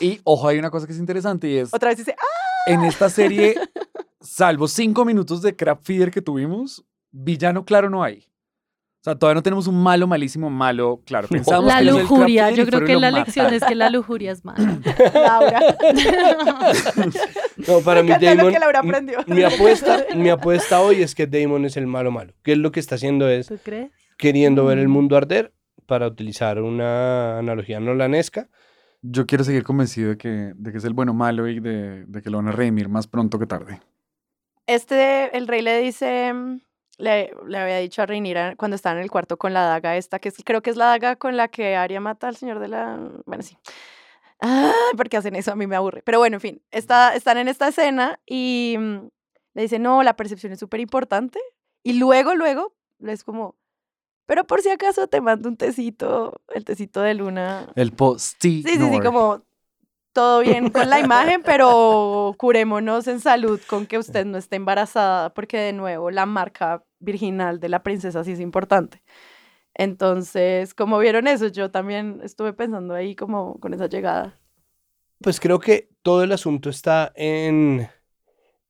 Y 0.00 0.20
ojo, 0.24 0.48
hay 0.48 0.58
una 0.58 0.70
cosa 0.70 0.86
que 0.86 0.92
es 0.92 0.98
interesante 0.98 1.48
y 1.48 1.58
es, 1.58 1.72
Otra 1.72 1.90
vez 1.90 1.98
dice, 1.98 2.16
ah, 2.18 2.24
en 2.66 2.84
esta 2.84 3.08
serie, 3.10 3.54
salvo 4.20 4.68
cinco 4.68 5.04
minutos 5.04 5.42
de 5.42 5.54
crap 5.56 5.82
feeder 5.82 6.10
que 6.10 6.22
tuvimos, 6.22 6.84
villano 7.10 7.64
claro 7.64 7.90
no 7.90 8.02
hay. 8.02 8.26
O 9.00 9.04
sea, 9.04 9.14
todavía 9.18 9.34
no 9.34 9.42
tenemos 9.42 9.66
un 9.66 9.82
malo, 9.82 10.06
malísimo, 10.06 10.48
malo, 10.48 11.02
claro. 11.04 11.28
Pensamos 11.30 11.66
La 11.66 11.80
que 11.80 11.84
lujuria, 11.84 12.50
yo 12.52 12.64
creo 12.64 12.84
que 12.86 12.96
la 12.96 13.10
lección 13.10 13.52
es 13.52 13.62
que 13.62 13.74
la 13.74 13.90
lujuria 13.90 14.32
es 14.32 14.42
mala. 14.46 14.78
Laura. 15.14 15.60
No, 17.68 17.80
para 17.80 18.02
Me 18.02 18.08
mí 18.08 18.08
encanta 18.12 18.30
lo 18.30 18.36
Damon. 18.36 18.52
que 18.52 18.58
Laura 18.58 18.78
aprendió. 18.80 19.18
Mi 19.26 19.42
apuesta, 19.42 20.06
mi 20.16 20.28
apuesta 20.30 20.80
hoy 20.80 21.02
es 21.02 21.14
que 21.14 21.26
Damon 21.26 21.64
es 21.66 21.76
el 21.76 21.86
malo 21.86 22.10
malo. 22.10 22.32
Que 22.42 22.52
él 22.52 22.60
lo 22.60 22.72
que 22.72 22.80
está 22.80 22.94
haciendo 22.94 23.28
es 23.28 23.46
¿Tú 23.48 23.58
crees? 23.62 23.90
queriendo 24.16 24.64
ver 24.64 24.78
el 24.78 24.88
Mm. 24.88 24.92
mundo 24.92 25.16
arder, 25.16 25.52
para 25.86 26.06
utilizar 26.06 26.62
una 26.62 27.38
analogía 27.38 27.78
nolanesca. 27.80 28.48
Yo 29.06 29.26
quiero 29.26 29.44
seguir 29.44 29.64
convencido 29.64 30.10
de 30.10 30.16
que, 30.16 30.52
de 30.56 30.72
que 30.72 30.78
es 30.78 30.84
el 30.84 30.94
bueno 30.94 31.12
malo 31.12 31.46
y 31.46 31.60
de, 31.60 32.06
de 32.06 32.22
que 32.22 32.30
lo 32.30 32.38
van 32.38 32.48
a 32.48 32.52
redimir 32.52 32.88
más 32.88 33.06
pronto 33.06 33.38
que 33.38 33.46
tarde. 33.46 33.80
Este, 34.66 35.36
el 35.36 35.46
rey 35.46 35.60
le 35.60 35.78
dice, 35.80 36.32
mm, 36.32 36.60
le, 36.98 37.30
le 37.46 37.58
había 37.58 37.76
dicho 37.78 38.00
a 38.00 38.06
Rhaenyra 38.06 38.56
cuando 38.56 38.76
estaba 38.76 38.96
en 38.96 39.02
el 39.02 39.10
cuarto 39.10 39.36
con 39.36 39.52
la 39.52 39.62
daga 39.62 39.96
esta, 39.98 40.18
que 40.18 40.30
es- 40.30 40.42
creo 40.42 40.62
que 40.62 40.70
es 40.70 40.76
la 40.76 40.86
daga 40.86 41.16
con 41.16 41.36
la 41.36 41.48
que 41.48 41.76
Arya 41.76 42.00
mata 42.00 42.28
al 42.28 42.36
señor 42.36 42.60
de 42.60 42.68
la... 42.68 42.98
Bueno, 43.26 43.42
sí. 43.42 43.58
Ah, 44.40 44.72
¿por 44.96 45.08
qué 45.10 45.18
hacen 45.18 45.36
eso? 45.36 45.52
A 45.52 45.56
mí 45.56 45.66
me 45.66 45.76
aburre. 45.76 46.02
Pero 46.02 46.18
bueno, 46.18 46.36
en 46.36 46.40
fin, 46.40 46.62
está, 46.70 47.14
están 47.14 47.36
en 47.36 47.48
esta 47.48 47.68
escena 47.68 48.20
y 48.26 48.76
mm, 48.78 49.08
le 49.54 49.62
dice, 49.62 49.78
no, 49.78 50.02
la 50.02 50.16
percepción 50.16 50.52
es 50.54 50.60
súper 50.60 50.80
importante. 50.80 51.38
Y 51.82 51.98
luego, 51.98 52.34
luego, 52.34 52.74
es 53.00 53.22
como, 53.22 53.56
pero 54.26 54.46
por 54.46 54.60
si 54.60 54.70
acaso 54.70 55.06
te 55.08 55.20
mando 55.20 55.48
un 55.48 55.56
tecito, 55.56 56.40
el 56.54 56.64
tecito 56.64 57.00
de 57.02 57.14
luna. 57.14 57.72
El 57.76 57.92
post 57.92 58.36
Sí, 58.40 58.62
sí, 58.62 58.78
sí, 58.78 59.00
como 59.00 59.42
todo 60.12 60.40
bien 60.40 60.70
con 60.70 60.88
la 60.88 61.00
imagen, 61.00 61.42
pero 61.44 62.34
curémonos 62.38 63.06
en 63.08 63.20
salud 63.20 63.60
con 63.66 63.86
que 63.86 63.98
usted 63.98 64.24
no 64.24 64.38
esté 64.38 64.56
embarazada, 64.56 65.34
porque 65.34 65.58
de 65.58 65.72
nuevo 65.72 66.10
la 66.10 66.24
marca 66.24 66.84
virginal 67.00 67.60
de 67.60 67.68
la 67.68 67.82
princesa 67.82 68.24
sí 68.24 68.32
es 68.32 68.40
importante. 68.40 69.02
Entonces, 69.74 70.72
como 70.72 70.98
vieron 70.98 71.26
eso, 71.26 71.48
yo 71.48 71.70
también 71.70 72.20
estuve 72.22 72.52
pensando 72.52 72.94
ahí 72.94 73.16
como 73.16 73.58
con 73.58 73.74
esa 73.74 73.88
llegada. 73.88 74.38
Pues 75.20 75.40
creo 75.40 75.58
que 75.58 75.90
todo 76.02 76.22
el 76.22 76.32
asunto 76.32 76.70
está 76.70 77.12
en, 77.16 77.88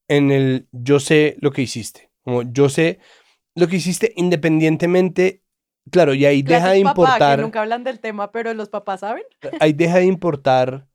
en 0.09 0.31
el 0.31 0.67
yo 0.73 0.99
sé 0.99 1.37
lo 1.41 1.53
que 1.53 1.63
hiciste. 1.63 2.11
Como 2.23 2.43
yo 2.43 2.69
sé 2.71 3.01
lo 3.55 3.69
que 3.69 3.77
hiciste 3.77 4.13
independientemente. 4.17 5.43
Claro, 5.91 6.15
y 6.15 6.25
ahí 6.25 6.43
deja 6.43 6.71
de 6.71 6.79
Gracias, 6.79 6.83
papá, 6.83 7.17
importar. 7.17 7.37
que 7.37 7.43
nunca 7.43 7.61
hablan 7.61 7.85
del 7.85 8.01
tema, 8.01 8.33
pero 8.33 8.55
los 8.55 8.69
papás 8.69 9.01
saben. 9.01 9.25
ahí 9.61 9.73
deja 9.73 9.99
de 9.99 10.07
importar 10.07 10.87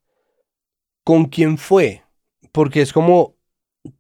con 1.03 1.25
quién 1.25 1.57
fue, 1.57 2.03
porque 2.51 2.81
es 2.81 2.93
como 2.93 3.35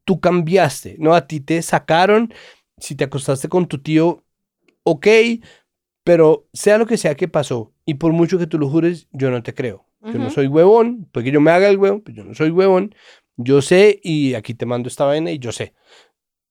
tú 0.05 0.19
cambiaste, 0.19 0.95
¿no? 0.99 1.13
A 1.15 1.27
ti 1.27 1.39
te 1.39 1.61
sacaron, 1.61 2.33
si 2.77 2.95
te 2.95 3.05
acostaste 3.05 3.49
con 3.49 3.67
tu 3.67 3.79
tío, 3.81 4.23
ok, 4.83 5.07
pero 6.03 6.47
sea 6.53 6.77
lo 6.77 6.85
que 6.85 6.97
sea 6.97 7.15
que 7.15 7.27
pasó, 7.27 7.73
y 7.85 7.95
por 7.95 8.13
mucho 8.13 8.37
que 8.37 8.47
tú 8.47 8.57
lo 8.59 8.69
jures, 8.69 9.07
yo 9.11 9.29
no 9.31 9.43
te 9.43 9.53
creo. 9.53 9.85
Yo 10.11 10.19
no 10.19 10.29
Ujú. 10.29 10.35
soy 10.35 10.47
huevón, 10.47 11.07
porque 11.11 11.31
yo 11.31 11.41
me 11.41 11.51
haga 11.51 11.69
el 11.69 11.77
huevón, 11.77 12.01
pero 12.01 12.17
yo 12.17 12.23
no 12.23 12.33
soy 12.33 12.49
huevón, 12.49 12.95
yo 13.37 13.61
sé 13.61 13.99
y 14.03 14.33
aquí 14.33 14.53
te 14.55 14.65
mando 14.65 14.87
esta 14.89 15.05
vaina 15.05 15.31
y 15.31 15.39
yo 15.39 15.51
sé. 15.51 15.73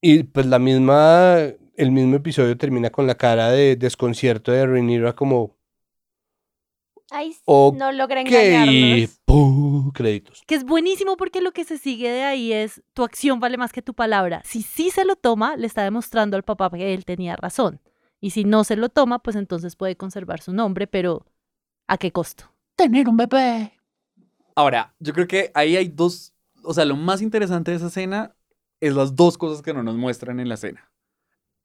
Y 0.00 0.24
pues 0.24 0.46
la 0.46 0.58
misma, 0.58 1.38
el 1.78 1.92
mismo 1.92 2.16
episodio 2.16 2.58
termina 2.58 2.90
con 2.90 3.06
la 3.06 3.14
cara 3.14 3.50
de 3.50 3.76
desconcierto 3.76 4.52
de 4.52 4.66
Rhaenyra 4.66 5.14
como, 5.14 5.56
Ay, 7.10 7.34
Ok, 7.46 7.76
no 7.78 7.90
logré 7.92 8.20
ok, 8.20 8.26
engañarnos. 8.26 9.20
créditos. 9.94 10.42
Que 10.46 10.56
es 10.56 10.64
buenísimo 10.64 11.16
porque 11.16 11.40
lo 11.40 11.52
que 11.52 11.64
se 11.64 11.78
sigue 11.78 12.10
de 12.10 12.24
ahí 12.24 12.52
es 12.52 12.82
tu 12.92 13.02
acción 13.02 13.40
vale 13.40 13.56
más 13.56 13.72
que 13.72 13.80
tu 13.80 13.94
palabra. 13.94 14.42
Si 14.44 14.62
sí 14.62 14.90
se 14.90 15.04
lo 15.04 15.16
toma, 15.16 15.56
le 15.56 15.66
está 15.66 15.82
demostrando 15.84 16.36
al 16.36 16.42
papá 16.42 16.68
que 16.70 16.92
él 16.92 17.04
tenía 17.04 17.36
razón. 17.36 17.80
Y 18.20 18.30
si 18.30 18.44
no 18.44 18.64
se 18.64 18.76
lo 18.76 18.88
toma, 18.88 19.20
pues 19.20 19.36
entonces 19.36 19.76
puede 19.76 19.96
conservar 19.96 20.40
su 20.40 20.52
nombre, 20.52 20.86
pero 20.86 21.24
¿a 21.86 21.96
qué 21.96 22.12
costo? 22.12 22.52
Tener 22.76 23.08
un 23.08 23.16
bebé. 23.16 23.72
Ahora, 24.54 24.94
yo 24.98 25.12
creo 25.14 25.26
que 25.28 25.50
ahí 25.54 25.76
hay 25.76 25.88
dos, 25.88 26.34
o 26.64 26.74
sea, 26.74 26.84
lo 26.84 26.96
más 26.96 27.22
interesante 27.22 27.70
de 27.70 27.76
esa 27.76 27.86
escena 27.86 28.34
es 28.80 28.92
las 28.92 29.14
dos 29.14 29.38
cosas 29.38 29.62
que 29.62 29.72
no 29.72 29.82
nos 29.82 29.96
muestran 29.96 30.40
en 30.40 30.48
la 30.48 30.54
escena. 30.56 30.90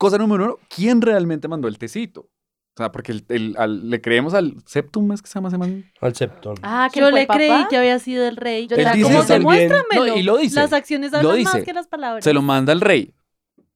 Cosa 0.03 0.17
número 0.17 0.43
uno, 0.43 0.57
¿quién 0.67 1.01
realmente 1.01 1.47
mandó 1.47 1.67
el 1.69 1.77
tecito? 1.77 2.21
O 2.21 2.75
sea, 2.77 2.91
porque 2.91 3.13
el- 3.13 3.25
el- 3.29 3.55
al- 3.57 3.89
le 3.89 4.01
creemos 4.01 4.33
al 4.33 4.55
Septum, 4.65 5.11
¿es 5.13 5.21
que 5.21 5.27
se 5.29 5.35
llama 5.35 5.47
ese 5.47 5.57
man? 5.57 5.85
Al 6.01 6.13
Septón. 6.13 6.55
Ah, 6.61 6.89
que 6.91 6.99
Yo 6.99 7.09
le 7.09 7.21
el 7.21 7.27
papá. 7.27 7.37
creí 7.37 7.67
que 7.69 7.77
había 7.77 7.99
sido 7.99 8.27
el 8.27 8.35
rey. 8.35 8.67
Yo 8.67 8.75
Él 8.75 8.85
dice 8.95 9.03
Como 9.03 9.23
demuéstramelo. 9.23 10.07
No, 10.07 10.17
y 10.17 10.23
lo 10.23 10.37
dice, 10.37 10.55
Las 10.59 10.73
acciones 10.73 11.11
lo 11.13 11.19
hablan 11.19 11.35
dice. 11.37 11.53
más 11.57 11.63
que 11.63 11.71
las 11.73 11.87
palabras. 11.87 12.23
Se 12.23 12.33
lo 12.33 12.41
manda 12.41 12.73
al 12.73 12.81
rey. 12.81 13.13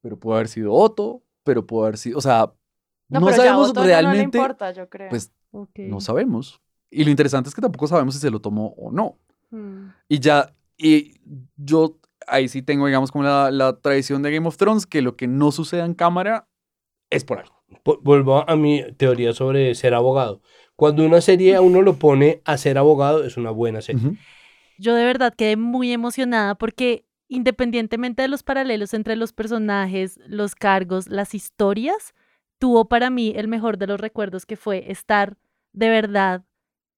Pero 0.01 0.17
pudo 0.19 0.34
haber 0.36 0.47
sido 0.49 0.73
Otto, 0.73 1.21
pero 1.43 1.65
pudo 1.65 1.84
haber 1.84 1.97
sido, 1.97 2.17
o 2.17 2.21
sea, 2.21 2.51
No, 3.09 3.19
no, 3.21 3.25
pero 3.28 3.38
ya 3.38 3.43
a 3.43 3.45
sabemos 3.45 3.69
Otto 3.69 3.82
ya 3.82 3.88
realmente. 4.01 4.38
No 4.38 4.43
le 4.43 4.47
importa, 4.49 4.71
yo 4.73 4.89
creo. 4.89 5.09
Pues 5.09 5.32
no 5.78 6.01
sabemos. 6.01 6.59
Y 6.89 7.03
lo 7.05 7.09
interesante 7.09 7.47
es 7.49 7.55
que 7.55 7.61
tampoco 7.61 7.88
sabemos 7.88 8.15
si 8.15 8.19
se 8.19 8.30
lo 8.32 8.41
tomó 8.41 8.73
o 8.78 8.91
no. 8.91 9.17
Hmm. 9.51 9.91
Y 10.09 10.19
ya, 10.19 10.53
y 10.78 11.21
yo 11.55 11.99
ahí 12.28 12.47
sí 12.47 12.61
tengo, 12.61 12.86
digamos, 12.88 13.11
como 13.11 13.23
la, 13.23 13.51
la 13.51 13.80
tradición 13.80 14.21
de 14.21 14.32
Game 14.32 14.47
of 14.47 14.57
Thrones, 14.57 14.86
que 14.86 15.01
lo 15.01 15.15
que 15.15 15.28
no 15.28 15.51
suceda 15.51 15.86
en 15.86 15.93
cámara 15.93 16.47
es 17.09 17.23
por 17.23 17.39
algo. 17.39 17.55
Vu- 17.84 17.99
Vuelvo 18.01 18.49
a 18.49 18.55
mi 18.55 18.84
teoría 18.97 19.34
sobre 19.34 19.73
ser 19.75 19.93
abogado. 19.93 20.41
Cuando 20.75 21.05
una 21.05 21.21
serie 21.21 21.55
a 21.55 21.61
uno 21.61 21.82
lo 21.82 21.95
pone 21.95 22.41
a 22.45 22.57
ser 22.57 22.78
abogado, 22.78 23.23
es 23.23 23.38
una 23.38 23.51
buena 23.51 23.82
serie. 23.82 24.17
Yo 24.78 24.93
de 24.93 25.05
verdad 25.05 25.34
quedé 25.36 25.57
muy 25.57 25.91
emocionada 25.91 26.55
porque 26.55 27.05
independientemente 27.30 28.21
de 28.21 28.28
los 28.28 28.43
paralelos 28.43 28.93
entre 28.93 29.15
los 29.15 29.34
personajes, 29.34 30.19
los 30.28 30.55
cargos, 30.55 31.07
las 31.07 31.34
historias, 31.34 32.13
tuvo 32.59 32.88
para 32.88 33.09
mí 33.09 33.34
el 33.36 33.47
mejor 33.47 33.78
de 33.78 33.88
los 33.88 33.99
recuerdos 33.99 34.45
que 34.45 34.55
fue 34.55 34.91
estar 34.91 35.38
de 35.73 35.89
verdad 35.89 36.43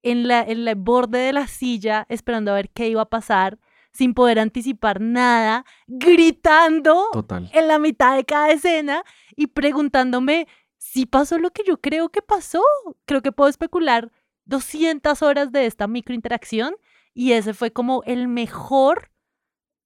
en 0.02 0.28
la, 0.28 0.42
en 0.42 0.66
el 0.68 0.74
borde 0.76 1.18
de 1.18 1.32
la 1.32 1.46
silla 1.46 2.06
esperando 2.08 2.52
a 2.52 2.54
ver 2.54 2.70
qué 2.70 2.88
iba 2.88 3.02
a 3.02 3.08
pasar 3.08 3.58
sin 3.92 4.14
poder 4.14 4.38
anticipar 4.38 5.00
nada, 5.00 5.64
gritando 5.86 7.08
Total. 7.12 7.50
en 7.52 7.68
la 7.68 7.78
mitad 7.78 8.16
de 8.16 8.24
cada 8.24 8.50
escena 8.50 9.04
y 9.36 9.48
preguntándome 9.48 10.46
si 10.78 11.06
pasó 11.06 11.38
lo 11.38 11.50
que 11.50 11.62
yo 11.66 11.80
creo 11.80 12.08
que 12.08 12.22
pasó. 12.22 12.62
Creo 13.04 13.22
que 13.22 13.32
puedo 13.32 13.50
especular 13.50 14.10
200 14.46 15.22
horas 15.22 15.52
de 15.52 15.66
esta 15.66 15.86
microinteracción 15.86 16.74
y 17.14 17.32
ese 17.32 17.54
fue 17.54 17.72
como 17.72 18.02
el 18.06 18.28
mejor 18.28 19.10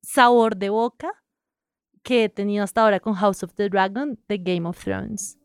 sabor 0.03 0.57
de 0.57 0.71
boca 0.71 1.11
que 2.03 2.25
he 2.25 2.29
tenido 2.29 2.63
hasta 2.65 2.83
ahora 2.83 3.01
con 3.01 3.15
House 3.15 3.43
of 3.43 3.55
the 3.55 3.69
Dragon 3.69 4.19
de 4.29 4.39
Game 4.39 4.69
of 4.69 4.79
Thrones. 4.83 5.39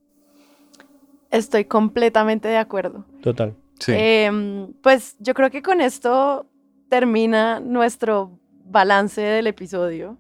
Estoy 1.32 1.66
completamente 1.66 2.48
de 2.48 2.58
acuerdo. 2.58 3.06
Total. 3.22 3.56
Em, 3.88 4.74
pues 4.82 5.16
yo 5.20 5.34
creo 5.34 5.50
que 5.50 5.62
con 5.62 5.80
esto 5.80 6.50
termina 6.90 7.60
nuestro 7.60 8.38
balance 8.70 9.22
del 9.22 9.48
episodio. 9.48 10.18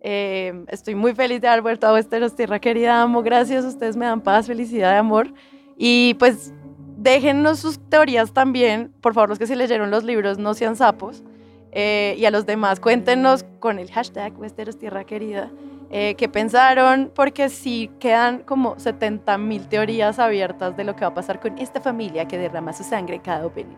Em, 0.00 0.66
estoy 0.68 0.94
muy 0.94 1.14
feliz 1.14 1.40
de 1.40 1.48
haber 1.48 1.62
vuelto 1.62 1.86
a 1.86 1.92
Westeros, 1.92 2.36
tierra 2.36 2.60
querida, 2.60 3.02
amo, 3.02 3.22
gracias, 3.22 3.64
ustedes 3.64 3.96
me 3.96 4.06
dan 4.06 4.20
paz, 4.20 4.46
felicidad 4.46 4.94
y 4.94 4.98
amor. 4.98 5.32
Y 5.76 6.14
pues 6.14 6.52
déjennos 6.96 7.58
sus 7.58 7.78
teorías 7.88 8.32
también, 8.32 8.92
por 9.00 9.14
favor 9.14 9.30
los 9.30 9.38
que 9.38 9.46
se 9.46 9.56
leyeron 9.56 9.90
los 9.90 10.04
libros 10.04 10.38
no 10.38 10.54
sean 10.54 10.76
sapos. 10.76 11.24
Eh, 11.72 12.14
y 12.18 12.24
a 12.24 12.30
los 12.30 12.46
demás 12.46 12.80
cuéntenos 12.80 13.44
con 13.58 13.78
el 13.78 13.90
hashtag 13.90 14.38
Westeros 14.38 14.78
Tierra 14.78 15.04
Querida 15.04 15.50
eh, 15.90 16.16
qué 16.16 16.28
pensaron, 16.28 17.12
porque 17.14 17.48
sí 17.48 17.90
quedan 18.00 18.40
como 18.40 18.78
70 18.78 19.38
mil 19.38 19.68
teorías 19.68 20.18
abiertas 20.18 20.76
de 20.76 20.82
lo 20.82 20.96
que 20.96 21.02
va 21.02 21.08
a 21.08 21.14
pasar 21.14 21.38
con 21.38 21.58
esta 21.58 21.80
familia 21.80 22.26
que 22.26 22.38
derrama 22.38 22.72
su 22.72 22.82
sangre 22.82 23.20
cada 23.20 23.46
opening. 23.46 23.76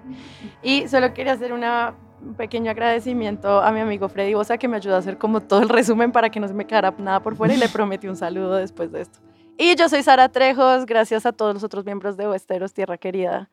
Y 0.63 0.89
solo 0.89 1.13
quería 1.13 1.35
hacer 1.35 1.53
una, 1.53 1.95
un 2.23 2.35
pequeño 2.35 2.71
agradecimiento 2.71 3.61
a 3.61 3.71
mi 3.73 3.81
amigo 3.81 4.09
Freddy 4.09 4.35
Bosa 4.35 4.59
que 4.59 4.69
me 4.69 4.77
ayudó 4.77 4.97
a 4.97 4.99
hacer 4.99 5.19
como 5.19 5.41
todo 5.41 5.61
el 5.61 5.69
resumen 5.69 6.13
para 6.13 6.31
que 6.31 6.41
no 6.41 6.49
se 6.49 6.55
me 6.55 6.67
quedara 6.67 6.95
nada 6.99 7.21
por 7.21 7.37
fuera 7.37 7.55
y 7.55 7.57
le 7.57 7.69
prometí 7.73 8.09
un 8.09 8.17
saludo 8.17 8.57
después 8.57 8.93
de 8.93 9.03
esto. 9.03 9.19
Y 9.57 9.75
yo 9.75 9.89
soy 9.89 10.03
Sara 10.03 10.29
Trejos, 10.29 10.87
gracias 10.87 11.27
a 11.27 11.33
todos 11.33 11.55
los 11.55 11.65
otros 11.65 11.85
miembros 11.85 12.17
de 12.17 12.29
Westeros 12.29 12.73
Tierra 12.73 12.97
Querida. 12.97 13.51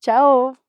Chao. 0.00 0.67